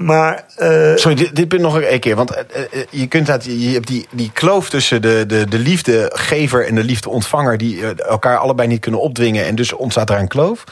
Maar 0.00 0.44
eh, 0.56 0.92
Sorry, 0.94 1.16
dit, 1.16 1.36
dit 1.36 1.48
punt 1.48 1.62
nog 1.62 1.82
een 1.82 2.00
keer. 2.00 2.16
Want 2.16 2.30
eh, 2.30 2.62
eh, 2.62 2.86
je, 2.90 3.06
kunt 3.06 3.26
dat, 3.26 3.44
je 3.44 3.68
hebt 3.68 3.86
die, 3.86 4.06
die 4.10 4.30
kloof 4.32 4.70
tussen 4.70 5.02
de, 5.02 5.24
de, 5.26 5.48
de 5.48 5.58
liefdegever 5.58 6.66
en 6.66 6.74
de 6.74 6.84
liefdeontvanger... 6.84 7.58
die 7.58 7.94
elkaar 7.94 8.36
allebei 8.36 8.68
niet 8.68 8.80
kunnen 8.80 9.00
opdwingen. 9.00 9.44
En 9.44 9.54
dus 9.54 9.72
ontstaat 9.72 10.06
daar 10.06 10.18
een 10.18 10.28
kloof. 10.28 10.64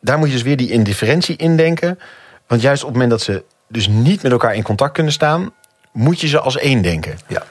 Daar 0.00 0.18
moet 0.18 0.28
je 0.28 0.34
dus 0.34 0.42
weer 0.42 0.56
die 0.56 0.70
indifferentie 0.70 1.36
in 1.36 1.56
denken. 1.56 1.98
Want 2.46 2.62
juist 2.62 2.82
op 2.82 2.88
het 2.88 2.98
moment 2.98 3.18
dat 3.18 3.22
ze 3.22 3.42
dus 3.68 3.88
niet 3.88 4.22
met 4.22 4.32
elkaar 4.32 4.54
in 4.54 4.62
contact 4.62 4.92
kunnen 4.92 5.12
staan... 5.12 5.52
moet 5.92 6.20
je 6.20 6.28
ze 6.28 6.40
als 6.40 6.56
één 6.56 6.82
denken. 6.82 7.18
Ja. 7.26 7.42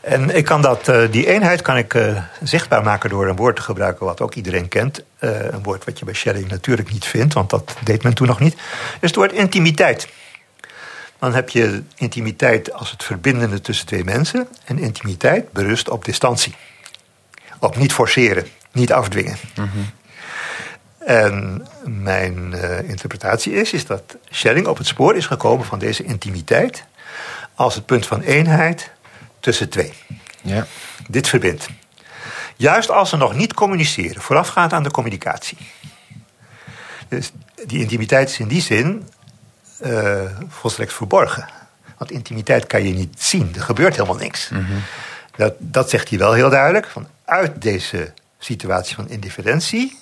En 0.00 0.36
ik 0.36 0.44
kan 0.44 0.62
dat, 0.62 0.88
eh, 0.88 1.02
die 1.10 1.26
eenheid 1.26 1.62
kan 1.62 1.76
ik 1.76 1.94
eh, 1.94 2.22
zichtbaar 2.42 2.82
maken 2.82 3.10
door 3.10 3.28
een 3.28 3.36
woord 3.36 3.56
te 3.56 3.62
gebruiken 3.62 4.06
wat 4.06 4.20
ook 4.20 4.34
iedereen 4.34 4.68
kent. 4.68 5.02
Eh, 5.18 5.30
een 5.30 5.62
woord 5.62 5.84
wat 5.84 5.98
je 5.98 6.04
bij 6.04 6.14
Schelling 6.14 6.48
natuurlijk 6.48 6.92
niet 6.92 7.04
vindt, 7.04 7.34
want 7.34 7.50
dat 7.50 7.74
deed 7.84 8.02
men 8.02 8.14
toen 8.14 8.26
nog 8.26 8.40
niet. 8.40 8.54
Is 8.54 8.60
het 9.00 9.14
woord 9.14 9.32
intimiteit. 9.32 10.08
Dan 11.18 11.34
heb 11.34 11.48
je 11.48 11.82
intimiteit 11.96 12.72
als 12.72 12.90
het 12.90 13.04
verbindende 13.04 13.60
tussen 13.60 13.86
twee 13.86 14.04
mensen. 14.04 14.48
En 14.64 14.78
intimiteit 14.78 15.52
berust 15.52 15.88
op 15.88 16.04
distantie. 16.04 16.54
Op 17.58 17.76
niet 17.76 17.92
forceren, 17.92 18.46
niet 18.72 18.92
afdwingen. 18.92 19.36
En 20.98 21.66
mijn 21.84 22.54
eh, 22.54 22.88
interpretatie 22.88 23.52
is, 23.52 23.72
is 23.72 23.86
dat 23.86 24.16
Schelling 24.30 24.66
op 24.66 24.78
het 24.78 24.86
spoor 24.86 25.16
is 25.16 25.26
gekomen 25.26 25.66
van 25.66 25.78
deze 25.78 26.04
intimiteit 26.04 26.84
als 27.54 27.74
het 27.74 27.86
punt 27.86 28.06
van 28.06 28.20
eenheid 28.20 28.90
tussen 29.40 29.68
twee. 29.68 29.92
Ja. 30.42 30.66
Dit 31.08 31.28
verbindt. 31.28 31.68
Juist 32.56 32.90
als 32.90 33.08
ze 33.08 33.16
nog 33.16 33.34
niet 33.34 33.54
communiceren, 33.54 34.22
voorafgaand 34.22 34.72
aan 34.72 34.82
de 34.82 34.90
communicatie. 34.90 35.58
Dus 37.08 37.32
die 37.66 37.80
intimiteit 37.80 38.28
is 38.28 38.38
in 38.38 38.48
die 38.48 38.62
zin 38.62 39.08
eh, 39.78 40.22
volstrekt 40.48 40.92
verborgen. 40.92 41.48
Want 41.98 42.10
intimiteit 42.10 42.66
kan 42.66 42.84
je 42.84 42.94
niet 42.94 43.22
zien, 43.22 43.52
er 43.54 43.62
gebeurt 43.62 43.96
helemaal 43.96 44.16
niks. 44.16 44.50
dat, 45.36 45.54
dat 45.58 45.90
zegt 45.90 46.08
hij 46.08 46.18
wel 46.18 46.32
heel 46.32 46.50
duidelijk. 46.50 46.86
Van 46.86 47.08
uit 47.24 47.62
deze 47.62 48.12
situatie 48.38 48.94
van 48.94 49.08
indifferentie, 49.08 49.98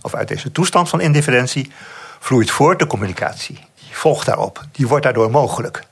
of 0.00 0.14
uit 0.14 0.28
deze 0.28 0.52
toestand 0.52 0.88
van 0.88 1.00
indifferentie, 1.00 1.72
vloeit 2.18 2.50
voort 2.50 2.78
de 2.78 2.86
communicatie. 2.86 3.54
Die 3.54 3.96
volgt 3.96 4.26
daarop, 4.26 4.64
die 4.72 4.86
wordt 4.86 5.04
daardoor 5.04 5.30
mogelijk. 5.30 5.82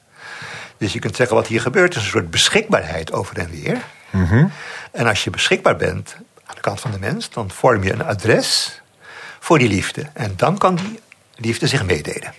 Dus 0.77 0.93
je 0.93 0.99
kunt 0.99 1.17
zeggen 1.17 1.37
wat 1.37 1.47
hier 1.47 1.61
gebeurt 1.61 1.97
is 1.97 2.03
een 2.03 2.09
soort 2.09 2.31
beschikbaarheid 2.31 3.13
over 3.13 3.39
en 3.39 3.51
weer. 3.51 3.79
En 4.93 5.07
als 5.07 5.25
je 5.25 5.31
beschikbaar 5.31 5.77
bent 5.77 6.17
aan 6.45 6.55
de 6.55 6.61
kant 6.61 6.81
van 6.81 6.91
de 6.91 6.99
mens, 6.99 7.31
dan 7.31 7.51
vorm 7.51 7.83
je 7.83 7.93
een 7.93 8.05
adres 8.05 8.81
voor 9.41 9.59
die 9.59 9.69
liefde. 9.69 10.07
En 10.13 10.33
dan 10.37 10.59
kan 10.59 10.75
die 10.75 11.01
liefde 11.37 11.67
zich 11.67 11.85
meedelen. 11.85 12.35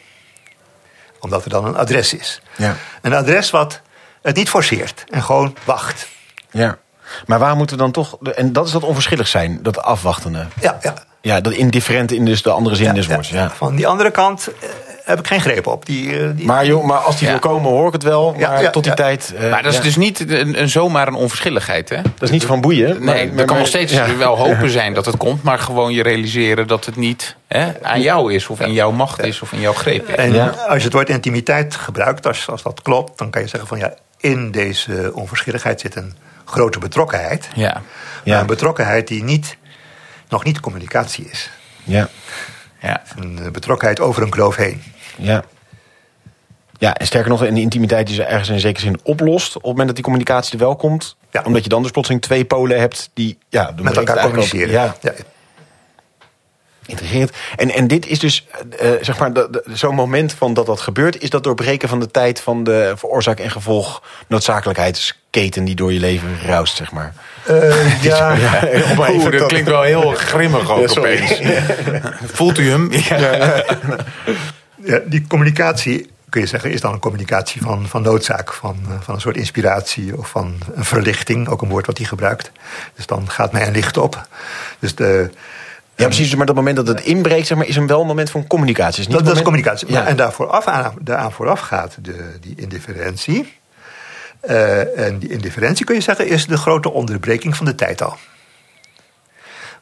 Omdat 1.24 1.44
er 1.44 1.50
dan 1.50 1.66
een 1.66 1.76
adres 1.76 2.14
is. 2.14 2.42
Ja. 2.56 2.76
Een 3.02 3.14
adres 3.14 3.50
wat 3.50 3.82
het 4.22 4.36
niet 4.36 4.50
forceert 4.50 5.04
en 5.10 5.24
gewoon 5.24 5.56
wacht. 5.64 6.08
ja. 6.52 6.78
Maar 7.26 7.40
waar 7.40 7.56
moeten 7.56 7.78
we 7.78 7.82
dan 7.82 7.92
toch... 7.92 8.18
En 8.36 8.54
dat 8.54 8.66
is 8.66 8.72
dat 8.72 8.84
onverschillig 8.84 9.28
zijn, 9.28 9.60
dat 9.62 9.82
afwachtende. 9.82 10.48
Ja, 10.62 10.78
ja. 10.82 10.94
Ja, 11.22 11.42
dat 11.42 11.54
indifferent 11.54 12.12
in 12.12 12.26
dus 12.26 12.42
de 12.42 12.50
andere 12.50 12.76
zin 12.76 12.94
des 12.94 13.08
woords. 13.08 13.30
Ja. 13.30 13.50
Van 13.50 13.76
die 13.76 13.88
andere 13.88 14.12
kant 14.12 14.48
eh, 14.48 14.70
heb 15.04 15.20
ik 15.20 15.28
geen 15.28 15.42
greep 15.42 15.68
op. 15.68 15.86
Die, 15.86 16.20
eh, 16.20 16.30
die, 16.36 16.46
Maar, 16.46 16.66
joh, 16.66 16.84
maar 16.86 16.98
als 16.98 17.16
die 17.18 17.26
Ja. 17.26 17.32
wil 17.32 17.40
komen, 17.52 17.70
hoor 17.72 17.88
ik 17.88 17.94
het 17.94 18.04
wel. 18.04 18.36
Ja, 18.38 18.50
Maar 18.50 18.62
ja, 18.62 18.70
tot 18.70 18.84
die 18.84 18.92
ja. 18.92 18.98
tijd... 18.98 19.34
eh, 19.38 19.50
Maar 19.52 19.64
dat 19.64 19.72
is 19.72 19.78
ja. 19.78 19.84
dus 19.84 19.96
niet 19.96 20.32
een, 20.32 20.62
een 20.62 20.70
zomaar 20.70 21.08
een 21.08 21.14
onverschilligheid, 21.14 21.90
hè? 21.90 22.02
Dat 22.02 22.22
is 22.22 22.30
niet 22.30 22.46
van 22.46 22.62
boeien. 22.62 23.04
maar- 23.04 23.16
Nee, 23.16 23.26
maar- 23.28 23.32
er 23.32 23.36
kan 23.38 23.46
maar- 23.46 23.58
nog 23.58 23.68
steeds 23.68 23.94
ja. 23.94 24.16
wel 24.16 24.38
hopen 24.46 24.70
zijn 24.70 24.94
dat 24.94 25.06
het 25.06 25.18
komt, 25.18 25.44
maar 25.44 25.60
gewoon 25.60 25.94
je 25.94 26.04
realiseren 26.04 26.68
dat 26.68 26.86
het 26.86 26.96
niet 26.96 27.36
hè, 27.48 27.72
aan 27.82 28.02
jou 28.02 28.34
is, 28.34 28.48
of 28.48 28.60
in 28.60 28.74
jouw 28.74 28.92
macht 28.92 29.24
is, 29.24 29.42
of 29.42 29.52
in 29.54 29.60
jouw 29.60 29.74
greep 29.74 30.08
is. 30.10 30.16
En 30.16 30.34
Ja. 30.34 30.48
als 30.48 30.78
je 30.78 30.84
het 30.84 30.94
woord 30.94 31.10
intimiteit 31.10 31.76
gebruikt, 31.76 32.28
als, 32.28 32.50
als 32.50 32.64
dat 32.64 32.82
klopt, 32.82 33.18
dan 33.18 33.30
kan 33.30 33.42
je 33.42 33.48
zeggen 33.48 33.68
van 33.70 33.78
ja, 33.78 33.94
in 34.20 34.52
deze 34.52 35.12
onverschilligheid 35.14 35.82
zit 35.82 35.96
een 35.96 36.16
grote 36.46 36.80
betrokkenheid. 36.80 37.48
Ja. 37.56 37.82
Ja. 38.24 38.40
Een 38.40 38.46
betrokkenheid 38.46 39.08
die 39.08 39.24
niet, 39.24 39.58
nog 40.30 40.44
niet 40.44 40.60
communicatie 40.60 41.28
is. 41.32 41.50
Ja. 41.84 42.08
Ja. 42.84 43.02
Een 43.20 43.52
betrokkenheid 43.52 44.00
over 44.00 44.24
een 44.24 44.30
kloof 44.30 44.56
heen. 44.56 44.84
Ja. 45.18 45.44
Ja, 46.78 46.94
en 46.96 47.06
sterker 47.06 47.30
nog, 47.30 47.44
in 47.44 47.54
de 47.54 47.62
intimiteit 47.62 48.08
die 48.08 48.16
ze 48.16 48.24
ergens 48.24 48.50
in 48.50 48.60
zekere 48.60 48.86
zin 48.86 49.00
oplost... 49.04 49.48
op 49.56 49.62
het 49.62 49.70
moment 49.70 49.86
dat 49.88 49.96
die 49.96 50.04
communicatie 50.06 50.54
er 50.54 50.66
wel 50.66 50.76
komt... 50.76 51.16
Ja. 51.32 51.42
omdat 51.46 51.64
je 51.64 51.70
dan 51.70 51.82
dus 51.82 51.92
plotseling 51.92 52.24
twee 52.24 52.46
polen 52.46 52.80
hebt 52.80 53.10
die... 53.14 53.38
Ja, 53.50 53.74
Met 53.82 53.98
elkaar 53.98 54.22
communiceren. 54.22 54.84
ook- 54.84 54.96
Ja, 55.02 55.12
intrigerend. 56.86 57.32
En, 57.56 57.70
en 57.72 57.88
dit 57.88 58.06
is 58.08 58.20
dus, 58.20 58.48
eh, 58.80 58.94
eh, 58.94 59.04
zeg 59.04 59.20
maar, 59.20 59.32
zo'n 59.66 59.96
moment 59.96 60.34
van 60.34 60.54
dat 60.54 60.66
dat 60.66 60.80
gebeurt... 60.82 61.22
is 61.22 61.30
dat 61.30 61.44
doorbreken 61.44 61.90
van 61.90 62.00
de 62.00 62.12
tijd 62.12 62.42
van 62.42 62.64
de 62.64 62.94
veroorzaak 62.96 63.40
en 63.40 63.52
gevolg... 63.52 64.04
noodzakelijkheidsketen 64.28 65.64
die 65.66 65.76
door 65.76 65.94
je 65.94 66.00
leven 66.00 66.40
ruist, 66.46 66.76
zeg 66.76 66.92
maar. 66.92 67.14
Eh, 67.46 68.04
ja, 68.10 68.38
Oeh, 69.10 69.32
dat 69.32 69.46
klinkt 69.48 69.70
wel 69.70 69.82
heel 69.82 70.12
grimmig 70.12 70.72
ook 70.72 70.90
Ja, 70.90 71.00
opeens. 71.00 71.42
Voelt 72.34 72.58
u 72.58 72.70
hem? 72.70 72.92
Ja. 72.92 73.64
Ja, 74.86 75.00
die 75.06 75.26
communicatie, 75.28 76.10
kun 76.30 76.42
je 76.42 76.48
zeggen, 76.48 76.72
is 76.72 76.82
dan 76.82 76.94
een 76.94 77.00
communicatie 77.00 77.62
van, 77.62 77.88
van 77.88 78.02
noodzaak. 78.02 78.54
Van, 78.54 78.78
eh, 78.90 78.94
van 79.02 79.16
een 79.16 79.22
soort 79.22 79.38
inspiratie 79.38 80.18
of 80.18 80.30
van 80.30 80.56
een 80.74 80.86
verlichting. 80.86 81.48
Ook 81.48 81.62
een 81.62 81.70
woord 81.70 81.86
wat 81.86 81.98
hij 81.98 82.08
gebruikt. 82.08 82.52
Dus 82.96 83.06
dan 83.06 83.30
gaat 83.30 83.52
mij 83.52 83.68
een 83.68 83.74
licht 83.74 83.98
op. 83.98 84.28
Dus 84.80 84.96
de, 84.96 85.30
Ja, 85.96 86.06
precies. 86.06 86.36
Maar 86.36 86.46
dat 86.46 86.56
moment 86.56 86.76
dat 86.76 86.88
het 86.88 87.02
inbreekt, 87.02 87.48
zeg 87.48 87.58
maar, 87.58 87.68
is 87.68 87.76
een 87.76 87.88
wel 87.88 88.02
een 88.02 88.08
moment 88.08 88.30
van 88.30 88.48
communicatie. 88.48 89.00
Is 89.00 89.08
niet 89.08 89.18
dat, 89.18 89.26
dat 89.26 89.36
is 89.36 89.42
communicatie. 89.42 89.88
Ja. 89.88 89.94
Maar, 89.94 90.08
en 90.08 90.16
daarvoor 90.16 90.48
af, 90.48 90.66
aan, 90.66 90.94
daaraan 91.00 91.32
vooraf 91.32 91.60
gaat 91.60 91.98
de, 92.02 92.38
die 92.42 92.56
indifferentie. 92.56 93.54
Eh, 94.44 95.00
en 95.00 95.20
die 95.20 95.30
indifferentie, 95.30 95.86
kun 95.86 95.96
je 95.96 96.02
zeggen, 96.02 96.28
is 96.28 96.48
de 96.48 96.58
grote 96.58 96.92
onderbreking 96.92 97.56
van 97.56 97.66
de 97.66 97.76
tijd 97.76 98.02
al. 98.02 98.18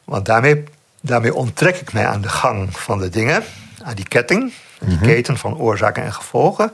Want 0.04 0.26
daarmee, 0.26 0.64
daarmee 1.00 1.34
onttrek 1.34 1.76
ik 1.76 1.92
mij 1.92 2.06
aan 2.06 2.20
de 2.20 2.28
gang 2.28 2.76
van 2.76 2.98
de 2.98 3.08
dingen, 3.08 3.44
aan 3.82 3.94
die 3.94 4.08
ketting, 4.08 4.52
die 4.80 4.98
keten 4.98 5.38
van 5.38 5.58
oorzaken 5.58 6.02
en 6.02 6.12
gevolgen, 6.12 6.72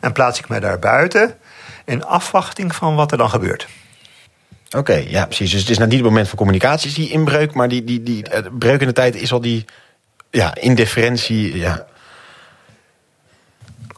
en 0.00 0.12
plaats 0.12 0.38
ik 0.38 0.48
mij 0.48 0.60
daar 0.60 0.78
buiten 0.78 1.38
in 1.84 2.04
afwachting 2.04 2.74
van 2.74 2.94
wat 2.94 3.12
er 3.12 3.18
dan 3.18 3.30
gebeurt. 3.30 3.68
Oké, 4.76 4.94
ja, 4.94 5.24
precies. 5.24 5.50
Dus 5.50 5.60
het 5.60 5.70
is 5.70 5.78
nou 5.78 5.88
niet 5.88 5.98
het 5.98 6.08
moment 6.08 6.28
van 6.28 6.38
communicatie, 6.38 6.88
is 6.88 6.94
die 6.94 7.10
inbreuk... 7.10 7.54
maar 7.54 7.68
die, 7.68 7.84
die, 7.84 8.02
die 8.02 8.28
eh, 8.28 8.44
breuk 8.58 8.80
in 8.80 8.86
de 8.86 8.92
tijd 8.92 9.14
is 9.14 9.32
al 9.32 9.40
die 9.40 9.64
ja, 10.30 10.54
indifferentie. 10.54 11.56
Ja. 11.56 11.86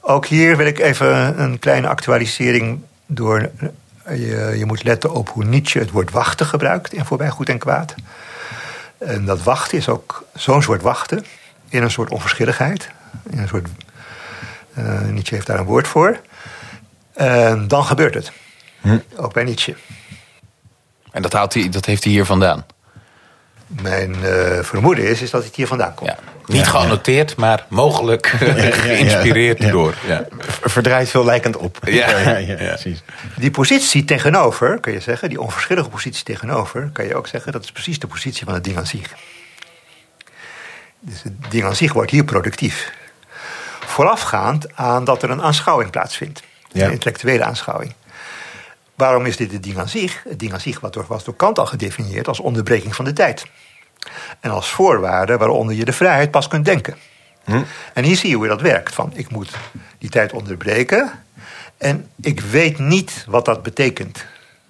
Ook 0.01 0.27
hier 0.27 0.57
wil 0.57 0.67
ik 0.67 0.79
even 0.79 1.41
een 1.41 1.59
kleine 1.59 1.89
actualisering 1.89 2.81
door. 3.11 3.51
Je, 4.09 4.55
je 4.57 4.65
moet 4.67 4.85
letten 4.85 5.13
op 5.13 5.29
hoe 5.29 5.45
Nietzsche 5.45 5.79
het 5.79 5.91
woord 5.91 6.11
wachten 6.11 6.47
gebruikt 6.47 6.93
in 6.93 7.05
Voorbij 7.05 7.31
Goed 7.31 7.49
en 7.49 7.59
Kwaad. 7.59 7.95
En 8.99 9.25
dat 9.25 9.43
wachten 9.43 9.79
is 9.79 9.89
ook 9.89 10.25
zo'n 10.35 10.63
soort 10.63 10.83
wachten 10.83 11.25
in 11.69 11.83
een 11.83 11.91
soort 11.91 12.11
onverschilligheid. 12.11 12.91
In 13.31 13.39
een 13.39 13.49
soort, 13.49 13.69
eh, 14.75 15.01
Nietzsche 15.01 15.35
heeft 15.35 15.47
daar 15.47 15.59
een 15.59 15.65
woord 15.65 15.89
voor. 15.89 16.21
En 17.13 17.69
dan 17.69 17.85
gebeurt 17.85 18.15
het. 18.15 18.33
Ook 19.17 19.33
bij 19.33 19.45
Nietzsche. 19.45 19.75
En 21.13 21.23
dat, 21.23 21.33
haalt 21.33 21.55
hij, 21.55 21.69
dat 21.69 21.85
heeft 21.85 22.05
hij 22.05 22.13
hier 22.13 22.25
vandaan. 22.25 22.65
Mijn 23.83 24.25
eh, 24.25 24.63
vermoeden 24.63 25.09
is, 25.09 25.23
is 25.23 25.31
dat 25.31 25.45
het 25.45 25.55
hier 25.55 25.67
vandaan 25.67 25.95
komt. 25.95 26.11
Ja. 26.11 26.19
Niet 26.47 26.67
geannoteerd, 26.69 27.37
maar 27.37 27.67
mogelijk 27.69 28.27
geïnspireerd 28.27 29.63
ja. 29.63 29.71
door. 29.71 29.95
Ja. 30.07 30.27
Verdraait 30.63 31.09
veel 31.09 31.25
lijkend 31.25 31.57
op. 31.57 31.79
Ja. 31.85 32.19
ja, 32.19 32.37
ja, 32.37 32.55
precies. 32.55 33.03
Die 33.37 33.51
positie 33.51 34.05
tegenover, 34.05 34.81
kun 34.81 34.93
je 34.93 35.01
zeggen, 35.01 35.29
die 35.29 35.41
onverschillige 35.41 35.89
positie 35.89 36.25
tegenover, 36.25 36.91
kan 36.93 37.07
je 37.07 37.15
ook 37.15 37.27
zeggen, 37.27 37.53
dat 37.53 37.65
is 37.65 37.73
precies 37.73 37.99
de 37.99 38.07
positie 38.07 38.45
van 38.45 38.55
het 38.55 38.65
ding 38.65 38.77
aan 38.77 38.87
zich. 38.87 39.15
Dus 41.01 41.23
het 41.23 41.51
ding 41.51 41.65
aan 41.65 41.77
zich 41.77 41.93
wordt 41.93 42.11
hier 42.11 42.25
productief. 42.25 42.93
Voorafgaand 43.87 44.77
aan 44.77 45.05
dat 45.05 45.23
er 45.23 45.31
een 45.31 45.43
aanschouwing 45.43 45.91
plaatsvindt. 45.91 46.43
Ja. 46.73 46.85
Een 46.85 46.93
intellectuele 46.93 47.45
aanschouwing. 47.45 47.95
Waarom 48.95 49.27
is 49.27 49.37
dit 49.37 49.53
het 49.53 49.63
ding 49.63 49.79
aan 49.79 49.89
zich? 49.89 50.23
Het 50.29 50.39
ding 50.39 50.53
aan 50.53 50.61
zich 50.61 50.81
wat 50.81 50.93
door- 50.93 51.05
was 51.09 51.25
door 51.25 51.37
Kant 51.37 51.59
al 51.59 51.67
gedefinieerd 51.67 52.29
als 52.29 52.41
onderbreking 52.41 52.95
van 52.95 53.05
de 53.05 53.13
tijd. 53.13 53.47
En 54.41 54.51
als 54.51 54.69
voorwaarde 54.69 55.37
waaronder 55.37 55.75
je 55.75 55.85
de 55.85 55.93
vrijheid 55.93 56.31
pas 56.31 56.49
kunt 56.49 56.65
denken. 56.65 56.97
En 57.95 58.05
hier 58.05 58.17
zie 58.17 58.31
je 58.31 58.37
hoe 58.37 58.49
dat 58.49 58.61
werkt. 58.61 58.95
Van, 58.95 59.11
ik 59.15 59.31
moet 59.31 59.51
die 59.99 60.11
tijd 60.11 60.33
onderbreken. 60.33 61.11
En 61.79 62.09
ik 62.23 62.41
weet 62.41 62.79
niet 62.79 63.25
wat 63.29 63.45
dat 63.45 63.63
betekent. 63.63 64.25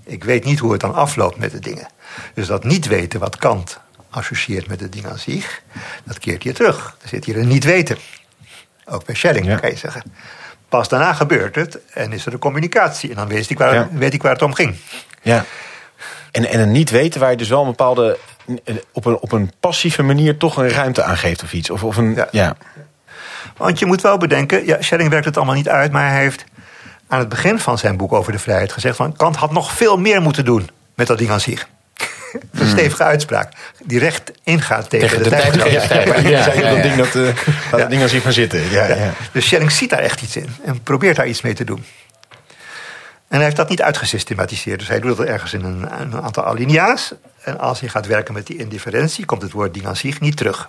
Ik 0.04 0.24
weet 0.24 0.44
niet 0.44 0.58
hoe 0.58 0.72
het 0.72 0.80
dan 0.80 0.94
afloopt 0.94 1.38
met 1.38 1.50
de 1.50 1.58
dingen. 1.58 1.88
Dus 2.34 2.46
dat 2.46 2.64
niet 2.64 2.86
weten 2.86 3.20
wat 3.20 3.36
Kant 3.36 3.80
associeert 4.10 4.66
met 4.68 4.80
het 4.80 4.92
ding 4.92 5.06
aan 5.06 5.18
zich... 5.18 5.62
dat 6.04 6.18
keert 6.18 6.42
hier 6.42 6.54
terug. 6.54 6.96
Er 7.02 7.08
zit 7.08 7.24
hier 7.24 7.38
een 7.38 7.48
niet 7.48 7.64
weten. 7.64 7.96
Ook 8.84 9.04
bij 9.04 9.14
Schelling, 9.14 9.46
Ja. 9.46 9.56
kan 9.56 9.70
je 9.70 9.76
zeggen. 9.76 10.02
Pas 10.68 10.88
daarna 10.88 11.12
gebeurt 11.12 11.54
het 11.54 11.78
en 11.92 12.12
is 12.12 12.26
er 12.26 12.32
een 12.32 12.38
communicatie. 12.38 13.10
En 13.10 13.16
dan 13.16 13.28
weet 13.28 13.50
ik 13.50 13.58
waar, 13.58 13.74
Ja. 13.74 13.88
weet 13.92 14.14
ik 14.14 14.22
waar 14.22 14.32
het 14.32 14.42
om 14.42 14.54
ging. 14.54 14.76
Ja. 15.22 15.44
En, 16.30 16.44
en 16.48 16.60
een 16.60 16.70
niet 16.72 16.90
weten 16.90 17.20
waar 17.20 17.30
je 17.30 17.36
dus 17.36 17.48
wel 17.48 17.60
een 17.60 17.66
bepaalde... 17.66 18.18
op 18.92 19.04
een, 19.04 19.18
op 19.18 19.32
een 19.32 19.52
passieve 19.60 20.02
manier 20.02 20.36
toch 20.36 20.56
een 20.56 20.68
ruimte 20.68 21.02
aan 21.02 21.16
geeft 21.16 21.42
of 21.42 21.52
iets. 21.52 21.70
Of, 21.70 21.84
of 21.84 21.96
een, 21.96 22.14
ja. 22.14 22.28
Ja. 22.30 22.56
Want 23.56 23.78
je 23.78 23.86
moet 23.86 24.00
wel 24.00 24.18
bedenken, 24.18 24.66
ja, 24.66 24.76
Schelling 24.80 25.10
werkt 25.10 25.24
het 25.24 25.36
allemaal 25.36 25.54
niet 25.54 25.68
uit, 25.68 25.92
maar 25.92 26.10
hij 26.10 26.20
heeft 26.20 26.44
aan 27.08 27.18
het 27.18 27.28
begin 27.28 27.58
van 27.58 27.78
zijn 27.78 27.96
boek 27.96 28.12
over 28.12 28.32
de 28.32 28.38
vrijheid 28.38 28.72
gezegd 28.72 28.96
van 28.96 29.16
Kant 29.16 29.36
had 29.36 29.52
nog 29.52 29.72
veel 29.72 29.98
meer 29.98 30.22
moeten 30.22 30.44
doen 30.44 30.70
met 30.94 31.06
dat 31.06 31.18
ding 31.18 31.30
aan 31.30 31.40
zich. 31.40 31.68
Dat 32.32 32.60
een 32.60 32.68
stevige 32.68 33.02
uitspraak 33.04 33.52
die 33.84 33.98
recht 33.98 34.32
ingaat 34.44 34.90
tegen, 34.90 35.08
Tegen 35.08 35.22
de, 35.22 35.30
de 35.30 35.36
tijdgeest. 35.36 35.88
tijdgeest. 35.88 36.28
Ja, 36.28 36.74
dat 36.74 36.82
ding 36.82 36.94
dat, 36.96 37.14
eh 37.14 37.80
het 37.80 37.90
ding 37.90 38.02
als 38.02 38.10
zich 38.10 38.22
gaan 38.22 38.32
zitten. 38.32 38.70
Ja, 38.70 38.84
ja. 38.86 38.94
Ja. 38.94 39.12
Dus 39.32 39.44
Schelling 39.46 39.72
ziet 39.72 39.90
daar 39.90 39.98
echt 39.98 40.22
iets 40.22 40.36
in 40.36 40.48
en 40.64 40.82
probeert 40.82 41.16
daar 41.16 41.26
iets 41.26 41.40
mee 41.40 41.54
te 41.54 41.64
doen. 41.64 41.84
En 43.28 43.36
hij 43.36 43.44
heeft 43.44 43.56
dat 43.56 43.68
niet 43.68 43.82
uitgesystematiseerd. 43.82 44.78
Dus 44.78 44.88
hij 44.88 45.00
doet 45.00 45.16
dat 45.16 45.26
ergens 45.26 45.52
in 45.52 45.64
een, 45.64 46.00
een 46.00 46.22
aantal 46.22 46.44
alinea's. 46.46 47.12
En 47.44 47.58
als 47.58 47.80
hij 47.80 47.88
gaat 47.88 48.06
werken 48.06 48.34
met 48.34 48.46
die 48.46 48.58
indifferentie, 48.58 49.24
komt 49.24 49.42
het 49.42 49.52
woord 49.52 49.74
ding 49.74 49.86
aan 49.86 49.96
zich 49.96 50.20
niet 50.20 50.36
terug. 50.36 50.68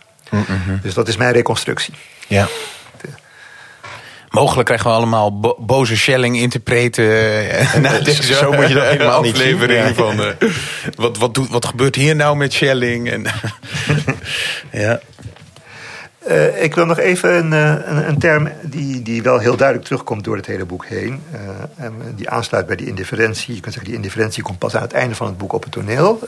Dus 0.82 0.94
dat 0.94 1.08
is 1.08 1.18
mijn 1.18 1.34
reconstructie. 1.34 1.94
Ja. 2.28 2.48
Mogelijk 4.30 4.66
krijgen 4.66 4.88
we 4.90 4.96
allemaal 4.96 5.40
bo- 5.40 5.56
boze 5.60 5.98
Schelling-interpreten. 5.98 7.50
eh, 7.50 7.74
na 7.76 8.00
deze 8.04 8.34
zo 8.34 8.52
moet 8.52 8.68
je 8.68 8.74
dat 8.74 8.84
helemaal 8.88 9.22
niet 9.22 9.38
zien. 9.38 9.46
aflevering 9.56 9.88
Ja. 9.88 9.94
van... 9.94 10.24
eh, 10.24 10.50
wat, 10.96 11.18
wat, 11.18 11.34
doet, 11.34 11.50
wat 11.50 11.66
gebeurt 11.66 11.96
hier 11.96 12.16
nou 12.16 12.36
met 12.38 12.54
Schelling? 12.54 13.10
En, 13.12 13.26
ja. 14.82 15.00
Eh, 16.32 16.64
ik 16.64 16.76
wil 16.76 16.86
nog 16.86 16.98
even 16.98 17.34
een, 17.36 17.54
eh, 17.54 17.88
een, 17.90 18.08
een 18.08 18.20
term 18.20 18.50
die, 18.62 19.02
die 19.02 19.24
wel 19.24 19.40
heel 19.40 19.56
duidelijk 19.56 19.88
terugkomt 19.88 20.24
door 20.24 20.36
het 20.36 20.46
hele 20.46 20.66
boek 20.66 20.86
heen. 20.86 21.24
eh, 21.32 21.86
en 21.86 21.94
die 22.16 22.30
aansluit 22.30 22.66
bij 22.66 22.76
die 22.76 22.88
indifferentie. 22.88 23.56
Je 23.56 23.62
kunt 23.62 23.74
zeggen, 23.74 23.92
die 23.92 24.00
indifferentie 24.00 24.44
komt 24.44 24.60
pas 24.60 24.76
aan 24.76 24.82
het 24.82 24.94
einde 24.94 25.16
van 25.16 25.28
het 25.28 25.38
boek 25.38 25.54
op 25.54 25.64
het 25.64 25.72
toneel. 25.72 26.20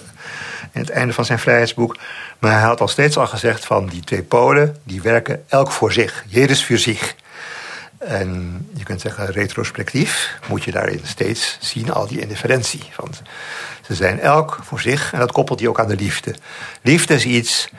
In 0.72 0.80
het 0.80 0.89
einde 0.89 1.14
van 1.14 1.26
zijn 1.26 1.39
vrijheidsboek. 1.39 1.97
Maar 2.39 2.51
hij 2.51 2.62
had 2.62 2.82
al 2.82 2.88
steeds 2.88 3.18
al 3.18 3.28
gezegd 3.28 3.66
van 3.66 3.88
die 3.88 4.04
twee 4.04 4.24
polen, 4.24 4.76
die 4.84 5.01
werken 5.01 5.43
elk 5.47 5.72
voor 5.72 5.91
zich. 5.91 6.24
Jedes 6.28 6.66
voor 6.66 6.78
zich. 6.78 7.16
En 7.97 8.68
je 8.74 8.84
kunt 8.84 9.01
zeggen, 9.01 9.26
retrospectief 9.26 10.39
moet 10.47 10.64
je 10.64 10.72
daarin 10.72 11.01
steeds 11.04 11.58
zien 11.62 11.91
al 11.91 12.08
die 12.08 12.20
indifferentie. 12.20 12.84
Want 12.95 13.22
ze 13.86 13.95
zijn 13.95 14.20
elk 14.20 14.60
voor 14.64 14.80
zich 14.80 15.14
en 15.14 15.20
dat 15.20 15.32
koppelt 15.32 15.60
hij 15.60 15.70
ook 15.70 15.80
aan 15.80 15.88
de 15.88 15.95
liefde. 15.95 16.36
Liefde 16.82 17.14
is 17.14 17.26
iets 17.26 17.70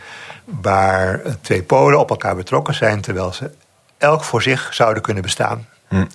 waar 0.44 1.20
twee 1.40 1.62
polen 1.62 1.98
op 1.98 2.10
elkaar 2.10 2.36
betrokken 2.36 2.74
zijn, 2.74 3.00
terwijl 3.00 3.32
ze 3.32 3.50
elk 3.98 4.24
voor 4.24 4.42
zich 4.42 4.68
zouden 4.74 5.02
kunnen 5.02 5.22
bestaan. 5.22 5.68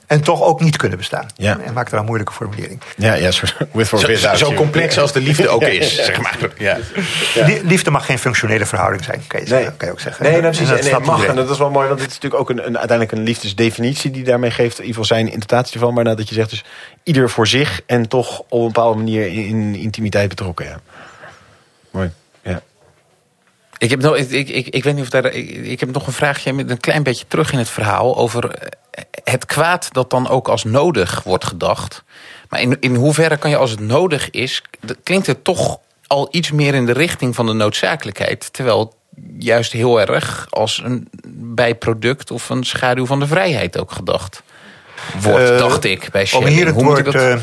En 0.08 0.22
toch 0.22 0.42
ook 0.44 0.62
niet 0.62 0.78
kunnen 0.78 0.98
bestaan. 0.98 1.26
Ja. 1.36 1.60
En 1.60 1.74
maakt 1.74 1.92
daar 1.92 2.00
een 2.00 2.06
moeilijke 2.06 2.34
formulering. 2.34 2.82
Ja, 2.98 3.14
ja, 3.14 3.32
zo, 3.32 3.46
with 3.72 3.88
Zo, 3.88 4.08
without 4.08 4.38
zo 4.38 4.46
you. 4.46 4.56
complex 4.58 5.00
als 5.00 5.12
de 5.12 5.22
liefde 5.22 5.50
ook 5.56 5.62
is, 5.64 5.96
zeg 5.96 6.22
maar. 6.22 6.38
Ja. 6.58 6.78
Lie- 7.46 7.64
Liefde 7.64 7.92
mag 7.92 8.06
geen 8.06 8.20
functionele 8.20 8.66
verhouding 8.66 9.04
zijn, 9.04 9.24
kan 9.28 9.40
je, 9.40 9.46
Nee. 9.46 9.56
zeggen, 9.58 9.78
kan 9.78 9.88
je 9.88 9.94
ook 9.94 10.00
zeggen. 10.00 10.24
Nee, 10.24 10.32
nou, 10.32 10.44
precies. 10.44 10.68
dat 10.70 10.78
En, 10.78 10.84
snapt 10.84 11.06
mag. 11.06 11.26
En 11.26 11.36
dat 11.36 11.50
is 11.50 11.58
wel 11.58 11.70
mooi, 11.70 11.88
want 11.88 12.00
dit 12.00 12.10
is 12.10 12.14
natuurlijk 12.20 12.42
ook 12.42 12.50
een, 12.50 12.58
een, 12.68 12.78
uiteindelijk 12.78 13.18
een 13.18 13.24
liefdesdefinitie 13.24 14.12
die 14.12 14.24
daarmee 14.24 14.52
geeft. 14.52 14.80
In 14.80 14.86
ieder 14.86 15.02
geval 15.02 15.18
zijn 15.18 15.26
interpretatie 15.32 15.74
ervan. 15.74 15.94
Maar 15.94 16.04
dat 16.04 16.30
je 16.30 16.36
zegt 16.36 16.50
dus 16.50 16.64
ieder 17.04 17.30
voor 17.30 17.48
zich 17.48 17.82
en 17.86 18.08
toch 18.08 18.40
op 18.40 18.60
een 18.62 18.66
bepaalde 18.66 18.98
manier 18.98 19.28
in, 19.28 19.46
in 19.46 19.76
intimiteit 19.76 20.30
betrokken. 20.30 20.66
Ja. 20.66 20.80
Mooi. 21.92 22.12
Ik, 23.80 23.90
heb 23.90 24.02
nog, 24.02 24.16
ik, 24.18 24.30
ik, 24.32 24.50
ik, 24.50 24.68
ik 24.68 24.84
weet 24.84 24.94
niet 24.96 25.04
of 25.04 25.10
daar. 25.10 25.26
Ik, 25.26 25.50
ik 25.50 25.80
heb 25.80 25.92
nog 25.92 26.08
een 26.08 26.14
vraagje 26.14 26.54
met 26.54 26.70
een 26.70 26.80
klein 26.80 27.04
beetje 27.04 27.26
terug 27.28 27.52
in 27.52 27.58
het 27.58 27.70
verhaal 27.70 28.18
over 28.18 28.50
eh, 28.56 29.04
het 29.24 29.46
kwaad 29.46 29.88
dat 29.94 30.10
dan 30.10 30.28
ook 30.30 30.48
als 30.48 30.64
nodig 30.64 31.24
wordt 31.24 31.46
gedacht. 31.46 32.04
Maar 32.50 32.62
in, 32.62 32.78
in 32.80 32.96
hoeverre 32.96 33.38
kan 33.38 33.50
je 33.50 33.58
als 33.58 33.72
het 33.72 33.80
nodig 33.80 34.30
is, 34.30 34.62
klinkt 35.04 35.28
het 35.28 35.44
toch 35.44 35.80
al 36.08 36.28
iets 36.32 36.52
meer 36.52 36.74
in 36.76 36.86
de 36.86 36.92
richting 36.94 37.36
van 37.36 37.46
de 37.46 37.54
noodzakelijkheid. 37.54 38.54
Terwijl 38.54 38.80
het 38.80 38.94
juist 39.38 39.72
heel 39.72 40.02
erg 40.02 40.48
als 40.50 40.82
een 40.84 41.08
bijproduct 41.36 42.32
of 42.32 42.50
een 42.50 42.64
schaduw 42.64 43.06
van 43.06 43.20
de 43.20 43.28
vrijheid 43.28 43.80
ook 43.80 43.92
gedacht 43.92 44.44
wordt, 45.22 45.50
Eh, 45.50 45.58
dacht 45.58 45.84
ik, 45.84 46.10
bij 46.12 46.22
Om 46.22 46.28
Schelling. 46.28 46.56
hier, 46.56 46.66
het 46.66 46.76
woord, 46.82 47.06
dat- 47.06 47.14
eh, 47.14 47.36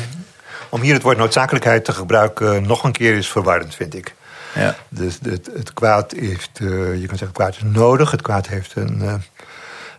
om 0.69 0.81
hier 0.81 0.93
het 0.93 1.01
woord 1.03 1.17
noodzakelijkheid 1.17 1.85
te 1.85 1.93
gebruiken 1.93 2.67
nog 2.67 2.83
een 2.83 2.91
keer 2.91 3.17
is 3.17 3.27
verwarrend, 3.27 3.75
vind 3.75 3.95
ik. 3.95 4.15
Ja. 4.57 4.75
Dus 4.89 5.19
het, 5.23 5.49
het 5.53 5.73
kwaad 5.73 6.11
heeft, 6.11 6.59
eh, 6.59 6.67
je 6.69 7.07
kan 7.07 7.17
zeggen, 7.17 7.27
het 7.27 7.31
kwaad 7.31 7.55
is 7.55 7.63
nodig. 7.63 8.11
Het 8.11 8.21
kwaad 8.21 8.47
heeft, 8.47 8.75
een, 8.75 9.01
eh, 9.01 9.13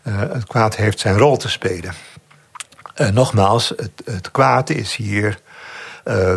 eh, 0.03 0.33
het 0.33 0.47
kwaad 0.47 0.77
heeft 0.77 1.01
zijn 1.01 1.19
rol 1.19 1.37
te 1.37 1.49
spelen. 1.49 1.93
Nogmaals, 3.13 3.69
het, 3.69 4.03
het 4.05 4.31
kwaad 4.31 4.71
is 4.71 4.97
hier 4.97 5.41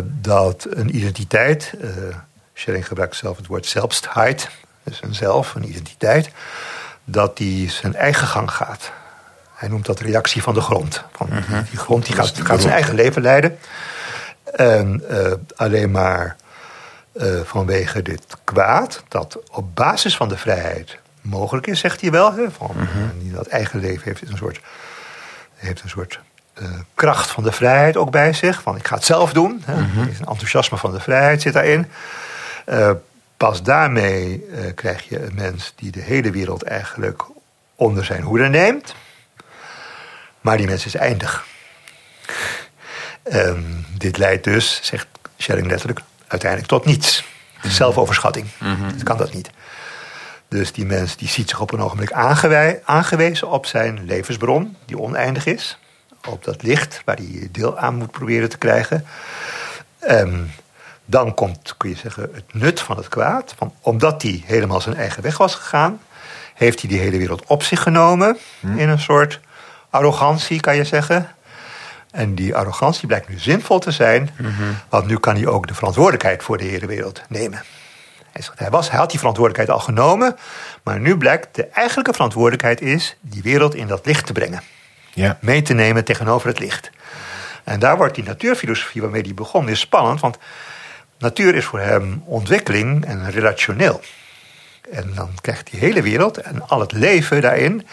dat 0.04 0.66
een 0.70 0.96
identiteit... 0.96 1.74
Schelling 2.54 2.86
gebruikt 2.86 3.16
zelf 3.16 3.36
het 3.36 3.46
woord 3.46 3.66
zelfstheid, 3.66 4.48
dus 4.82 5.02
een 5.02 5.14
zelf, 5.14 5.54
een 5.54 5.68
identiteit... 5.68 6.30
dat 7.04 7.36
die 7.36 7.70
zijn 7.70 7.94
eigen 7.94 8.26
gang 8.26 8.50
gaat. 8.50 8.92
Hij 9.54 9.68
noemt 9.68 9.86
dat 9.86 10.00
reactie 10.00 10.42
van 10.42 10.54
de 10.54 10.60
grond. 10.60 11.04
Van 11.12 11.28
die, 11.30 11.62
die 11.70 11.78
grond 11.78 12.06
die 12.06 12.14
gaat, 12.14 12.32
gaat 12.42 12.60
zijn 12.60 12.72
eigen 12.72 12.94
leven 12.94 13.22
leiden. 13.22 13.58
En 14.44 15.02
alleen 15.56 15.90
maar 15.90 16.36
eh, 17.12 17.40
vanwege 17.44 18.02
dit 18.02 18.24
kwaad, 18.44 19.02
dat 19.08 19.38
op 19.50 19.74
basis 19.74 20.16
van 20.16 20.28
de 20.28 20.36
vrijheid 20.36 20.98
mogelijk 21.20 21.66
is, 21.66 21.80
zegt 21.80 22.00
hij 22.00 22.10
wel. 22.10 22.34
Hè, 22.34 22.50
van, 22.50 22.76
die 23.18 23.32
dat 23.32 23.46
eigen 23.46 23.80
leven 23.80 24.02
heeft 24.04 24.30
een 24.30 24.36
soort, 24.36 24.60
heeft 25.54 25.82
een 25.82 25.88
soort 25.88 26.20
eh, 26.54 26.64
kracht 26.94 27.30
van 27.30 27.42
de 27.42 27.52
vrijheid 27.52 27.96
ook 27.96 28.10
bij 28.10 28.32
zich. 28.32 28.62
Van 28.62 28.76
ik 28.76 28.86
ga 28.86 28.94
het 28.94 29.04
zelf 29.04 29.32
doen. 29.32 29.62
Hè. 29.64 29.80
Is 30.10 30.18
Een 30.18 30.26
enthousiasme 30.26 30.78
van 30.78 30.92
de 30.92 31.00
vrijheid 31.00 31.42
zit 31.42 31.52
daarin. 31.52 31.86
Pas 33.36 33.62
daarmee 33.62 34.46
krijg 34.74 35.08
je 35.08 35.24
een 35.24 35.34
mens 35.34 35.72
die 35.76 35.90
de 35.90 36.00
hele 36.00 36.30
wereld 36.30 36.62
eigenlijk 36.62 37.24
onder 37.74 38.04
zijn 38.04 38.22
hoede 38.22 38.48
neemt. 38.48 38.94
Maar 40.40 40.56
die 40.56 40.66
mens 40.66 40.86
is 40.86 40.94
eindig. 40.94 41.44
Ehm, 43.22 43.62
dit 43.98 44.18
leidt 44.18 44.44
dus, 44.44 44.80
zegt 44.82 45.06
Schelling 45.36 45.66
letterlijk, 45.66 46.00
uiteindelijk 46.32 46.70
tot 46.70 46.84
niets. 46.84 47.24
Zelfoverschatting. 47.62 48.46
Dat 48.92 49.02
kan 49.02 49.16
dat 49.16 49.32
niet. 49.32 49.50
Dus 50.48 50.72
die 50.72 50.86
mens 50.86 51.16
die 51.16 51.28
ziet 51.28 51.48
zich 51.48 51.60
op 51.60 51.72
een 51.72 51.80
ogenblik 51.80 52.12
aangewezen 52.84 53.48
op 53.48 53.66
zijn 53.66 54.04
levensbron, 54.04 54.76
die 54.84 54.98
oneindig 54.98 55.46
is. 55.46 55.78
Op 56.28 56.44
dat 56.44 56.62
licht 56.62 57.02
waar 57.04 57.16
hij 57.16 57.48
deel 57.52 57.78
aan 57.78 57.94
moet 57.94 58.10
proberen 58.10 58.48
te 58.48 58.58
krijgen. 58.58 59.06
Ehm, 59.98 60.40
dan 61.04 61.34
komt, 61.34 61.74
kun 61.76 61.88
je 61.90 61.96
zeggen, 61.96 62.30
het 62.32 62.54
nut 62.54 62.80
van 62.80 62.96
het 62.96 63.08
kwaad. 63.08 63.54
Want 63.58 63.74
omdat 63.80 64.22
hij 64.22 64.42
helemaal 64.44 64.80
zijn 64.80 64.96
eigen 64.96 65.22
weg 65.22 65.38
was 65.38 65.54
gegaan, 65.54 66.00
heeft 66.54 66.80
hij 66.80 66.90
die 66.90 67.00
hele 67.00 67.18
wereld 67.18 67.46
op 67.46 67.62
zich 67.62 67.82
genomen. 67.82 68.38
In 68.76 68.88
een 68.88 69.00
soort 69.00 69.40
arrogantie, 69.90 70.60
kan 70.60 70.76
je 70.76 70.84
zeggen. 70.84 71.34
En 72.12 72.34
die 72.34 72.54
arrogantie 72.54 73.06
blijkt 73.06 73.28
nu 73.28 73.38
zinvol 73.38 73.78
te 73.78 73.90
zijn, 73.90 74.30
want 74.88 75.06
nu 75.06 75.18
kan 75.18 75.34
hij 75.34 75.46
ook 75.46 75.66
de 75.66 75.74
verantwoordelijkheid 75.74 76.42
voor 76.42 76.58
de 76.58 76.64
hele 76.64 76.86
wereld 76.86 77.22
nemen. 77.28 77.62
Hij, 78.32 78.42
zegt, 78.42 78.58
hij, 78.58 78.70
was, 78.70 78.90
hij 78.90 78.98
had 78.98 79.10
die 79.10 79.18
verantwoordelijkheid 79.18 79.78
al 79.78 79.84
genomen, 79.84 80.36
maar 80.82 81.00
nu 81.00 81.16
blijkt 81.16 81.54
de 81.54 81.66
eigenlijke 81.66 82.12
verantwoordelijkheid 82.12 82.80
is 82.80 83.16
die 83.20 83.42
wereld 83.42 83.74
in 83.74 83.86
dat 83.86 84.06
licht 84.06 84.26
te 84.26 84.32
brengen. 84.32 84.62
Ja. 85.14 85.38
Mee 85.40 85.62
te 85.62 85.74
nemen 85.74 86.04
tegenover 86.04 86.48
het 86.48 86.58
licht. 86.58 86.90
En 87.64 87.78
daar 87.78 87.96
wordt 87.96 88.14
die 88.14 88.24
natuurfilosofie 88.24 89.00
waarmee 89.00 89.22
hij 89.22 89.34
begon 89.34 89.64
weer 89.64 89.76
spannend, 89.76 90.20
want 90.20 90.38
natuur 91.18 91.54
is 91.54 91.64
voor 91.64 91.80
hem 91.80 92.22
ontwikkeling 92.26 93.04
en 93.06 93.30
relationeel. 93.30 94.00
En 94.90 95.12
dan 95.14 95.30
krijgt 95.40 95.70
die 95.70 95.80
hele 95.80 96.02
wereld 96.02 96.38
en 96.38 96.68
al 96.68 96.80
het 96.80 96.92
leven 96.92 97.40
daarin 97.40 97.86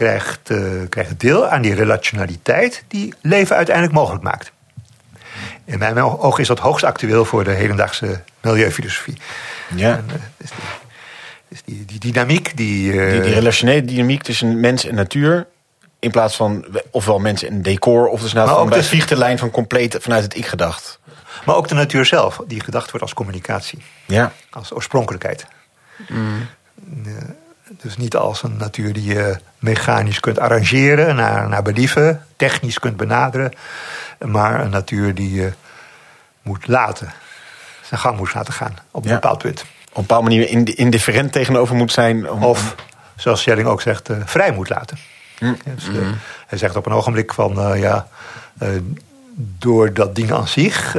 krijgt, 0.00 0.50
eh, 0.50 0.58
krijgt 0.88 1.20
deel 1.20 1.46
aan 1.46 1.62
die 1.62 1.74
relationaliteit 1.74 2.84
die 2.88 3.14
leven 3.20 3.56
uiteindelijk 3.56 3.96
mogelijk 3.96 4.22
maakt. 4.22 4.52
In 5.64 5.78
mijn 5.78 5.98
ogen 5.98 6.40
is 6.40 6.48
dat 6.48 6.58
hoogst 6.58 6.84
actueel 6.84 7.24
voor 7.24 7.44
de 7.44 7.50
hedendaagse 7.50 8.22
milieufilosofie. 8.40 9.16
Ja. 9.74 9.96
En, 9.96 10.04
eh, 10.08 10.14
dus 10.36 10.50
die, 10.50 10.58
dus 11.48 11.62
die, 11.64 11.84
die 11.84 11.98
dynamiek 11.98 12.56
die, 12.56 12.92
eh, 12.92 13.10
Die, 13.10 13.20
die 13.20 13.32
relationele 13.32 13.84
dynamiek 13.84 14.22
tussen 14.22 14.60
mens 14.60 14.84
en 14.84 14.94
natuur. 14.94 15.46
In 15.98 16.10
plaats 16.10 16.36
van 16.36 16.64
ofwel 16.90 17.18
mensen 17.18 17.48
en 17.48 17.62
decor. 17.62 18.06
Of 18.06 18.22
dus 18.22 18.32
nou 18.32 18.68
bij 18.68 18.78
dus- 18.78 19.06
de 19.06 19.16
lijn 19.16 19.38
van 19.38 19.50
compleet 19.50 19.96
vanuit 20.00 20.22
het 20.22 20.36
ik 20.36 20.46
gedacht. 20.46 20.98
maar 21.44 21.56
ook 21.56 21.68
de 21.68 21.74
natuur 21.74 22.04
zelf, 22.04 22.40
die 22.46 22.60
gedacht 22.60 22.86
wordt 22.86 23.02
als 23.02 23.14
communicatie. 23.14 23.82
Ja. 24.06 24.32
als 24.50 24.72
oorspronkelijkheid. 24.72 25.46
Eh, 26.08 26.14
Dus 27.76 27.96
niet 27.96 28.16
als 28.16 28.42
een 28.42 28.56
natuur 28.56 28.92
die 28.92 29.04
je 29.14 29.36
mechanisch 29.58 30.20
kunt 30.20 30.38
arrangeren 30.38 31.16
naar, 31.16 31.48
naar 31.48 31.62
believen, 31.62 32.26
technisch 32.36 32.78
kunt 32.78 32.96
benaderen, 32.96 33.52
maar 34.18 34.60
een 34.60 34.70
natuur 34.70 35.14
die 35.14 35.32
je 35.34 35.52
moet 36.42 36.66
laten, 36.68 37.12
zijn 37.82 38.00
gang 38.00 38.16
moet 38.16 38.34
laten 38.34 38.52
gaan 38.52 38.76
op 38.90 39.02
een 39.02 39.08
Ja. 39.08 39.14
bepaald 39.14 39.38
punt. 39.38 39.60
Op 39.60 39.96
een 39.96 40.02
bepaalde 40.02 40.28
manier 40.28 40.48
indi- 40.48 40.72
indifferent 40.74 41.32
tegenover 41.32 41.74
moet 41.76 41.92
zijn. 41.92 42.30
Om, 42.30 42.44
Of, 42.44 42.74
zoals 43.16 43.40
Schelling 43.40 43.68
ook 43.68 43.80
zegt, 43.82 44.08
eh, 44.08 44.16
vrij 44.24 44.52
moet 44.52 44.68
laten. 44.68 44.98
Ja, 45.38 45.54
dus, 45.74 45.88
eh, 45.88 45.94
hij 46.46 46.58
zegt 46.58 46.76
op 46.76 46.86
een 46.86 46.92
ogenblik 46.92 47.34
van, 47.34 47.60
eh, 47.60 47.80
ja, 47.80 48.08
door 49.34 49.92
dat 49.92 50.14
ding 50.14 50.32
aan 50.32 50.48
zich 50.48 50.96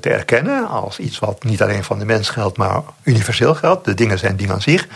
te 0.00 0.10
erkennen 0.10 0.68
als 0.68 0.98
iets 0.98 1.18
wat 1.18 1.44
niet 1.44 1.62
alleen 1.62 1.84
van 1.84 1.98
de 1.98 2.04
mens 2.04 2.28
geldt, 2.30 2.56
maar 2.56 2.82
universeel 3.02 3.54
geldt. 3.54 3.84
De 3.84 3.94
dingen 3.94 4.18
zijn 4.18 4.36
dingen 4.36 4.54
aan 4.54 4.62
zich. 4.62 4.88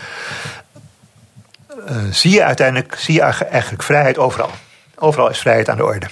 eh, 1.85 2.03
zie 2.11 2.31
je 2.31 2.43
uiteindelijk 2.43 2.95
zie 2.95 3.13
je 3.13 3.21
eigenlijk 3.21 3.83
vrijheid 3.83 4.17
overal. 4.17 4.49
Overal 4.95 5.29
is 5.29 5.39
vrijheid 5.39 5.69
aan 5.69 5.77
de 5.77 5.85
orde. 5.85 6.07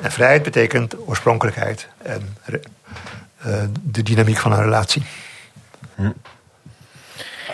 En 0.00 0.12
vrijheid 0.12 0.42
betekent 0.42 0.94
oorspronkelijkheid 1.06 1.88
en 2.02 2.36
eh, 2.44 3.52
de 3.80 4.02
dynamiek 4.02 4.38
van 4.38 4.52
een 4.52 4.62
relatie. 4.62 5.02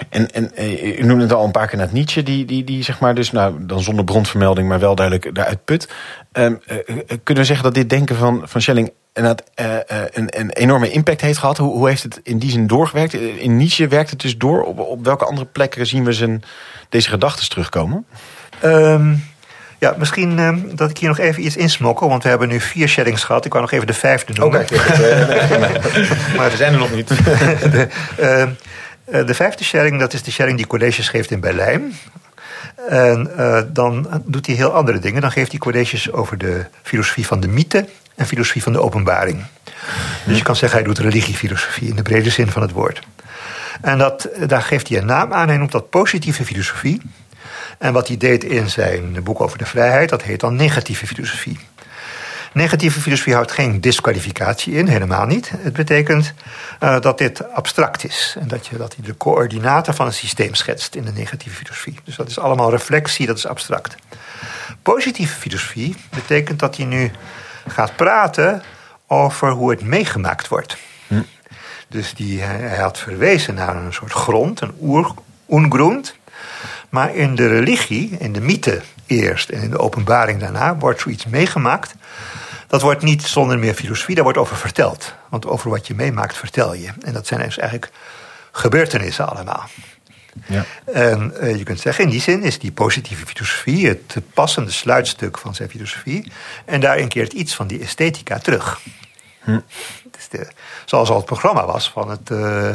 En, 0.08 0.30
en 0.30 0.56
eh, 0.56 0.98
u 0.98 1.02
noemde 1.02 1.22
het 1.22 1.32
al 1.32 1.44
een 1.44 1.50
paar 1.50 1.66
keer 1.66 1.78
naar 1.78 1.88
Nietzsche, 1.92 2.22
die, 2.22 2.44
die, 2.44 2.64
die 2.64 2.82
zeg 2.82 3.00
maar 3.00 3.14
dus, 3.14 3.32
nou, 3.32 3.54
dan 3.66 3.80
zonder 3.80 4.04
bronvermelding, 4.04 4.68
maar 4.68 4.80
wel 4.80 4.94
duidelijk 4.94 5.34
daaruit 5.34 5.64
put. 5.64 5.88
Ehm, 6.32 6.54
eh, 6.66 6.76
eh, 6.76 7.18
kunnen 7.22 7.42
we 7.42 7.48
zeggen 7.48 7.64
dat 7.64 7.74
dit 7.74 7.90
denken 7.90 8.16
van, 8.16 8.42
van 8.44 8.60
Schelling 8.60 8.92
eh, 9.14 9.30
eh, 9.64 9.80
een, 10.12 10.40
een 10.40 10.50
enorme 10.50 10.90
impact 10.90 11.20
heeft 11.20 11.38
gehad? 11.38 11.56
Hoe, 11.56 11.72
hoe 11.72 11.88
heeft 11.88 12.02
het 12.02 12.20
in 12.22 12.38
die 12.38 12.50
zin 12.50 12.66
doorgewerkt? 12.66 13.14
In 13.14 13.56
Nietzsche 13.56 13.88
werkt 13.88 14.10
het 14.10 14.20
dus 14.20 14.38
door. 14.38 14.62
Op, 14.62 14.78
op 14.78 15.04
welke 15.04 15.24
andere 15.24 15.46
plekken 15.46 15.86
zien 15.86 16.04
we 16.04 16.12
zijn, 16.12 16.42
deze 16.88 17.08
gedachten 17.08 17.48
terugkomen? 17.48 18.06
Ehm, 18.60 19.14
ja, 19.78 19.94
misschien 19.98 20.38
ehm, 20.38 20.58
dat 20.74 20.90
ik 20.90 20.98
hier 20.98 21.08
nog 21.08 21.18
even 21.18 21.44
iets 21.44 21.56
insmokkel, 21.56 22.08
want 22.08 22.22
we 22.22 22.28
hebben 22.28 22.48
nu 22.48 22.60
vier 22.60 22.88
shellings 22.88 23.24
gehad. 23.24 23.44
Ik 23.44 23.52
wou 23.52 23.64
nog 23.64 23.72
even 23.72 23.86
de 23.86 23.92
vijfde 23.92 24.32
noemen. 24.32 24.60
maar 26.36 26.50
we 26.50 26.56
zijn 26.56 26.72
er 26.72 26.78
nog 26.78 26.94
niet. 26.94 27.08
de, 27.74 27.88
de 29.04 29.34
vijfde 29.34 29.64
shelling, 29.64 30.00
dat 30.00 30.12
is 30.12 30.22
de 30.22 30.30
shelling 30.30 30.56
die 30.56 30.66
colleges 30.66 31.08
geeft 31.08 31.30
in 31.30 31.40
Berlijn. 31.40 31.94
En 32.88 33.36
eh, 33.36 33.62
dan 33.68 34.22
doet 34.24 34.46
hij 34.46 34.54
heel 34.54 34.72
andere 34.72 34.98
dingen. 34.98 35.20
Dan 35.20 35.32
geeft 35.32 35.50
hij 35.50 35.58
colleges 35.58 36.12
over 36.12 36.38
de 36.38 36.64
filosofie 36.82 37.26
van 37.26 37.40
de 37.40 37.48
mythe 37.48 37.88
en 38.14 38.26
filosofie 38.26 38.62
van 38.62 38.72
de 38.72 38.80
openbaring. 38.80 39.44
Dus 40.26 40.36
je 40.36 40.42
kan 40.42 40.56
zeggen, 40.56 40.78
hij 40.78 40.88
doet 40.88 40.98
religiefilosofie 40.98 41.88
in 41.88 41.96
de 41.96 42.02
brede 42.02 42.30
zin 42.30 42.50
van 42.50 42.62
het 42.62 42.70
woord. 42.70 43.02
En 43.80 43.98
dat, 43.98 44.28
daar 44.46 44.62
geeft 44.62 44.88
hij 44.88 44.98
een 44.98 45.06
naam 45.06 45.32
aan. 45.32 45.48
Hij 45.48 45.56
noemt 45.56 45.72
dat 45.72 45.90
positieve 45.90 46.44
filosofie. 46.44 47.00
En 47.78 47.92
wat 47.92 48.08
hij 48.08 48.16
deed 48.16 48.44
in 48.44 48.70
zijn 48.70 49.22
boek 49.22 49.40
over 49.40 49.58
de 49.58 49.66
vrijheid, 49.66 50.08
dat 50.08 50.22
heet 50.22 50.40
dan 50.40 50.56
negatieve 50.56 51.06
filosofie. 51.06 51.58
Negatieve 52.54 53.00
filosofie 53.00 53.34
houdt 53.34 53.52
geen 53.52 53.80
disqualificatie 53.80 54.74
in, 54.74 54.86
helemaal 54.86 55.26
niet. 55.26 55.50
Het 55.58 55.72
betekent 55.72 56.34
uh, 56.80 57.00
dat 57.00 57.18
dit 57.18 57.52
abstract 57.52 58.04
is. 58.04 58.36
En 58.40 58.48
dat, 58.48 58.66
je, 58.66 58.76
dat 58.76 58.94
hij 58.96 59.04
de 59.04 59.16
coördinaten 59.16 59.94
van 59.94 60.06
een 60.06 60.12
systeem 60.12 60.54
schetst 60.54 60.94
in 60.94 61.04
de 61.04 61.12
negatieve 61.12 61.56
filosofie. 61.56 61.98
Dus 62.04 62.16
dat 62.16 62.28
is 62.28 62.38
allemaal 62.38 62.70
reflectie, 62.70 63.26
dat 63.26 63.36
is 63.36 63.46
abstract. 63.46 63.94
Positieve 64.82 65.34
filosofie 65.34 65.96
betekent 66.10 66.58
dat 66.58 66.76
hij 66.76 66.86
nu 66.86 67.10
gaat 67.68 67.96
praten 67.96 68.62
over 69.06 69.50
hoe 69.50 69.70
het 69.70 69.82
meegemaakt 69.82 70.48
wordt. 70.48 70.76
Hm. 71.06 71.22
Dus 71.88 72.14
die, 72.14 72.40
hij 72.40 72.78
had 72.78 72.98
verwezen 72.98 73.54
naar 73.54 73.76
een 73.76 73.92
soort 73.92 74.12
grond, 74.12 74.60
een 74.60 74.74
oer, 74.80 75.14
ungrund. 75.50 76.14
Maar 76.88 77.14
in 77.14 77.34
de 77.34 77.46
religie, 77.46 78.16
in 78.18 78.32
de 78.32 78.40
mythe 78.40 78.82
eerst 79.06 79.48
en 79.48 79.62
in 79.62 79.70
de 79.70 79.78
openbaring 79.78 80.40
daarna, 80.40 80.76
wordt 80.76 81.00
zoiets 81.00 81.26
meegemaakt. 81.26 81.94
Dat 82.66 82.82
wordt 82.82 83.02
niet 83.02 83.22
zonder 83.22 83.58
meer 83.58 83.74
filosofie, 83.74 84.14
daar 84.14 84.24
wordt 84.24 84.38
over 84.38 84.56
verteld. 84.56 85.14
Want 85.28 85.46
over 85.46 85.70
wat 85.70 85.86
je 85.86 85.94
meemaakt 85.94 86.36
vertel 86.36 86.74
je. 86.74 86.88
En 87.00 87.12
dat 87.12 87.26
zijn 87.26 87.40
dus 87.40 87.58
eigenlijk 87.58 87.92
gebeurtenissen 88.52 89.28
allemaal. 89.28 89.68
Ja. 90.46 90.64
En 90.84 91.34
uh, 91.40 91.56
je 91.56 91.62
kunt 91.62 91.80
zeggen, 91.80 92.04
in 92.04 92.10
die 92.10 92.20
zin 92.20 92.42
is 92.42 92.58
die 92.58 92.72
positieve 92.72 93.26
filosofie 93.26 93.88
het 93.88 94.16
passende 94.34 94.70
sluitstuk 94.70 95.38
van 95.38 95.54
zijn 95.54 95.70
filosofie. 95.70 96.32
En 96.64 96.80
daarin 96.80 97.08
keert 97.08 97.32
iets 97.32 97.54
van 97.54 97.66
die 97.66 97.80
esthetica 97.80 98.38
terug. 98.38 98.80
Hm. 99.40 99.58
Zoals 100.84 101.08
al 101.08 101.16
het 101.16 101.24
programma 101.24 101.66
was 101.66 101.90
van 101.90 102.10
het, 102.10 102.30
uh, 102.30 102.70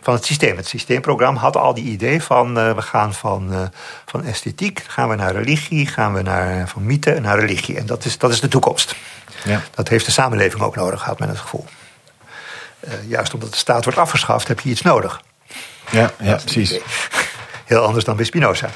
van 0.00 0.14
het 0.14 0.24
systeem. 0.24 0.56
Het 0.56 0.66
systeemprogramma 0.66 1.40
had 1.40 1.56
al 1.56 1.74
die 1.74 1.84
idee 1.84 2.22
van 2.22 2.58
uh, 2.58 2.74
we 2.74 2.82
gaan 2.82 3.14
van, 3.14 3.52
uh, 3.52 3.60
van 4.06 4.24
esthetiek, 4.24 4.84
gaan 4.88 5.08
we 5.08 5.14
naar 5.14 5.32
religie, 5.32 5.86
gaan 5.86 6.14
we 6.14 6.22
naar, 6.22 6.68
van 6.68 6.86
mythe 6.86 7.20
naar 7.20 7.38
religie. 7.38 7.76
En 7.76 7.86
dat 7.86 8.04
is, 8.04 8.18
dat 8.18 8.30
is 8.30 8.40
de 8.40 8.48
toekomst. 8.48 8.94
Ja. 9.44 9.62
Dat 9.74 9.88
heeft 9.88 10.04
de 10.04 10.12
samenleving 10.12 10.62
ook 10.62 10.76
nodig, 10.76 11.02
had 11.02 11.18
men 11.18 11.28
het 11.28 11.38
gevoel. 11.38 11.64
juist 13.06 13.34
omdat 13.34 13.50
de 13.50 13.56
staat 13.56 13.84
wordt 13.84 13.98
afgeschaft, 13.98 14.48
heb 14.48 14.60
je 14.60 14.70
iets 14.70 14.82
nodig. 14.82 15.20
Ja, 15.90 16.10
ja 16.20 16.34
precies. 16.34 16.78
Heel 17.64 17.84
anders 17.84 18.04
dan 18.04 18.16
bij 18.16 18.24
Spinoza, 18.24 18.70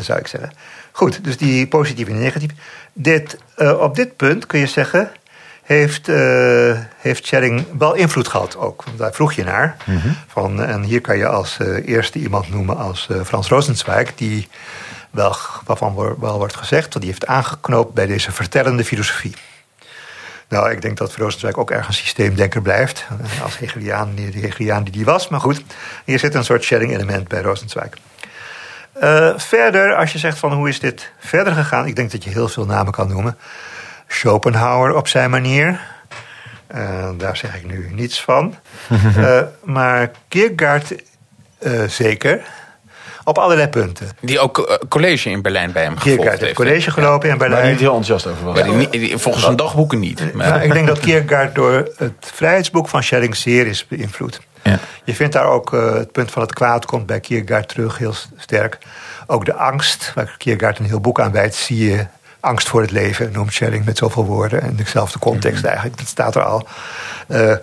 zou 0.00 0.18
ik 0.18 0.26
zeggen. 0.26 0.52
Goed, 0.92 1.24
dus 1.24 1.36
die 1.36 1.66
positieve 1.66 2.10
en 2.10 2.18
negatieve. 2.18 2.54
Dit, 2.92 3.36
op 3.56 3.94
dit 3.94 4.16
punt 4.16 4.46
kun 4.46 4.58
je 4.58 4.66
zeggen, 4.66 5.12
heeft, 5.62 6.08
uh, 6.08 6.78
heeft 6.96 7.30
wel 7.78 7.94
invloed 7.94 8.28
gehad 8.28 8.56
ook. 8.56 8.84
Want 8.84 8.98
daar 8.98 9.12
vroeg 9.12 9.32
je 9.32 9.44
naar. 9.44 9.76
Mm 9.84 9.98
-hmm. 9.98 10.16
van, 10.26 10.62
en 10.62 10.82
hier 10.82 11.00
kan 11.00 11.16
je 11.16 11.26
als 11.26 11.58
uh, 11.60 11.88
eerste 11.88 12.18
iemand 12.18 12.48
noemen 12.50 12.76
als 12.76 13.08
Frans 13.24 13.48
Rosenzweig... 13.48 14.14
Die 14.14 14.48
wel, 15.12 15.36
waarvan 15.64 16.16
wel 16.20 16.38
wordt 16.38 16.56
gezegd 16.56 16.92
dat 16.92 17.02
die 17.02 17.10
heeft 17.10 17.26
aangeknoopt 17.26 17.94
bij 17.94 18.06
deze 18.06 18.32
vertellende 18.32 18.84
filosofie. 18.84 19.34
Nou, 20.48 20.70
ik 20.70 20.82
denk 20.82 20.96
dat 20.96 21.14
Rosenzweig 21.14 21.56
ook 21.56 21.70
erg 21.70 21.86
een 21.86 21.94
systeemdenker 21.94 22.62
blijft. 22.62 23.06
Als 23.42 23.58
Hegeliaan, 23.58 24.14
de 24.14 24.22
Hegeliaan 24.22 24.84
die 24.84 24.92
die 24.92 25.04
was. 25.04 25.28
Maar 25.28 25.40
goed, 25.40 25.62
hier 26.04 26.18
zit 26.18 26.34
een 26.34 26.44
soort 26.44 26.64
Schelling-element 26.64 27.28
bij 27.28 27.40
Rosenzweig. 27.40 27.90
Verder, 29.36 29.94
als 29.94 30.12
je 30.12 30.18
zegt 30.18 30.38
van 30.38 30.52
hoe 30.52 30.68
is 30.68 30.80
dit 30.80 31.12
verder 31.18 31.52
gegaan, 31.52 31.86
ik 31.86 31.96
denk 31.96 32.10
dat 32.10 32.24
je 32.24 32.30
heel 32.30 32.48
veel 32.48 32.66
namen 32.66 32.92
kan 32.92 33.08
noemen. 33.08 33.38
Schopenhauer 34.14 34.94
op 34.94 35.08
zijn 35.08 35.30
manier. 35.30 35.80
Uh, 36.74 37.08
daar 37.18 37.36
zeg 37.36 37.56
ik 37.56 37.66
nu 37.66 37.90
niets 37.92 38.22
van. 38.22 38.54
uh, 39.16 39.40
maar 39.64 40.10
Kierkegaard 40.28 40.94
zeker. 41.86 42.40
Op 43.24 43.38
allerlei 43.38 43.68
punten. 43.68 44.08
Die 44.20 44.40
ook 44.40 44.80
college 44.88 45.30
in 45.30 45.42
Berlijn 45.42 45.72
bij 45.72 45.82
hem 45.82 45.96
gevolgd 45.96 46.16
Kierkegaard 46.16 46.40
heeft. 46.40 46.54
college 46.54 46.90
gelopen 46.90 47.26
ja. 47.26 47.32
in 47.32 47.38
Berlijn. 47.38 47.62
Waar 47.62 47.70
niet 47.70 47.80
heel 47.80 47.96
enthousiast 47.96 48.26
over 48.26 48.44
was. 48.44 48.58
Ja. 48.58 48.86
Die, 48.90 49.18
volgens 49.18 49.44
zijn 49.44 49.56
dagboeken 49.56 49.98
niet. 49.98 50.34
Maar. 50.34 50.48
Nou, 50.48 50.62
ik 50.62 50.72
denk 50.72 50.86
dat 50.86 51.00
Kierkegaard 51.00 51.54
door 51.54 51.92
het 51.96 52.12
vrijheidsboek 52.20 52.88
van 52.88 53.02
Schelling 53.02 53.36
zeer 53.36 53.66
is 53.66 53.86
beïnvloed. 53.86 54.40
Ja. 54.62 54.78
Je 55.04 55.14
vindt 55.14 55.32
daar 55.32 55.46
ook 55.46 55.72
uh, 55.72 55.94
het 55.94 56.12
punt 56.12 56.30
van 56.30 56.42
het 56.42 56.54
kwaad 56.54 56.84
komt 56.84 57.06
bij 57.06 57.20
Kierkegaard 57.20 57.68
terug 57.68 57.98
heel 57.98 58.14
sterk. 58.36 58.78
Ook 59.26 59.44
de 59.44 59.54
angst, 59.54 60.12
waar 60.14 60.34
Kierkegaard 60.38 60.78
een 60.78 60.84
heel 60.84 61.00
boek 61.00 61.20
aan 61.20 61.32
wijdt, 61.32 61.54
zie 61.54 61.90
je 61.90 62.06
angst 62.42 62.68
voor 62.68 62.80
het 62.80 62.90
leven, 62.90 63.32
noemt 63.32 63.52
Schelling 63.52 63.84
met 63.84 63.98
zoveel 63.98 64.24
woorden. 64.24 64.62
En 64.62 64.76
dezelfde 64.76 65.18
context 65.18 65.48
mm-hmm. 65.48 65.68
eigenlijk, 65.68 65.98
dat 65.98 66.08
staat 66.08 66.34
er 66.34 66.42
al. 66.42 66.66
Uh, 67.28 67.54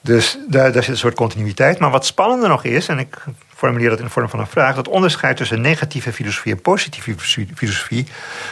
dus 0.00 0.38
daar, 0.48 0.72
daar 0.72 0.82
zit 0.82 0.92
een 0.92 0.98
soort 0.98 1.14
continuïteit. 1.14 1.78
Maar 1.78 1.90
wat 1.90 2.06
spannender 2.06 2.48
nog 2.48 2.64
is, 2.64 2.88
en 2.88 2.98
ik 2.98 3.16
formuleer 3.54 3.88
dat 3.88 3.98
in 3.98 4.04
de 4.04 4.10
vorm 4.10 4.28
van 4.28 4.40
een 4.40 4.46
vraag... 4.46 4.74
dat 4.74 4.88
onderscheid 4.88 5.36
tussen 5.36 5.60
negatieve 5.60 6.12
filosofie 6.12 6.52
en 6.52 6.60
positieve 6.60 7.14
filosofie... 7.54 8.06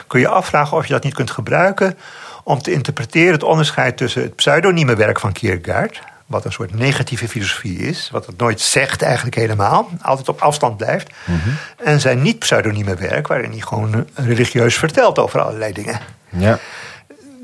kun 0.07 0.21
je 0.21 0.29
afvragen 0.29 0.77
of 0.77 0.87
je 0.87 0.93
dat 0.93 1.05
niet 1.05 1.15
kunt 1.15 1.31
gebruiken... 1.31 1.99
om 2.45 2.63
te 2.63 2.73
interpreteren 2.73 3.33
het 3.33 3.43
onderscheid 3.43 3.97
tussen 3.97 4.23
het 4.23 4.37
pseudonieme 4.37 4.97
werk 4.97 5.21
van 5.21 5.33
Kierkegaard 5.33 6.03
wat 6.27 6.45
een 6.45 6.53
soort 6.53 6.75
negatieve 6.75 7.29
filosofie 7.29 7.79
is, 7.79 8.09
wat 8.13 8.27
het 8.27 8.39
nooit 8.39 8.61
zegt 8.61 9.03
eigenlijk 9.03 9.37
helemaal, 9.37 9.91
altijd 10.03 10.29
op 10.29 10.41
afstand 10.41 10.77
blijft, 10.77 11.11
mm 11.25 11.41
-hmm. 11.41 11.57
en 11.77 12.01
zijn 12.01 12.23
niet-pseudonieme 12.23 12.95
werk, 12.95 13.27
waarin 13.27 13.51
hij 13.51 13.61
gewoon 13.61 14.07
religieus 14.15 14.77
vertelt 14.77 15.19
over 15.19 15.41
allerlei 15.41 15.73
dingen. 15.73 16.01
Ja. 16.29 16.59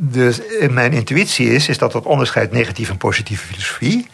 Dus 0.03 0.41
mijn 0.71 0.93
intuïtie 0.93 1.55
is, 1.55 1.69
is 1.69 1.79
dat 1.79 1.93
dat 1.93 2.05
onderscheid 2.05 2.53
negatieve 2.53 2.93
en 2.93 2.99
positieve 2.99 3.47
filosofie, 3.47 4.09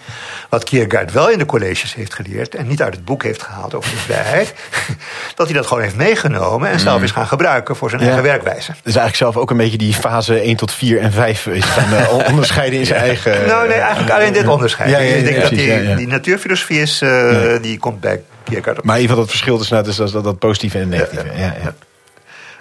wat 0.49 0.64
Kierkegaard 0.64 1.12
wel 1.12 1.30
in 1.30 1.38
de 1.38 1.47
colleges 1.47 1.94
heeft 1.94 2.14
geleerd 2.14 2.55
en 2.55 2.66
niet 2.66 2.82
uit 2.82 2.94
het 2.94 3.05
boek 3.05 3.22
heeft 3.22 3.42
gehaald 3.42 3.74
over 3.74 3.90
de 3.90 3.97
vrijheid, 3.97 4.55
dat 5.36 5.47
hij 5.47 5.57
dat 5.57 5.66
gewoon 5.66 5.82
heeft 5.82 5.97
meegenomen 5.97 6.68
en 6.68 6.80
zelf 6.80 6.99
mm. 6.99 7.05
is 7.05 7.11
gaan 7.11 7.26
gebruiken 7.26 7.76
voor 7.76 7.90
zijn 7.90 8.01
ja. 8.03 8.07
eigen 8.07 8.24
werkwijze. 8.24 8.70
Dus 8.70 8.82
eigenlijk 8.82 9.16
zelf 9.16 9.36
ook 9.36 9.51
een 9.51 9.57
beetje 9.57 9.78
die 9.78 9.94
fase 9.94 10.40
1 10.40 10.57
tot 10.57 10.72
4 10.72 10.99
en 10.99 11.12
5 11.12 11.47
is 11.47 11.64
van 11.64 11.92
uh, 11.92 12.12
onderscheiden 12.30 12.78
in 12.78 12.86
zijn 12.86 13.01
eigen. 13.01 13.47
Nou, 13.47 13.68
nee, 13.68 13.78
eigenlijk 13.78 14.14
alleen 14.14 14.32
dit 14.32 14.49
onderscheid. 14.49 14.90
Ja, 14.90 14.99
ik 14.99 15.24
denk 15.24 15.40
dat 15.40 15.51
die, 15.51 15.94
die 15.94 16.07
natuurfilosofie 16.07 16.80
is, 16.80 17.03
uh, 17.03 17.57
die 17.62 17.78
komt 17.78 18.01
bij 18.01 18.22
Kierkegaard 18.44 18.78
op. 18.78 18.84
Maar 18.84 18.99
even 18.99 19.16
dat 19.16 19.28
verschil 19.28 19.59
tussen 19.59 19.84
dus 19.84 19.97
dat, 19.97 20.24
dat 20.24 20.38
positieve 20.38 20.78
en 20.78 20.88
negatieve. 20.88 21.26
ja. 21.36 21.74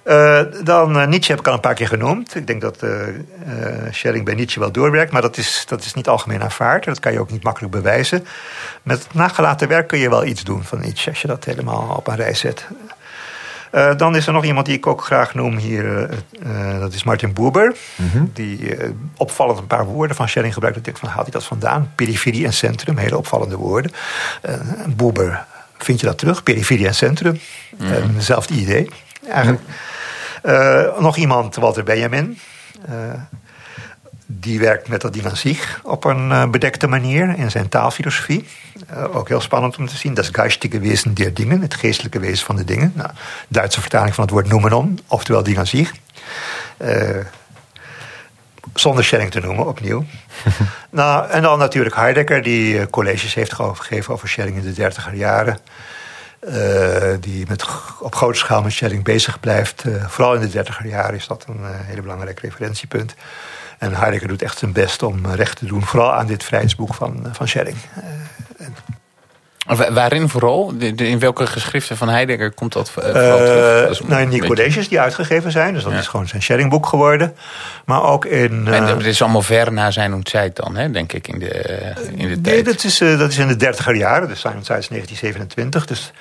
Uh, 0.06 0.42
dan 0.64 0.98
uh, 0.98 1.08
Nietzsche 1.08 1.32
heb 1.32 1.40
ik 1.40 1.48
al 1.48 1.54
een 1.54 1.60
paar 1.60 1.74
keer 1.74 1.88
genoemd. 1.88 2.36
Ik 2.36 2.48
denk 2.48 2.62
dat 2.62 2.84
uh, 2.84 2.92
Schelling 3.92 4.26
bij 4.26 4.34
Nietzsche 4.34 4.60
wel 4.60 4.72
doorwerkt, 4.72 5.12
maar 5.12 5.22
dat 5.22 5.38
is, 5.38 5.66
dat 5.68 5.84
is 5.84 5.94
niet 5.94 6.08
algemeen 6.08 6.44
aanvaard. 6.44 6.86
Dat 6.86 7.00
kan 7.00 7.12
je 7.12 7.20
ook 7.20 7.32
niet 7.32 7.44
makkelijk 7.44 7.74
bewijzen. 7.74 8.26
Met 8.84 9.08
nagelaten 9.14 9.68
werk 9.68 9.88
kun 9.88 10.00
je 10.00 10.10
wel 10.10 10.26
iets 10.26 10.44
doen 10.44 10.64
van 10.64 10.80
Nietzsche, 10.82 11.10
als 11.10 11.22
je 11.22 11.28
dat 11.28 11.46
helemaal 11.46 11.96
op 11.98 12.08
een 12.08 12.16
rij 12.16 12.34
zet. 12.34 12.68
dan 13.98 14.16
is 14.16 14.28
er 14.28 14.34
nog 14.34 14.46
iemand 14.46 14.66
die 14.66 14.76
ik 14.76 14.88
ook 14.88 15.06
graag 15.06 15.34
noem 15.34 15.58
hier. 15.58 16.10
dat 16.80 16.94
is 16.94 17.04
Martin 17.04 17.34
Buber. 17.34 17.76
Mm 17.96 18.10
-hmm. 18.10 18.32
Die 18.34 18.78
opvallend 19.18 19.60
een 19.60 19.68
paar 19.68 19.86
woorden 19.86 20.16
van 20.16 20.30
Schelling 20.30 20.54
gebruikt. 20.54 20.78
Dat 20.78 20.88
ik 20.88 20.98
van, 20.98 21.10
haalt 21.10 21.24
hij 21.24 21.32
dat 21.32 21.44
vandaan? 21.44 21.92
Periferie 21.96 22.46
en 22.46 22.54
centrum, 22.54 22.98
hele 22.98 23.18
opvallende 23.18 23.58
woorden. 23.58 23.92
Buber, 24.88 25.46
vind 25.78 26.00
je 26.00 26.06
dat 26.06 26.18
terug? 26.18 26.44
Periferie 26.44 26.88
en 26.88 26.96
centrum. 26.96 27.40
Mm 27.78 27.88
-hmm. 27.88 28.16
hetzelfde 28.16 28.54
idee. 28.54 28.90
Eigenlijk. 29.30 29.62
Nog 31.00 31.18
iemand, 31.18 31.56
Walter 31.56 31.84
Benjamin. 31.84 32.38
Uh, 32.90 32.94
die 34.26 34.60
werkt 34.60 34.88
met 34.88 35.02
dat 35.02 35.14
zich 35.38 35.80
op 35.84 36.04
een 36.04 36.30
uh, 36.30 36.48
bedekte 36.48 36.88
manier 36.88 37.38
in 37.38 37.52
zijn 37.52 37.70
taalfilosofie. 37.70 38.46
ook 39.14 39.28
heel 39.28 39.42
spannend 39.42 39.78
om 39.78 39.88
te 39.88 39.98
zien. 39.98 40.14
Dat 40.14 40.24
is 40.24 40.30
geistige 40.34 40.80
wezen 40.80 41.14
der 41.14 41.34
dingen, 41.34 41.62
het 41.62 41.74
geestelijke 41.74 42.20
wezen 42.20 42.46
van 42.46 42.56
de 42.56 42.64
dingen. 42.64 42.92
Nou, 42.96 43.10
Duitse 43.48 43.82
vertaling 43.82 44.16
van 44.16 44.24
het 44.24 44.34
woord 44.34 44.48
noemenon, 44.48 45.00
oftewel 45.08 45.44
zich. 45.68 45.94
zonder 48.74 49.04
Schelling 49.04 49.32
te 49.32 49.40
noemen, 49.40 49.68
opnieuw. 49.68 50.06
nou, 50.90 51.30
en 51.30 51.42
dan 51.42 51.60
natuurlijk 51.60 51.96
Heidegger, 51.96 52.44
die 52.44 52.90
colleges 52.90 53.34
heeft 53.34 53.54
gegeven 53.54 54.14
over 54.14 54.30
Schelling 54.30 54.58
in 54.58 54.64
de 54.64 54.74
dertiger 54.74 55.14
jaren. 55.14 55.60
Uh, 56.48 57.14
die 57.20 57.46
met, 57.48 57.66
op 58.00 58.16
grote 58.16 58.38
schaal 58.38 58.62
met 58.62 58.72
Schelling 58.72 59.04
bezig 59.04 59.40
blijft. 59.40 59.86
Uh, 59.86 60.08
vooral 60.08 60.34
in 60.34 60.42
de 60.42 60.50
dertiger 60.50 60.86
jaren 60.86 61.16
is 61.16 61.28
dat 61.28 61.46
een 61.48 61.60
uh, 61.60 61.68
hele 61.70 62.02
belangrijk 62.02 62.40
referentiepunt. 62.40 63.16
En 63.78 63.96
Heidegger 63.96 64.28
doet 64.28 64.42
echt 64.42 64.58
zijn 64.58 64.72
best 64.72 65.04
om 65.04 65.28
recht 65.28 65.58
te 65.58 65.66
doen, 65.66 65.84
vooral 65.84 66.14
aan 66.14 66.28
dit 66.28 66.44
vrijheidsboek 66.44 66.94
van, 66.94 67.28
van 67.32 67.48
Schelling. 67.48 67.78
Waarin 69.66 70.30
vooral? 70.30 70.74
In 70.96 71.20
welke 71.20 71.48
geschriften 71.48 71.98
van 71.98 72.10
Heidegger 72.10 72.52
komt 72.52 72.74
dat 72.74 72.90
vooral 72.90 73.14
terug? 73.14 74.08
nou, 74.08 74.22
in 74.22 74.30
die 74.30 74.46
colleges 74.46 74.90
die 74.90 75.00
uitgegeven 75.00 75.52
zijn. 75.52 75.74
Dus 75.74 75.84
dat 75.84 75.92
ja. 75.92 76.00
is 76.00 76.08
gewoon 76.08 76.28
zijn 76.28 76.42
Schelling-boek 76.42 76.86
geworden. 76.86 77.36
Maar 77.86 78.04
ook 78.04 78.26
in... 78.26 78.68
En 78.68 78.84
het 78.84 79.06
is 79.06 79.22
allemaal 79.22 79.42
ver 79.42 79.74
na 79.74 79.92
zijn 79.92 80.24
tijd 80.24 80.56
dan, 80.56 80.76
hè, 80.76 80.92
denk 80.92 81.14
ik, 81.14 81.28
in 81.28 81.40
de, 81.40 81.48
in 82.16 82.28
de 82.28 82.42
tijd. 82.42 82.56
Nee, 82.56 82.64
dat 82.64 82.84
is, 82.84 82.98
dat 82.98 83.32
is 83.32 83.38
in 83.38 83.48
de 83.48 83.56
dertiger 83.56 83.96
jaren. 83.96 84.28
Dus 84.28 84.40
zijn 84.40 84.62
tijd 84.62 84.82
is 84.82 84.88
1927. 84.88 85.86
Dus... 85.86 86.12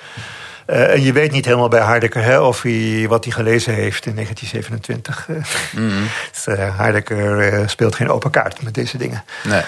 Uh, 0.67 0.93
en 0.93 1.01
je 1.01 1.13
weet 1.13 1.31
niet 1.31 1.45
helemaal 1.45 1.67
bij 1.67 1.81
Heidegger 1.81 2.23
hè, 2.23 2.39
of 2.39 2.61
hij, 2.61 3.05
wat 3.07 3.23
hij 3.23 3.33
gelezen 3.33 3.73
heeft 3.73 4.05
in 4.05 4.15
1927. 4.15 5.27
Mm 5.71 5.89
-hmm. 5.89 6.07
dus, 6.31 6.47
uh, 6.47 6.77
Heidegger 6.77 7.53
uh, 7.53 7.67
speelt 7.67 7.95
geen 7.95 8.09
open 8.09 8.31
kaart 8.31 8.61
met 8.61 8.73
deze 8.73 8.97
dingen. 8.97 9.23
Nee. 9.43 9.61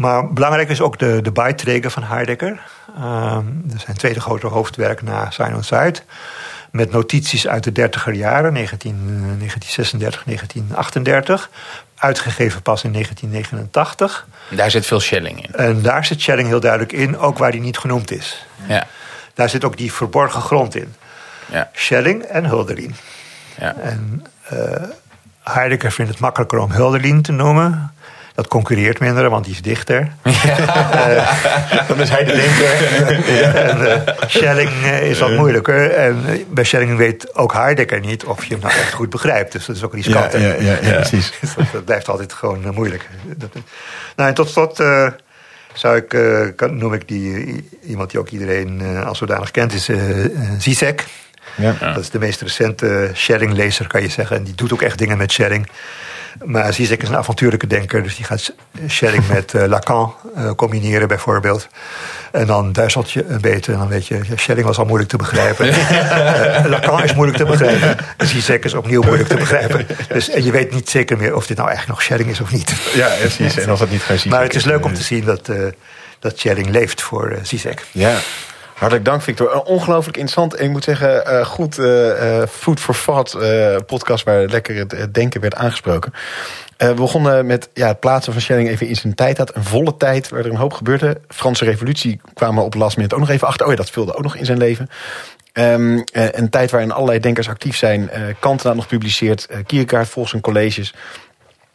Maar 0.00 0.32
belangrijk 0.32 0.68
is 0.68 0.80
ook 0.80 0.98
de, 0.98 1.22
de 1.22 1.32
bijträger 1.32 1.90
van 1.90 2.02
Heidegger. 2.02 2.60
Uh, 2.98 3.38
dat 3.44 3.80
zijn 3.80 3.96
tweede 3.96 4.20
grote 4.20 4.46
hoofdwerk 4.46 5.02
na 5.02 5.30
und 5.54 5.66
Zeit. 5.66 6.04
Met 6.70 6.90
notities 6.90 7.48
uit 7.48 7.64
de 7.64 7.72
dertiger 7.72 8.12
jaren, 8.12 8.52
19, 8.52 8.96
1936, 9.38 10.22
1938. 10.24 11.50
Uitgegeven 11.96 12.62
pas 12.62 12.84
in 12.84 12.92
1989. 12.92 14.26
Daar 14.50 14.70
zit 14.70 14.86
veel 14.86 15.00
Schelling 15.00 15.46
in. 15.46 15.54
En 15.54 15.82
daar 15.82 16.04
zit 16.04 16.20
Schelling 16.20 16.48
heel 16.48 16.60
duidelijk 16.60 16.92
in, 16.92 17.18
ook 17.18 17.38
waar 17.38 17.52
die 17.52 17.60
niet 17.60 17.78
genoemd 17.78 18.10
is. 18.10 18.46
Ja. 18.68 18.86
Daar 19.34 19.48
zit 19.48 19.64
ook 19.64 19.76
die 19.76 19.92
verborgen 19.92 20.40
grond 20.40 20.74
in. 20.74 20.94
Ja. 21.52 21.70
Schelling 21.72 22.22
en 22.22 22.44
Hölderlin. 22.44 22.94
Ja. 23.58 23.74
En 23.74 24.26
uh, 24.52 24.58
Heidegger 25.42 25.92
vindt 25.92 26.10
het 26.10 26.20
makkelijker 26.20 26.58
om 26.58 26.70
Hölderlin 26.70 27.22
te 27.22 27.32
noemen 27.32 27.92
dat 28.40 28.48
concurreert 28.48 29.00
minder, 29.00 29.30
want 29.30 29.44
die 29.44 29.54
is 29.54 29.62
dichter. 29.62 30.08
Ja. 31.10 31.84
Dan 31.88 32.00
is 32.00 32.08
hij 32.08 32.24
de 32.24 32.32
en, 33.70 33.80
uh, 33.80 34.14
Schelling 34.26 34.70
uh, 34.84 35.10
is 35.10 35.18
wat 35.18 35.30
moeilijker. 35.30 35.90
En 35.90 36.24
bij 36.48 36.64
Schelling 36.64 36.96
weet 36.96 37.34
ook 37.34 37.52
Heidegger 37.52 38.00
niet 38.00 38.24
of 38.24 38.44
je 38.44 38.52
hem 38.52 38.62
nou 38.62 38.72
echt 38.72 38.92
goed 38.92 39.10
begrijpt. 39.10 39.52
Dus 39.52 39.66
dat 39.66 39.76
is 39.76 39.82
ook 39.82 39.94
riskant. 39.94 40.32
Ja, 40.32 40.38
ja, 40.38 40.54
ja, 40.54 40.76
ja, 40.82 40.94
precies. 41.06 41.32
Dus 41.40 41.54
dat, 41.54 41.64
dat, 41.72 41.84
blijft 41.84 42.08
altijd 42.08 42.32
gewoon 42.32 42.74
moeilijk. 42.74 43.08
Dat, 43.36 43.50
nou, 44.16 44.28
en 44.28 44.34
tot 44.34 44.50
slot 44.50 44.76
zou 45.72 45.96
ik, 45.96 46.70
noem 46.70 46.94
ik 46.94 47.08
die, 47.08 47.68
iemand 47.86 48.10
die 48.10 48.20
ook 48.20 48.28
iedereen 48.28 48.82
als 49.04 49.18
zodanig 49.18 49.50
kent, 49.50 49.72
is 49.72 49.90
Zizek. 50.58 51.04
Ja. 51.54 51.74
Dat 51.80 52.02
is 52.02 52.10
de 52.10 52.18
meest 52.18 52.40
recente 52.40 53.10
Schelling-lezer, 53.12 53.86
kan 53.86 54.02
je 54.02 54.08
zeggen. 54.08 54.36
En 54.36 54.44
die 54.44 54.54
doet 54.54 54.72
ook 54.72 54.82
echt 54.82 54.98
dingen 54.98 55.16
met 55.16 55.32
Schelling. 55.32 55.66
Maar 56.44 56.72
Zizek 56.72 57.02
is 57.02 57.08
een 57.08 57.16
avontuurlijke 57.16 57.66
denker, 57.66 58.02
dus 58.02 58.16
die 58.16 58.24
gaat 58.24 58.52
Schelling 58.86 59.28
met 59.28 59.52
uh, 59.52 59.64
Lacan 59.66 60.14
uh, 60.36 60.50
combineren 60.50 61.08
bijvoorbeeld. 61.08 61.68
En 62.32 62.46
dan 62.46 62.72
duizelt 62.72 63.10
je 63.10 63.24
een 63.26 63.40
beetje 63.40 63.72
en 63.72 63.78
dan 63.78 63.88
weet 63.88 64.06
je, 64.06 64.20
Schelling 64.34 64.66
was 64.66 64.78
al 64.78 64.84
moeilijk 64.84 65.10
te 65.10 65.16
begrijpen. 65.16 65.68
uh, 65.68 66.64
Lacan 66.74 67.02
is 67.02 67.14
moeilijk 67.14 67.38
te 67.38 67.44
begrijpen. 67.44 67.96
Zizek 68.18 68.64
is 68.64 68.74
opnieuw 68.74 69.02
moeilijk 69.02 69.28
te 69.28 69.36
begrijpen. 69.36 69.86
Dus, 70.08 70.30
en 70.30 70.44
je 70.44 70.50
weet 70.50 70.72
niet 70.72 70.88
zeker 70.88 71.16
meer 71.16 71.34
of 71.34 71.46
dit 71.46 71.56
nou 71.56 71.68
eigenlijk 71.68 71.98
nog 71.98 72.06
Schelling 72.06 72.30
is 72.30 72.40
of 72.40 72.52
niet. 72.52 72.74
Ja, 72.94 73.08
precies. 73.18 73.58
En 73.58 73.68
als 73.68 73.78
dat 73.78 73.90
niet 73.90 74.02
geen 74.02 74.18
Maar 74.28 74.42
het 74.42 74.54
is 74.54 74.64
leuk 74.64 74.84
om 74.84 74.94
te 74.94 75.02
zien 75.02 75.24
dat, 75.24 75.50
dat 76.18 76.38
Schelling 76.38 76.68
leeft 76.68 77.02
voor 77.02 77.38
Zizek. 77.42 77.84
Ja. 77.92 78.18
Hartelijk 78.80 79.08
dank, 79.08 79.22
Victor. 79.22 79.62
Ongelooflijk 79.62 80.16
interessant. 80.16 80.54
En 80.54 80.64
ik 80.64 80.70
moet 80.70 80.84
zeggen, 80.84 81.22
uh, 81.26 81.46
goed 81.46 81.78
uh, 81.78 82.42
Food 82.50 82.80
for 82.80 83.02
Thought 83.04 83.36
podcast... 83.86 84.24
waar 84.24 84.46
lekker 84.46 84.76
het, 84.76 85.14
denken 85.14 85.40
werd 85.40 85.54
aangesproken. 85.54 86.12
we 86.76 86.94
begonnen 86.94 87.46
met 87.46 87.68
ja, 87.74 87.86
het 87.86 88.00
plaatsen 88.00 88.32
van 88.32 88.42
Schelling 88.42 88.68
even 88.68 88.86
in 88.86 88.96
zijn 88.96 89.14
tijd 89.14 89.38
had. 89.38 89.56
Een 89.56 89.64
volle 89.64 89.96
tijd 89.96 90.28
waar 90.28 90.40
er 90.40 90.50
een 90.50 90.56
hoop 90.56 90.72
gebeurde. 90.72 91.20
Franse 91.28 91.64
revolutie 91.64 92.20
kwamen 92.34 92.64
op 92.64 92.74
last 92.74 92.96
minute 92.96 93.14
ook 93.14 93.20
nog 93.20 93.30
even 93.30 93.46
achter. 93.46 93.66
Oh 93.66 93.72
ja, 93.72 93.78
dat 93.78 93.90
vulde 93.90 94.14
ook 94.14 94.22
nog 94.22 94.36
in 94.36 94.44
zijn 94.44 94.58
leven. 94.58 94.88
Um, 95.52 96.04
een 96.12 96.50
tijd 96.50 96.70
waarin 96.70 96.92
allerlei 96.92 97.20
denkers 97.20 97.48
actief 97.48 97.76
zijn. 97.76 98.10
Kant 98.38 98.64
nog 98.64 98.86
publiceert. 98.86 99.48
Kierkegaard 99.66 100.08
volgens 100.08 100.30
zijn 100.30 100.42
colleges. 100.42 100.94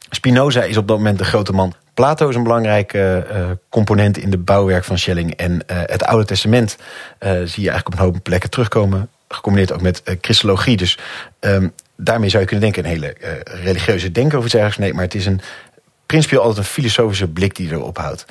Spinoza 0.10 0.64
is 0.64 0.78
op 0.78 0.88
dat 0.88 0.98
moment 0.98 1.18
de 1.18 1.26
grote 1.26 1.52
man. 1.52 1.74
Plato 1.96 2.30
is 2.30 2.36
een 2.36 2.44
belangrijke 2.44 3.28
uh, 3.32 3.46
component 3.70 4.18
in 4.18 4.30
de 4.30 4.38
bouwwerk 4.38 4.84
van 4.84 4.98
Schelling. 4.98 5.36
En 5.36 5.52
uh, 5.52 5.58
het 5.68 6.04
Oude 6.04 6.26
Testament 6.26 6.78
uh, 7.20 7.30
zie 7.30 7.64
je 7.64 7.70
eigenlijk 7.70 7.88
op 7.88 7.94
een 7.94 8.00
hoop 8.00 8.24
plekken 8.24 8.50
terugkomen. 8.50 9.10
Gecombineerd 9.28 9.74
ook 9.74 9.82
met 9.82 10.02
Christologie. 10.22 10.78
Dus 10.78 11.00
um, 11.40 11.74
daarmee 11.96 12.30
zou 12.30 12.42
je 12.42 12.50
kunnen 12.50 12.72
denken 12.72 12.86
een 12.86 12.98
hele 12.98 13.16
religieuze 13.44 14.12
denker 14.12 14.38
of 14.38 14.46
iets 14.46 14.56
ergens. 14.56 14.78
Nee, 14.78 14.94
maar 14.94 15.04
het 15.04 15.16
is 15.16 15.26
een 15.26 15.42
principieel 16.06 16.42
altijd 16.42 16.60
een 16.60 16.72
filosofische 16.72 17.28
blik 17.28 17.56
die 17.56 17.72
erop 17.72 17.98
houdt. 17.98 18.26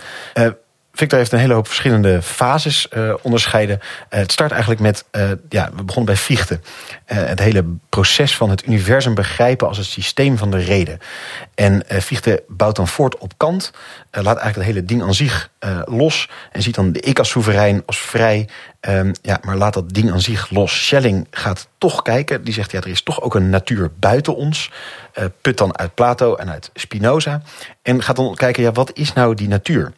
Victor 0.96 1.18
heeft 1.18 1.32
een 1.32 1.38
hele 1.38 1.54
hoop 1.54 1.66
verschillende 1.66 2.22
fases 2.22 2.88
uh, 2.96 3.14
onderscheiden. 3.22 3.78
Uh, 3.82 4.18
het 4.18 4.32
start 4.32 4.50
eigenlijk 4.50 4.80
met, 4.80 5.04
uh, 5.12 5.30
ja, 5.48 5.70
we 5.76 5.82
begonnen 5.82 6.14
bij 6.14 6.22
Fichte. 6.22 6.60
het 7.04 7.38
hele 7.38 7.64
proces 7.88 8.36
van 8.36 8.50
het 8.50 8.66
universum 8.66 9.14
begrijpen 9.14 9.68
als 9.68 9.76
het 9.76 9.86
systeem 9.86 10.38
van 10.38 10.50
de 10.50 10.58
reden. 10.58 10.98
En 11.54 11.84
Fichte 11.88 12.42
bouwt 12.48 12.76
dan 12.76 12.88
voort 12.88 13.18
op 13.18 13.32
Kant. 13.36 13.72
laat 14.10 14.24
eigenlijk 14.24 14.56
het 14.56 14.64
hele 14.64 14.84
ding 14.84 15.02
aan 15.02 15.14
zich 15.14 15.50
los. 15.84 16.28
En 16.52 16.62
ziet 16.62 16.74
dan 16.74 16.92
de 16.92 17.00
ik 17.00 17.18
als 17.18 17.28
soeverein, 17.28 17.82
als 17.86 17.98
vrij. 17.98 18.48
Um, 18.80 19.12
ja, 19.22 19.38
maar 19.42 19.56
laat 19.56 19.74
dat 19.74 19.92
ding 19.92 20.12
aan 20.12 20.20
zich 20.20 20.50
los. 20.50 20.86
Schelling 20.86 21.26
gaat 21.30 21.68
toch 21.78 22.02
kijken. 22.02 22.44
Die 22.44 22.54
zegt, 22.54 22.70
ja, 22.70 22.80
er 22.80 22.88
is 22.88 23.02
toch 23.02 23.20
ook 23.20 23.34
een 23.34 23.50
natuur 23.50 23.90
buiten 23.98 24.36
ons. 24.36 24.70
put 25.40 25.58
dan 25.58 25.78
uit 25.78 25.94
Plato 25.94 26.34
en 26.34 26.50
uit 26.50 26.70
Spinoza. 26.74 27.42
En 27.82 28.02
gaat 28.02 28.16
dan 28.16 28.34
kijken, 28.34 28.62
ja, 28.62 28.72
wat 28.72 28.90
is 28.94 29.12
nou 29.12 29.34
die 29.34 29.48
natuur? 29.48 29.92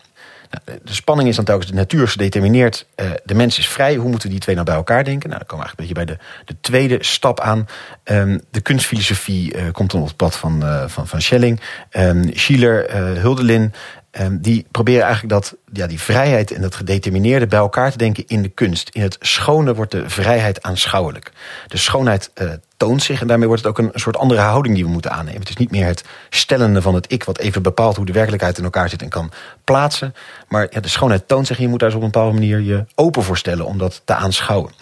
De 0.65 0.95
spanning 0.95 1.29
is 1.29 1.37
dan 1.37 1.45
telkens 1.45 1.71
de 1.71 1.77
natuur 1.77 2.09
gedetermineerd. 2.09 2.87
Uh, 2.97 3.11
de 3.25 3.35
mens 3.35 3.59
is 3.59 3.69
vrij. 3.69 3.97
Hoe 3.97 4.11
moeten 4.11 4.31
die 4.31 4.39
twee 4.39 4.55
nou 4.55 4.67
bij 4.67 4.77
elkaar 4.77 5.05
denken? 5.05 5.29
Nou, 5.29 5.41
dan 5.41 5.49
komen 5.49 5.67
we 5.67 5.73
eigenlijk 5.73 6.01
een 6.01 6.07
beetje 6.07 6.17
bij 6.17 6.45
de, 6.45 6.55
de 6.55 6.61
tweede 6.61 7.05
stap 7.05 7.41
aan. 7.41 7.69
Um, 8.05 8.41
de 8.51 8.61
kunstfilosofie 8.61 9.57
uh, 9.57 9.63
komt 9.73 9.91
dan 9.91 10.01
op 10.01 10.07
het 10.07 10.17
pad 10.17 10.37
van, 10.37 10.65
uh, 10.65 10.85
van, 10.87 11.07
van 11.07 11.21
Schelling. 11.21 11.61
Um, 11.91 12.31
Schiller, 12.35 12.95
Huldelin. 13.21 13.73
Um, 14.21 14.39
die 14.41 14.67
proberen 14.71 15.03
eigenlijk 15.03 15.33
dat, 15.33 15.57
ja, 15.73 15.87
die 15.87 16.01
vrijheid 16.01 16.51
en 16.51 16.61
dat 16.61 16.75
gedetermineerde 16.75 17.47
bij 17.47 17.59
elkaar 17.59 17.91
te 17.91 17.99
denken 17.99 18.25
in 18.27 18.43
de 18.43 18.49
kunst. 18.49 18.89
In 18.93 19.03
het 19.03 19.17
schone 19.21 19.75
wordt 19.75 19.91
de 19.91 20.11
vrijheid 20.11 20.63
aanschouwelijk. 20.63 21.33
De 21.67 21.77
schoonheid 21.77 22.31
uh, 22.35 22.51
toont 22.77 23.03
zich 23.03 23.21
en 23.21 23.27
daarmee 23.27 23.47
wordt 23.47 23.63
het 23.63 23.71
ook 23.71 23.79
een, 23.79 23.91
een, 23.93 24.01
soort 24.01 24.17
andere 24.17 24.41
houding 24.41 24.75
die 24.75 24.85
we 24.85 24.91
moeten 24.91 25.13
aannemen. 25.13 25.41
Het 25.41 25.49
is 25.49 25.57
niet 25.57 25.71
meer 25.71 25.87
het 25.87 26.05
stellende 26.31 26.83
van 26.83 26.95
het 26.95 27.13
ik 27.13 27.25
wat 27.25 27.39
even 27.39 27.63
bepaalt 27.63 27.97
hoe 27.97 28.07
de 28.07 28.13
werkelijkheid 28.13 28.59
in 28.59 28.65
elkaar 28.65 28.89
zit 28.89 29.03
en 29.03 29.09
kan 29.09 29.31
plaatsen. 29.65 30.15
Maar 30.49 30.67
ja, 30.71 30.81
de 30.81 30.89
schoonheid 30.89 31.29
toont 31.29 31.47
zich 31.47 31.57
en 31.57 31.63
je 31.63 31.69
moet 31.69 31.81
daar 31.81 31.89
dus 31.89 31.99
op 31.99 32.05
een 32.05 32.11
bepaalde 32.11 32.35
manier 32.35 32.61
je 32.61 32.85
open 32.95 33.23
voor 33.23 33.39
stellen 33.39 33.67
om 33.67 33.79
dat 33.79 34.03
te 34.05 34.15
aanschouwen. 34.15 34.73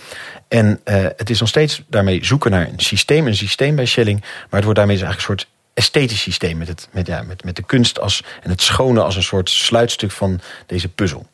En 0.49 0.81
uh, 0.85 0.95
het 1.17 1.31
is 1.31 1.41
nog 1.41 1.49
steeds 1.49 1.83
daarmee 1.89 2.25
zoeken 2.25 2.51
naar 2.51 2.69
een 2.69 2.81
systeem, 2.81 3.27
een 3.27 3.37
systeem 3.37 3.77
bij 3.77 3.87
Schelling. 3.87 4.21
Maar 4.21 4.31
het 4.51 4.65
wordt 4.65 4.79
daarmee 4.79 4.97
dus 4.97 5.05
eigenlijk 5.05 5.31
een 5.31 5.39
soort 5.39 5.54
esthetisch 5.75 6.21
systeem. 6.21 6.59
Met, 6.59 6.69
het, 6.69 6.89
met, 6.91 7.07
ja, 7.07 7.23
met, 7.23 7.45
met 7.45 7.57
de 7.57 7.63
kunst 7.63 8.01
als, 8.01 8.25
en 8.43 8.51
het 8.51 8.63
schone 8.63 9.03
als 9.03 9.17
een 9.17 9.23
soort 9.23 9.51
sluitstuk 9.51 10.11
van 10.11 10.41
deze 10.67 10.89
puzzel. 10.89 11.27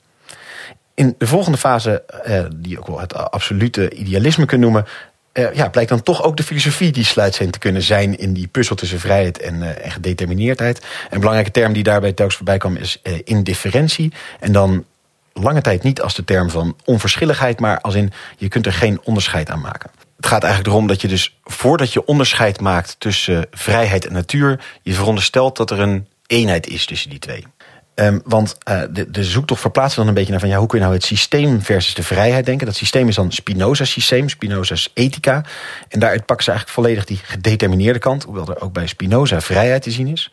In 0.95 1.15
de 1.19 1.27
volgende 1.27 1.59
fase, 1.59 2.03
eh, 2.03 2.45
die 2.55 2.79
ook 2.79 2.87
wel 2.87 3.01
het 3.01 3.15
absolute 3.15 3.91
idealisme 3.91 4.47
kunnen 4.47 4.71
noemen... 4.71 4.91
Uh, 5.33 5.55
ja, 5.55 5.69
blijkt 5.69 5.91
dan 5.91 6.03
toch 6.03 6.23
ook 6.23 6.37
de 6.37 6.43
filosofie 6.43 6.93
die 6.93 7.05
sluitsteen 7.05 7.51
te 7.51 7.59
kunnen 7.59 7.83
zijn... 7.83 8.19
in 8.19 8.33
die 8.33 8.47
puzzel 8.47 8.77
tussen 8.77 9.01
vrijheid 9.01 9.39
en, 9.39 9.55
uh, 9.55 9.85
en 9.85 9.91
gedetermineerdheid. 9.91 10.87
Een 11.11 11.19
belangrijke 11.19 11.51
term 11.51 11.73
die 11.73 11.83
daarbij 11.83 12.13
telkens 12.13 12.37
voorbij 12.37 12.59
kwam 12.59 12.77
is 12.77 13.01
uh, 13.03 13.19
indifferentie. 13.25 14.13
En 14.41 14.53
dan 14.53 14.85
lange 15.33 15.61
tijd 15.61 15.83
niet 15.83 16.01
als 16.01 16.15
de 16.15 16.25
term 16.25 16.51
van 16.51 16.77
onverschilligheid... 16.85 17.61
maar 17.61 17.81
als 17.81 17.95
in 17.95 18.13
je 18.37 18.49
kunt 18.49 18.67
er 18.67 18.73
geen 18.73 19.01
onderscheid 19.05 19.51
aan 19.51 19.61
maken 19.61 19.91
het 20.21 20.29
gaat 20.29 20.43
eigenlijk 20.43 20.75
erom 20.75 20.87
dat 20.87 21.01
je 21.01 21.09
dus 21.09 21.39
voordat 21.45 21.93
je 21.93 22.05
onderscheid 22.05 22.61
maakt 22.61 22.97
tussen 22.99 23.47
vrijheid 23.51 24.07
en 24.07 24.13
natuur, 24.13 24.61
je 24.83 24.93
veronderstelt 24.93 25.57
dat 25.57 25.71
er 25.71 25.81
een 25.81 26.07
eenheid 26.27 26.67
is 26.67 26.87
tussen 26.87 27.11
die 27.11 27.19
twee. 27.19 27.47
Um, 27.95 28.21
want 28.25 28.57
uh, 28.69 28.83
de, 28.91 29.11
de 29.11 29.25
zoektocht 29.25 29.61
verplaatst 29.61 29.97
dan 29.97 30.09
een 30.09 30.15
beetje 30.15 30.31
naar 30.31 30.41
van 30.41 30.49
ja, 30.49 30.59
hoe 30.59 30.67
kun 30.67 30.79
je 30.79 30.85
nou 30.85 30.97
het 30.97 31.05
systeem 31.05 31.63
versus 31.63 31.95
de 31.95 32.03
vrijheid 32.03 32.47
denken? 32.47 32.67
Dat 32.67 32.77
systeem 32.77 33.09
is 33.09 33.15
dan 33.15 33.33
Spinoza's 33.33 33.91
systeem, 33.91 34.29
Spinoza's 34.29 34.91
ethica. 34.95 35.45
En 35.89 36.01
daaruit 36.01 36.27
pakken 36.27 36.45
ze 36.45 36.51
eigenlijk 36.51 36.81
volledig 36.81 37.05
die 37.05 37.21
gedetermineerde 37.23 37.99
kant, 37.99 38.23
hoewel 38.23 38.49
er 38.49 38.61
ook 38.61 38.73
bij 38.73 38.87
Spinoza 38.87 39.41
vrijheid 39.41 39.83
te 39.83 39.91
zien 39.91 40.07
is. 40.07 40.33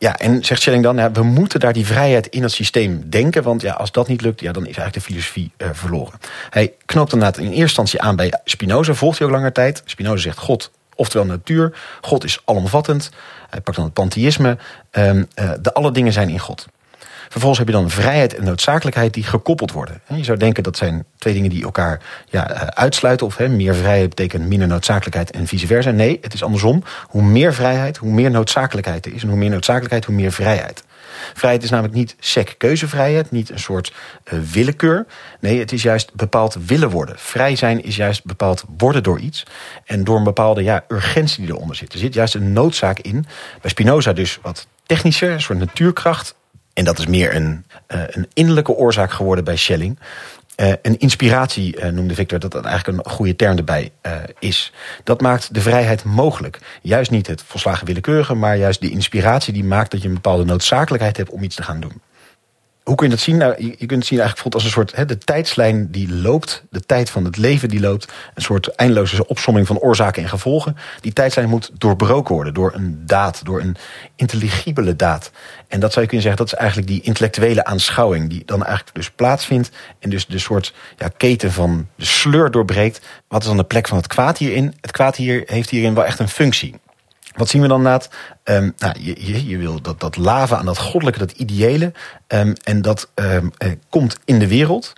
Ja, 0.00 0.16
en 0.16 0.44
zegt 0.44 0.60
Schelling 0.60 0.82
dan, 0.82 1.12
we 1.12 1.22
moeten 1.22 1.60
daar 1.60 1.72
die 1.72 1.86
vrijheid 1.86 2.26
in 2.26 2.42
het 2.42 2.52
systeem 2.52 3.10
denken. 3.10 3.42
Want 3.42 3.62
ja, 3.62 3.72
als 3.72 3.92
dat 3.92 4.08
niet 4.08 4.20
lukt, 4.20 4.40
ja, 4.40 4.52
dan 4.52 4.62
is 4.62 4.76
eigenlijk 4.76 4.94
de 4.94 5.12
filosofie 5.12 5.52
uh, 5.58 5.68
verloren. 5.72 6.18
Hij 6.50 6.72
knoopt 6.84 7.12
inderdaad 7.12 7.38
in 7.38 7.44
eerste 7.44 7.60
instantie 7.60 8.00
aan 8.00 8.16
bij 8.16 8.32
Spinoza, 8.44 8.94
volgt 8.94 9.18
hij 9.18 9.26
ook 9.26 9.32
langer 9.32 9.52
tijd. 9.52 9.82
Spinoza 9.84 10.22
zegt 10.22 10.38
God, 10.38 10.70
oftewel 10.94 11.26
natuur. 11.26 11.78
God 12.00 12.24
is 12.24 12.42
alomvattend. 12.44 13.10
Hij 13.50 13.60
pakt 13.60 13.76
dan 13.76 13.84
het 13.84 13.94
pantheïsme. 13.94 14.56
Um, 14.90 15.28
uh, 15.34 15.52
de 15.60 15.72
alle 15.72 15.92
dingen 15.92 16.12
zijn 16.12 16.28
in 16.28 16.38
God. 16.38 16.66
Vervolgens 17.30 17.58
heb 17.58 17.68
je 17.68 17.74
dan 17.74 17.90
vrijheid 17.90 18.34
en 18.34 18.44
noodzakelijkheid 18.44 19.14
die 19.14 19.24
gekoppeld 19.24 19.72
worden. 19.72 20.00
Je 20.14 20.24
zou 20.24 20.38
denken 20.38 20.62
dat 20.62 20.76
zijn 20.76 21.04
twee 21.18 21.34
dingen 21.34 21.50
die 21.50 21.64
elkaar 21.64 22.00
ja, 22.28 22.50
eh, 22.50 22.66
uitsluiten. 22.66 23.26
Of 23.26 23.36
hè, 23.36 23.48
meer 23.48 23.74
vrijheid 23.74 24.08
betekent 24.08 24.48
minder 24.48 24.68
noodzakelijkheid 24.68 25.30
en 25.30 25.46
vice 25.46 25.66
versa. 25.66 25.90
Nee, 25.90 26.18
het 26.20 26.34
is 26.34 26.42
andersom. 26.42 26.82
Hoe 27.06 27.22
meer 27.22 27.54
vrijheid, 27.54 27.96
hoe 27.96 28.10
meer 28.10 28.30
noodzakelijkheid 28.30 29.06
er 29.06 29.14
is. 29.14 29.22
En 29.22 29.28
hoe 29.28 29.36
meer 29.36 29.50
noodzakelijkheid, 29.50 30.04
hoe 30.04 30.14
meer 30.14 30.32
vrijheid. 30.32 30.84
Vrijheid 31.34 31.62
is 31.62 31.70
namelijk 31.70 31.94
niet 31.94 32.16
sec 32.18 32.54
keuzevrijheid, 32.58 33.30
niet 33.30 33.50
een 33.50 33.58
soort 33.58 33.92
uh, 34.32 34.40
willekeur. 34.52 35.06
Nee, 35.40 35.58
het 35.58 35.72
is 35.72 35.82
juist 35.82 36.14
bepaald 36.14 36.56
willen 36.66 36.90
worden. 36.90 37.18
Vrij 37.18 37.56
zijn 37.56 37.84
is 37.84 37.96
juist 37.96 38.24
bepaald 38.24 38.64
worden 38.76 39.02
door 39.02 39.18
iets. 39.18 39.46
En 39.84 40.04
door 40.04 40.16
een 40.16 40.24
bepaalde 40.24 40.62
ja, 40.62 40.84
urgentie 40.88 41.46
die 41.46 41.54
eronder 41.54 41.76
zit. 41.76 41.92
Er 41.92 41.98
zit 41.98 42.14
juist 42.14 42.34
een 42.34 42.52
noodzaak 42.52 42.98
in. 42.98 43.26
Bij 43.60 43.70
Spinoza 43.70 44.12
dus 44.12 44.38
wat 44.42 44.66
technischer, 44.86 45.30
een 45.30 45.40
soort 45.40 45.58
natuurkracht. 45.58 46.34
En 46.80 46.86
dat 46.86 46.98
is 46.98 47.06
meer 47.06 47.34
een, 47.34 47.64
uh, 47.88 48.02
een 48.06 48.28
innerlijke 48.32 48.72
oorzaak 48.72 49.10
geworden 49.10 49.44
bij 49.44 49.56
Schelling. 49.56 49.98
Uh, 50.56 50.72
een 50.82 50.98
inspiratie 50.98 51.76
uh, 51.76 51.88
noemde 51.88 52.14
Victor, 52.14 52.38
dat 52.38 52.52
dat 52.52 52.64
eigenlijk 52.64 52.98
een 52.98 53.12
goede 53.12 53.36
term 53.36 53.56
erbij 53.56 53.90
is. 54.38 54.72
Dat 55.04 55.20
maakt 55.20 55.54
de 55.54 55.60
vrijheid 55.60 56.04
mogelijk. 56.04 56.58
Juist 56.82 57.10
niet 57.10 57.26
het 57.26 57.42
volslagen 57.46 57.86
willekeurige, 57.86 58.34
maar 58.34 58.56
juist 58.56 58.80
de 58.80 58.90
inspiratie 58.90 59.52
die 59.52 59.64
maakt 59.64 59.90
dat 59.90 60.02
je 60.02 60.08
een 60.08 60.14
bepaalde 60.14 60.44
noodzakelijkheid 60.44 61.16
hebt 61.16 61.30
om 61.30 61.42
iets 61.42 61.56
te 61.56 61.62
gaan 61.62 61.80
doen. 61.80 62.00
Hoe 62.82 62.94
kun 62.94 63.08
je 63.08 63.14
dat 63.14 63.22
zien? 63.24 63.36
Nou, 63.36 63.54
je, 63.58 63.86
kunt 63.86 63.90
het 63.90 64.06
zien 64.06 64.20
eigenlijk 64.20 64.54
als 64.54 64.64
een 64.64 64.70
soort 64.70 64.96
hè, 64.96 65.04
de 65.04 65.18
tijdslijn 65.18 65.90
die 65.90 66.12
loopt, 66.14 66.64
de 66.70 66.80
tijd 66.80 67.10
van 67.10 67.24
het 67.24 67.36
leven 67.36 67.68
die 67.68 67.80
loopt, 67.80 68.12
een 68.34 68.42
soort 68.42 68.68
eindeloze 68.68 69.26
opsomming 69.26 69.66
van 69.66 69.78
oorzaken 69.78 70.22
en 70.22 70.28
gevolgen. 70.28 70.76
Die 71.00 71.12
tijdslijn 71.12 71.48
moet 71.48 71.70
doorbroken 71.78 72.34
worden 72.34 72.54
door 72.54 72.74
een 72.74 73.02
daad, 73.06 73.44
door 73.44 73.60
een 73.60 73.76
intelligibele 74.16 74.96
daad. 74.96 75.30
En 75.68 75.80
dat 75.80 75.92
zou 75.92 76.04
je 76.04 76.10
kunnen 76.10 76.26
zeggen, 76.26 76.44
dat 76.44 76.52
is 76.52 76.58
eigenlijk 76.58 76.88
die 76.88 77.02
intellectuele 77.02 77.64
aanschouwing 77.64 78.30
die 78.30 78.42
dan 78.44 78.64
eigenlijk 78.64 78.94
dus 78.94 79.10
plaatsvindt 79.10 79.70
en 79.98 80.10
dus 80.10 80.26
de 80.26 80.38
soort 80.38 80.74
ja, 80.96 81.10
keten 81.16 81.52
van 81.52 81.88
de 81.96 82.04
sleur 82.04 82.50
doorbreekt. 82.50 83.06
Wat 83.28 83.40
is 83.40 83.48
dan 83.48 83.56
de 83.56 83.64
plek 83.64 83.88
van 83.88 83.96
het 83.96 84.06
kwaad 84.06 84.38
hierin? 84.38 84.74
Het 84.80 84.90
kwaad 84.90 85.16
hier 85.16 85.42
heeft 85.46 85.70
hierin 85.70 85.94
wel 85.94 86.04
echt 86.04 86.18
een 86.18 86.28
functie. 86.28 86.74
Wat 87.40 87.48
zien 87.48 87.62
we 87.62 87.68
dan 87.68 87.82
na 87.82 88.00
um, 88.44 88.74
nou, 88.78 88.94
je, 88.98 89.26
je, 89.26 89.46
je, 89.46 89.56
wil 89.56 89.80
dat, 89.80 90.00
dat 90.00 90.16
lava 90.16 90.56
aan 90.56 90.66
dat 90.66 90.78
goddelijke, 90.78 91.18
dat 91.18 91.30
ideële. 91.32 91.92
Um, 92.28 92.52
en 92.62 92.82
dat 92.82 93.10
um, 93.14 93.50
uh, 93.64 93.72
komt 93.88 94.18
in 94.24 94.38
de 94.38 94.48
wereld. 94.48 94.92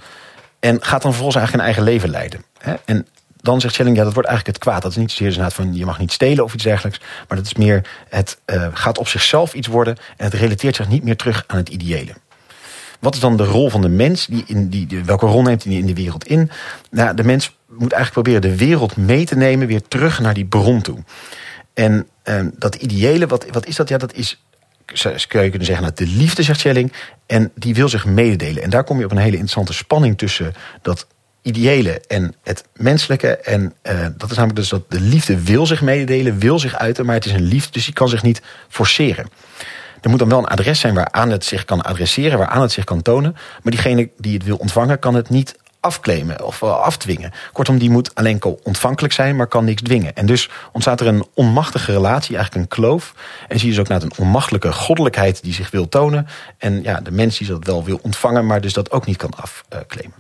En 0.61 0.83
gaat 0.85 1.03
dan 1.03 1.11
vervolgens 1.11 1.37
eigenlijk 1.37 1.53
een 1.53 1.75
eigen 1.75 1.83
leven 1.83 2.11
leiden. 2.11 2.45
Hè? 2.59 2.75
En 2.85 3.07
dan 3.37 3.61
zegt 3.61 3.75
Schelling, 3.75 3.97
ja, 3.97 4.05
dat 4.05 4.13
wordt 4.13 4.29
eigenlijk 4.29 4.57
het 4.57 4.67
kwaad. 4.67 4.83
Dat 4.83 4.91
is 4.91 4.97
niet 4.97 5.11
zozeer 5.11 5.45
dus 5.45 5.55
van 5.55 5.75
je 5.75 5.85
mag 5.85 5.99
niet 5.99 6.13
stelen 6.13 6.45
of 6.45 6.55
iets 6.55 6.65
dergelijks. 6.65 7.01
Maar 7.29 7.37
dat 7.37 7.47
is 7.47 7.55
meer, 7.55 7.89
het 8.09 8.39
uh, 8.47 8.67
gaat 8.73 8.99
op 8.99 9.09
zichzelf 9.09 9.55
iets 9.55 9.69
worden. 9.69 9.97
En 10.17 10.25
het 10.25 10.35
relateert 10.35 10.77
zich 10.77 10.89
niet 10.89 11.05
meer 11.05 11.17
terug 11.17 11.45
aan 11.47 11.57
het 11.57 11.69
ideële. 11.69 12.13
Wat 13.01 13.15
is 13.15 13.21
dan 13.21 13.37
de 13.37 13.45
rol 13.45 13.71
van 13.71 13.81
de 13.81 13.89
mens? 13.89 14.27
Die 14.27 14.45
in 14.47 14.69
die, 14.69 15.05
welke 15.05 15.27
rol 15.27 15.43
neemt 15.43 15.65
hij 15.65 15.73
in 15.73 15.87
de 15.87 15.95
wereld 15.95 16.27
in? 16.27 16.51
Nou, 16.91 17.15
de 17.15 17.25
mens 17.25 17.57
moet 17.69 17.93
eigenlijk 17.93 18.13
proberen 18.13 18.41
de 18.41 18.65
wereld 18.65 18.97
mee 18.97 19.25
te 19.25 19.37
nemen 19.37 19.67
weer 19.67 19.83
terug 19.89 20.21
naar 20.21 20.35
die 20.35 20.45
bron 20.45 20.83
toe. 20.83 20.99
En 21.75 22.09
ehm, 22.23 22.51
dat 22.59 22.75
ideële, 22.75 23.27
wat, 23.27 23.47
wat 23.51 23.67
is 23.67 23.77
dat? 23.77 23.89
Ja, 23.89 23.99
dat 23.99 24.15
is 24.15 24.43
zou 24.95 25.45
je 25.45 25.51
kunnen 25.51 25.65
zeggen, 25.65 25.85
nou, 25.85 25.95
de 25.95 26.07
liefde, 26.07 26.43
zegt 26.43 26.61
Schelling. 26.61 26.93
En 27.27 27.51
die 27.55 27.75
wil 27.75 27.89
zich 27.89 28.05
mededelen. 28.05 28.63
En 28.63 28.71
daar 28.71 28.85
kom 28.85 28.99
je 28.99 29.05
op 29.05 29.11
een 29.11 29.17
hele 29.17 29.31
interessante 29.31 29.73
spanning 29.73 30.19
tussen 30.19 30.55
dat 30.83 31.07
ideële 31.43 32.01
en 32.01 32.35
het 32.43 32.65
menselijke. 32.75 33.37
En 33.37 33.75
uh, 33.83 34.07
dat 34.17 34.31
is 34.31 34.37
namelijk 34.37 34.57
dus 34.57 34.69
dat 34.69 34.91
de 34.91 35.01
liefde 35.01 35.43
wil 35.43 35.67
zich 35.67 35.83
mededelen, 35.83 36.39
wil 36.39 36.59
zich 36.59 36.75
uiten, 36.75 37.07
maar 37.07 37.15
het 37.15 37.25
is 37.25 37.33
een 37.33 37.43
liefde, 37.43 37.73
dus 37.73 37.85
die 37.85 37.95
kan 37.95 38.09
zich 38.09 38.23
niet 38.23 38.43
forceren. 38.69 39.31
Er 40.01 40.11
moet 40.11 40.19
dan 40.19 40.29
wel 40.29 40.39
een 40.39 40.45
adres 40.45 40.81
zijn 40.81 40.95
waaraan 40.95 41.31
het 41.31 41.45
zich 41.45 41.65
kan 41.65 41.83
adresseren, 41.83 42.39
waaraan 42.39 42.63
het 42.63 42.73
zich 42.73 42.85
kan 42.85 43.03
tonen. 43.03 43.33
Maar 43.33 43.73
diegene 43.73 44.11
die 44.19 44.35
het 44.35 44.45
wil 44.45 44.57
ontvangen, 44.57 44.99
kan 44.99 45.15
het 45.15 45.29
niet 45.29 45.57
afclaimen 45.83 46.45
of 46.45 46.63
uh, 46.63 46.81
afdwingen. 46.81 47.33
Kortom, 47.53 47.79
die 47.79 47.91
moet 47.91 48.15
alleen 48.15 48.43
ontvankelijk 48.63 49.15
zijn, 49.15 49.37
maar 49.37 49.47
kan 49.47 49.65
niks 49.65 49.83
dwingen. 49.83 50.15
En 50.15 50.27
dus 50.27 50.51
ontstaat 50.73 51.01
er 51.01 51.07
een 51.07 51.25
onmachtige 51.35 51.93
relatie, 51.93 52.37
eigenlijk 52.37 52.65
een 52.65 52.77
kloof. 52.77 53.15
En 53.49 53.59
zie 53.59 53.69
je 53.69 53.75
dus 53.75 53.83
ook 53.83 53.89
naar 53.89 54.03
een 54.03 54.13
onmachtelijke 54.17 54.73
goddelijkheid 54.73 55.43
die 55.43 55.55
zich 55.55 55.71
wil 55.71 55.89
tonen. 55.89 56.27
En 56.59 56.83
ja, 56.83 57.01
de 57.01 57.11
mens 57.11 57.39
die 57.39 57.47
dat 57.47 57.65
wel 57.65 57.85
wil 57.85 57.99
ontvangen, 58.03 58.47
maar 58.47 58.61
dus 58.61 58.73
dat 58.73 58.91
ook 58.91 59.07
niet 59.07 59.17
kan 59.17 59.33
afclaimen. 59.37 60.15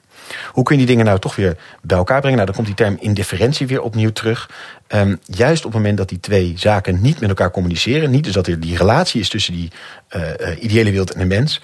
Hoe 0.52 0.64
kun 0.64 0.74
je 0.74 0.80
die 0.80 0.90
dingen 0.90 1.04
nou 1.06 1.18
toch 1.18 1.36
weer 1.36 1.56
bij 1.82 1.96
elkaar 1.96 2.20
brengen? 2.20 2.38
Nou, 2.38 2.46
dan 2.52 2.56
komt 2.56 2.76
die 2.76 2.86
term 2.86 2.96
indifferentie 3.00 3.66
weer 3.66 3.82
opnieuw 3.82 4.12
terug. 4.12 4.50
Um, 4.88 5.18
juist 5.24 5.64
op 5.64 5.72
het 5.72 5.80
moment 5.80 5.98
dat 5.98 6.08
die 6.08 6.20
twee 6.20 6.52
zaken 6.56 7.00
niet 7.00 7.20
met 7.20 7.28
elkaar 7.28 7.50
communiceren, 7.50 8.10
niet 8.10 8.24
dus 8.24 8.32
dat 8.32 8.46
er 8.46 8.60
die 8.60 8.76
relatie 8.76 9.20
is 9.20 9.28
tussen 9.28 9.52
die 9.52 9.70
uh, 10.16 10.62
ideële 10.62 10.90
wereld 10.90 11.12
en 11.12 11.18
de 11.18 11.26
mens, 11.26 11.60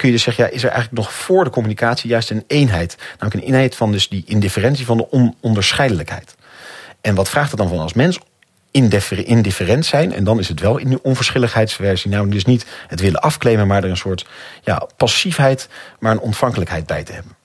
kun 0.00 0.08
je 0.08 0.14
dus 0.14 0.24
zeggen, 0.24 0.44
ja, 0.44 0.50
is 0.50 0.62
er 0.62 0.70
eigenlijk 0.70 1.02
nog 1.02 1.12
voor 1.14 1.44
de 1.44 1.50
communicatie 1.50 2.10
juist 2.10 2.30
een 2.30 2.44
eenheid. 2.46 2.96
Namelijk 3.18 3.34
een 3.34 3.48
eenheid 3.52 3.76
van 3.76 3.92
dus 3.92 4.08
die 4.08 4.22
indifferentie 4.26 4.86
van 4.86 4.96
de 4.96 5.10
ononderscheidelijkheid. 5.10 6.34
En 7.00 7.14
wat 7.14 7.28
vraagt 7.28 7.50
het 7.50 7.58
dan 7.58 7.68
van 7.68 7.78
als 7.78 7.92
mens? 7.92 8.18
indifferent 8.70 9.86
zijn. 9.86 10.12
En 10.12 10.24
dan 10.24 10.38
is 10.38 10.48
het 10.48 10.60
wel 10.60 10.78
in 10.78 10.90
de 10.90 11.02
onverschilligheidsversie. 11.02 12.10
Nou, 12.10 12.28
dus 12.28 12.44
niet 12.44 12.66
het 12.86 13.00
willen 13.00 13.20
afklemen, 13.20 13.66
maar 13.66 13.84
er 13.84 13.90
een 13.90 13.96
soort 13.96 14.26
ja, 14.62 14.86
passiefheid, 14.96 15.68
maar 15.98 16.12
een 16.12 16.20
ontvankelijkheid 16.20 16.86
bij 16.86 17.02
te 17.02 17.12
hebben. 17.12 17.36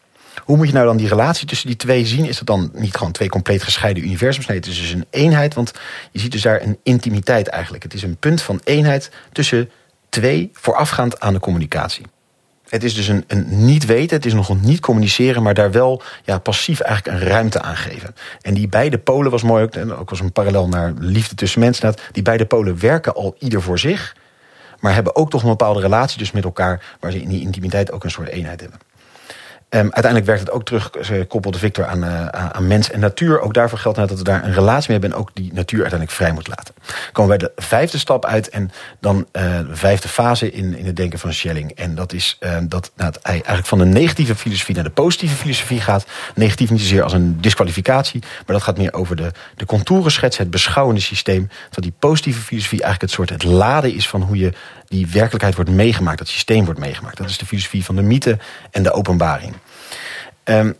Hoe 0.44 0.58
moet 0.58 0.68
je 0.68 0.74
nou 0.74 0.86
dan 0.86 0.98
die 0.98 1.08
relatie 1.08 1.48
tussen 1.48 1.68
die 1.68 1.76
twee 1.76 2.06
zien? 2.06 2.26
Is 2.26 2.38
dat 2.38 2.48
dan 2.48 2.72
niet 2.74 2.96
gewoon 2.96 3.12
twee 3.12 3.30
compleet 3.30 3.64
gescheiden 3.64 4.04
universums? 4.04 4.48
Nee, 4.48 4.58
het 4.58 4.68
is 4.68 4.80
dus 4.80 4.92
een 4.92 5.06
eenheid, 5.10 5.54
want 5.54 5.74
je 6.12 6.20
ziet 6.20 6.32
dus 6.32 6.42
daar 6.42 6.62
een 6.62 6.78
intimiteit 6.84 7.48
eigenlijk. 7.48 7.84
Het 7.84 7.94
is 7.94 8.04
een 8.04 8.18
punt 8.18 8.42
van 8.42 8.62
eenheid 8.64 9.12
tussen 9.32 9.70
twee 10.10 10.50
voorafgaand 10.54 11.20
aan 11.20 11.34
de 11.34 11.40
communicatie. 11.40 12.06
Het 12.76 12.84
is 12.84 12.94
dus 12.94 13.08
een, 13.08 13.24
een 13.28 13.66
niet 13.66 13.86
weten, 13.86 14.16
het 14.16 14.26
is 14.26 14.34
nog 14.34 14.62
niet 14.62 14.80
communiceren, 14.80 15.44
maar 15.44 15.54
daar 15.54 15.72
wel 15.72 16.02
ja, 16.24 16.40
passief 16.40 16.80
eigenlijk 16.80 17.18
een 17.18 17.28
ruimte 17.28 17.62
aan 17.62 17.76
geven. 17.76 18.16
En 18.42 18.54
die 18.54 18.68
beide 18.68 18.98
polen 18.98 19.32
was 19.32 19.44
mooi, 19.44 19.64
ook, 19.64 19.92
ook 20.00 20.10
als 20.10 20.20
een 20.20 20.32
parallel 20.32 20.68
naar 20.68 20.94
liefde 21.00 21.36
tussen 21.36 21.60
mensen. 21.60 21.94
Die 22.12 22.24
beide 22.24 22.46
polen 22.46 22.80
werken 22.80 23.16
al 23.16 23.36
ieder 23.40 23.62
voor 23.62 23.80
zich, 23.80 24.16
maar 24.80 24.94
hebben 24.94 25.16
ook 25.16 25.30
toch 25.30 25.42
een 25.42 25.50
bepaalde 25.50 25.80
relatie 25.80 26.18
dus 26.18 26.32
met 26.32 26.44
elkaar, 26.44 26.96
waar 27.00 27.12
ze 27.12 27.22
in 27.22 27.30
die 27.30 27.42
intimiteit 27.42 27.92
ook 27.92 28.04
een 28.04 28.12
soort 28.12 28.28
eenheid 28.28 28.62
hebben. 28.62 28.80
Um, 29.70 29.82
uiteindelijk 29.82 30.26
werkt 30.26 30.42
het 30.42 30.52
ook 30.52 30.66
terug, 30.66 30.92
ze 31.02 31.26
koppelde 31.28 31.58
Victor 31.58 31.86
aan, 31.86 32.04
uh, 32.04 32.26
aan 32.28 32.68
mens 32.68 32.92
en 32.92 33.00
natuur. 33.00 33.42
Ook 33.42 33.54
daarvoor 33.54 33.78
geldt 33.78 33.98
nou 33.98 34.10
dat 34.10 34.18
we 34.18 34.24
daar 34.24 34.44
een 34.44 34.54
relatie 34.54 34.92
mee 34.92 35.00
hebben 35.00 35.18
en 35.18 35.26
ook 35.26 35.30
die 35.34 35.54
natuur 35.54 35.80
uiteindelijk 35.80 36.18
vrij 36.18 36.32
moet 36.32 36.48
laten. 36.48 36.76
komen 37.12 37.32
we 37.32 37.38
bij 37.38 37.48
de 37.48 37.62
vijfde 37.62 37.98
stap 37.98 38.26
uit 38.26 38.50
en 38.50 38.72
dan 39.00 39.18
uh, 39.18 39.58
de 39.58 39.76
vijfde 39.76 40.08
fase 40.08 40.52
in, 40.52 40.78
in 40.78 40.86
het 40.86 40.96
denken 40.96 41.20
van 41.20 41.34
Schelling. 41.34 41.72
En 41.72 41.96
dat 41.96 42.14
is 42.14 42.38
uh, 42.40 42.58
dat 42.64 42.92
nou, 42.96 43.14
eigenlijk 43.22 43.68
van 43.68 43.78
de 43.78 43.86
negatieve 43.86 44.36
filosofie 44.36 44.76
naar 44.76 44.84
de 44.84 44.90
positieve 44.90 45.36
filosofie 45.36 45.82
gaat. 45.82 46.06
Negatief 46.36 46.70
niet 46.70 46.82
zozeer 46.82 47.04
als 47.04 47.14
een 47.14 47.42
disqualificatie, 47.42 48.22
maar 48.22 48.56
dat 48.56 48.64
gaat 48.64 48.78
meer 48.78 48.94
over 48.94 49.16
de, 49.16 49.32
de 49.56 49.66
contourenschets, 49.66 50.38
het 50.38 50.50
beschouwende 50.50 51.02
systeem. 51.02 51.50
Dat 51.70 51.84
die 51.84 51.94
positieve 52.00 52.42
filosofie 52.42 52.82
eigenlijk 52.82 53.02
het 53.02 53.12
soort 53.12 53.30
het 53.30 53.52
laden 53.52 53.94
is 53.94 54.10
van 54.10 54.22
hoe 54.22 54.38
je 54.38 54.54
die 54.88 55.08
werkelijkheid 55.08 55.56
wordt 55.56 55.70
meegemaakt, 55.70 56.18
dat 56.18 56.28
systeem 56.28 56.66
wordt 56.66 56.80
meegemaakt. 56.80 57.18
Dat 57.18 57.30
is 57.30 57.38
de 57.38 57.46
filosofie 57.46 57.86
van 57.86 57.96
de 57.96 58.02
mythe 58.02 58.38
en 58.72 58.84
de 58.84 58.92
openbaring. 58.92 59.54
Um, 60.44 60.76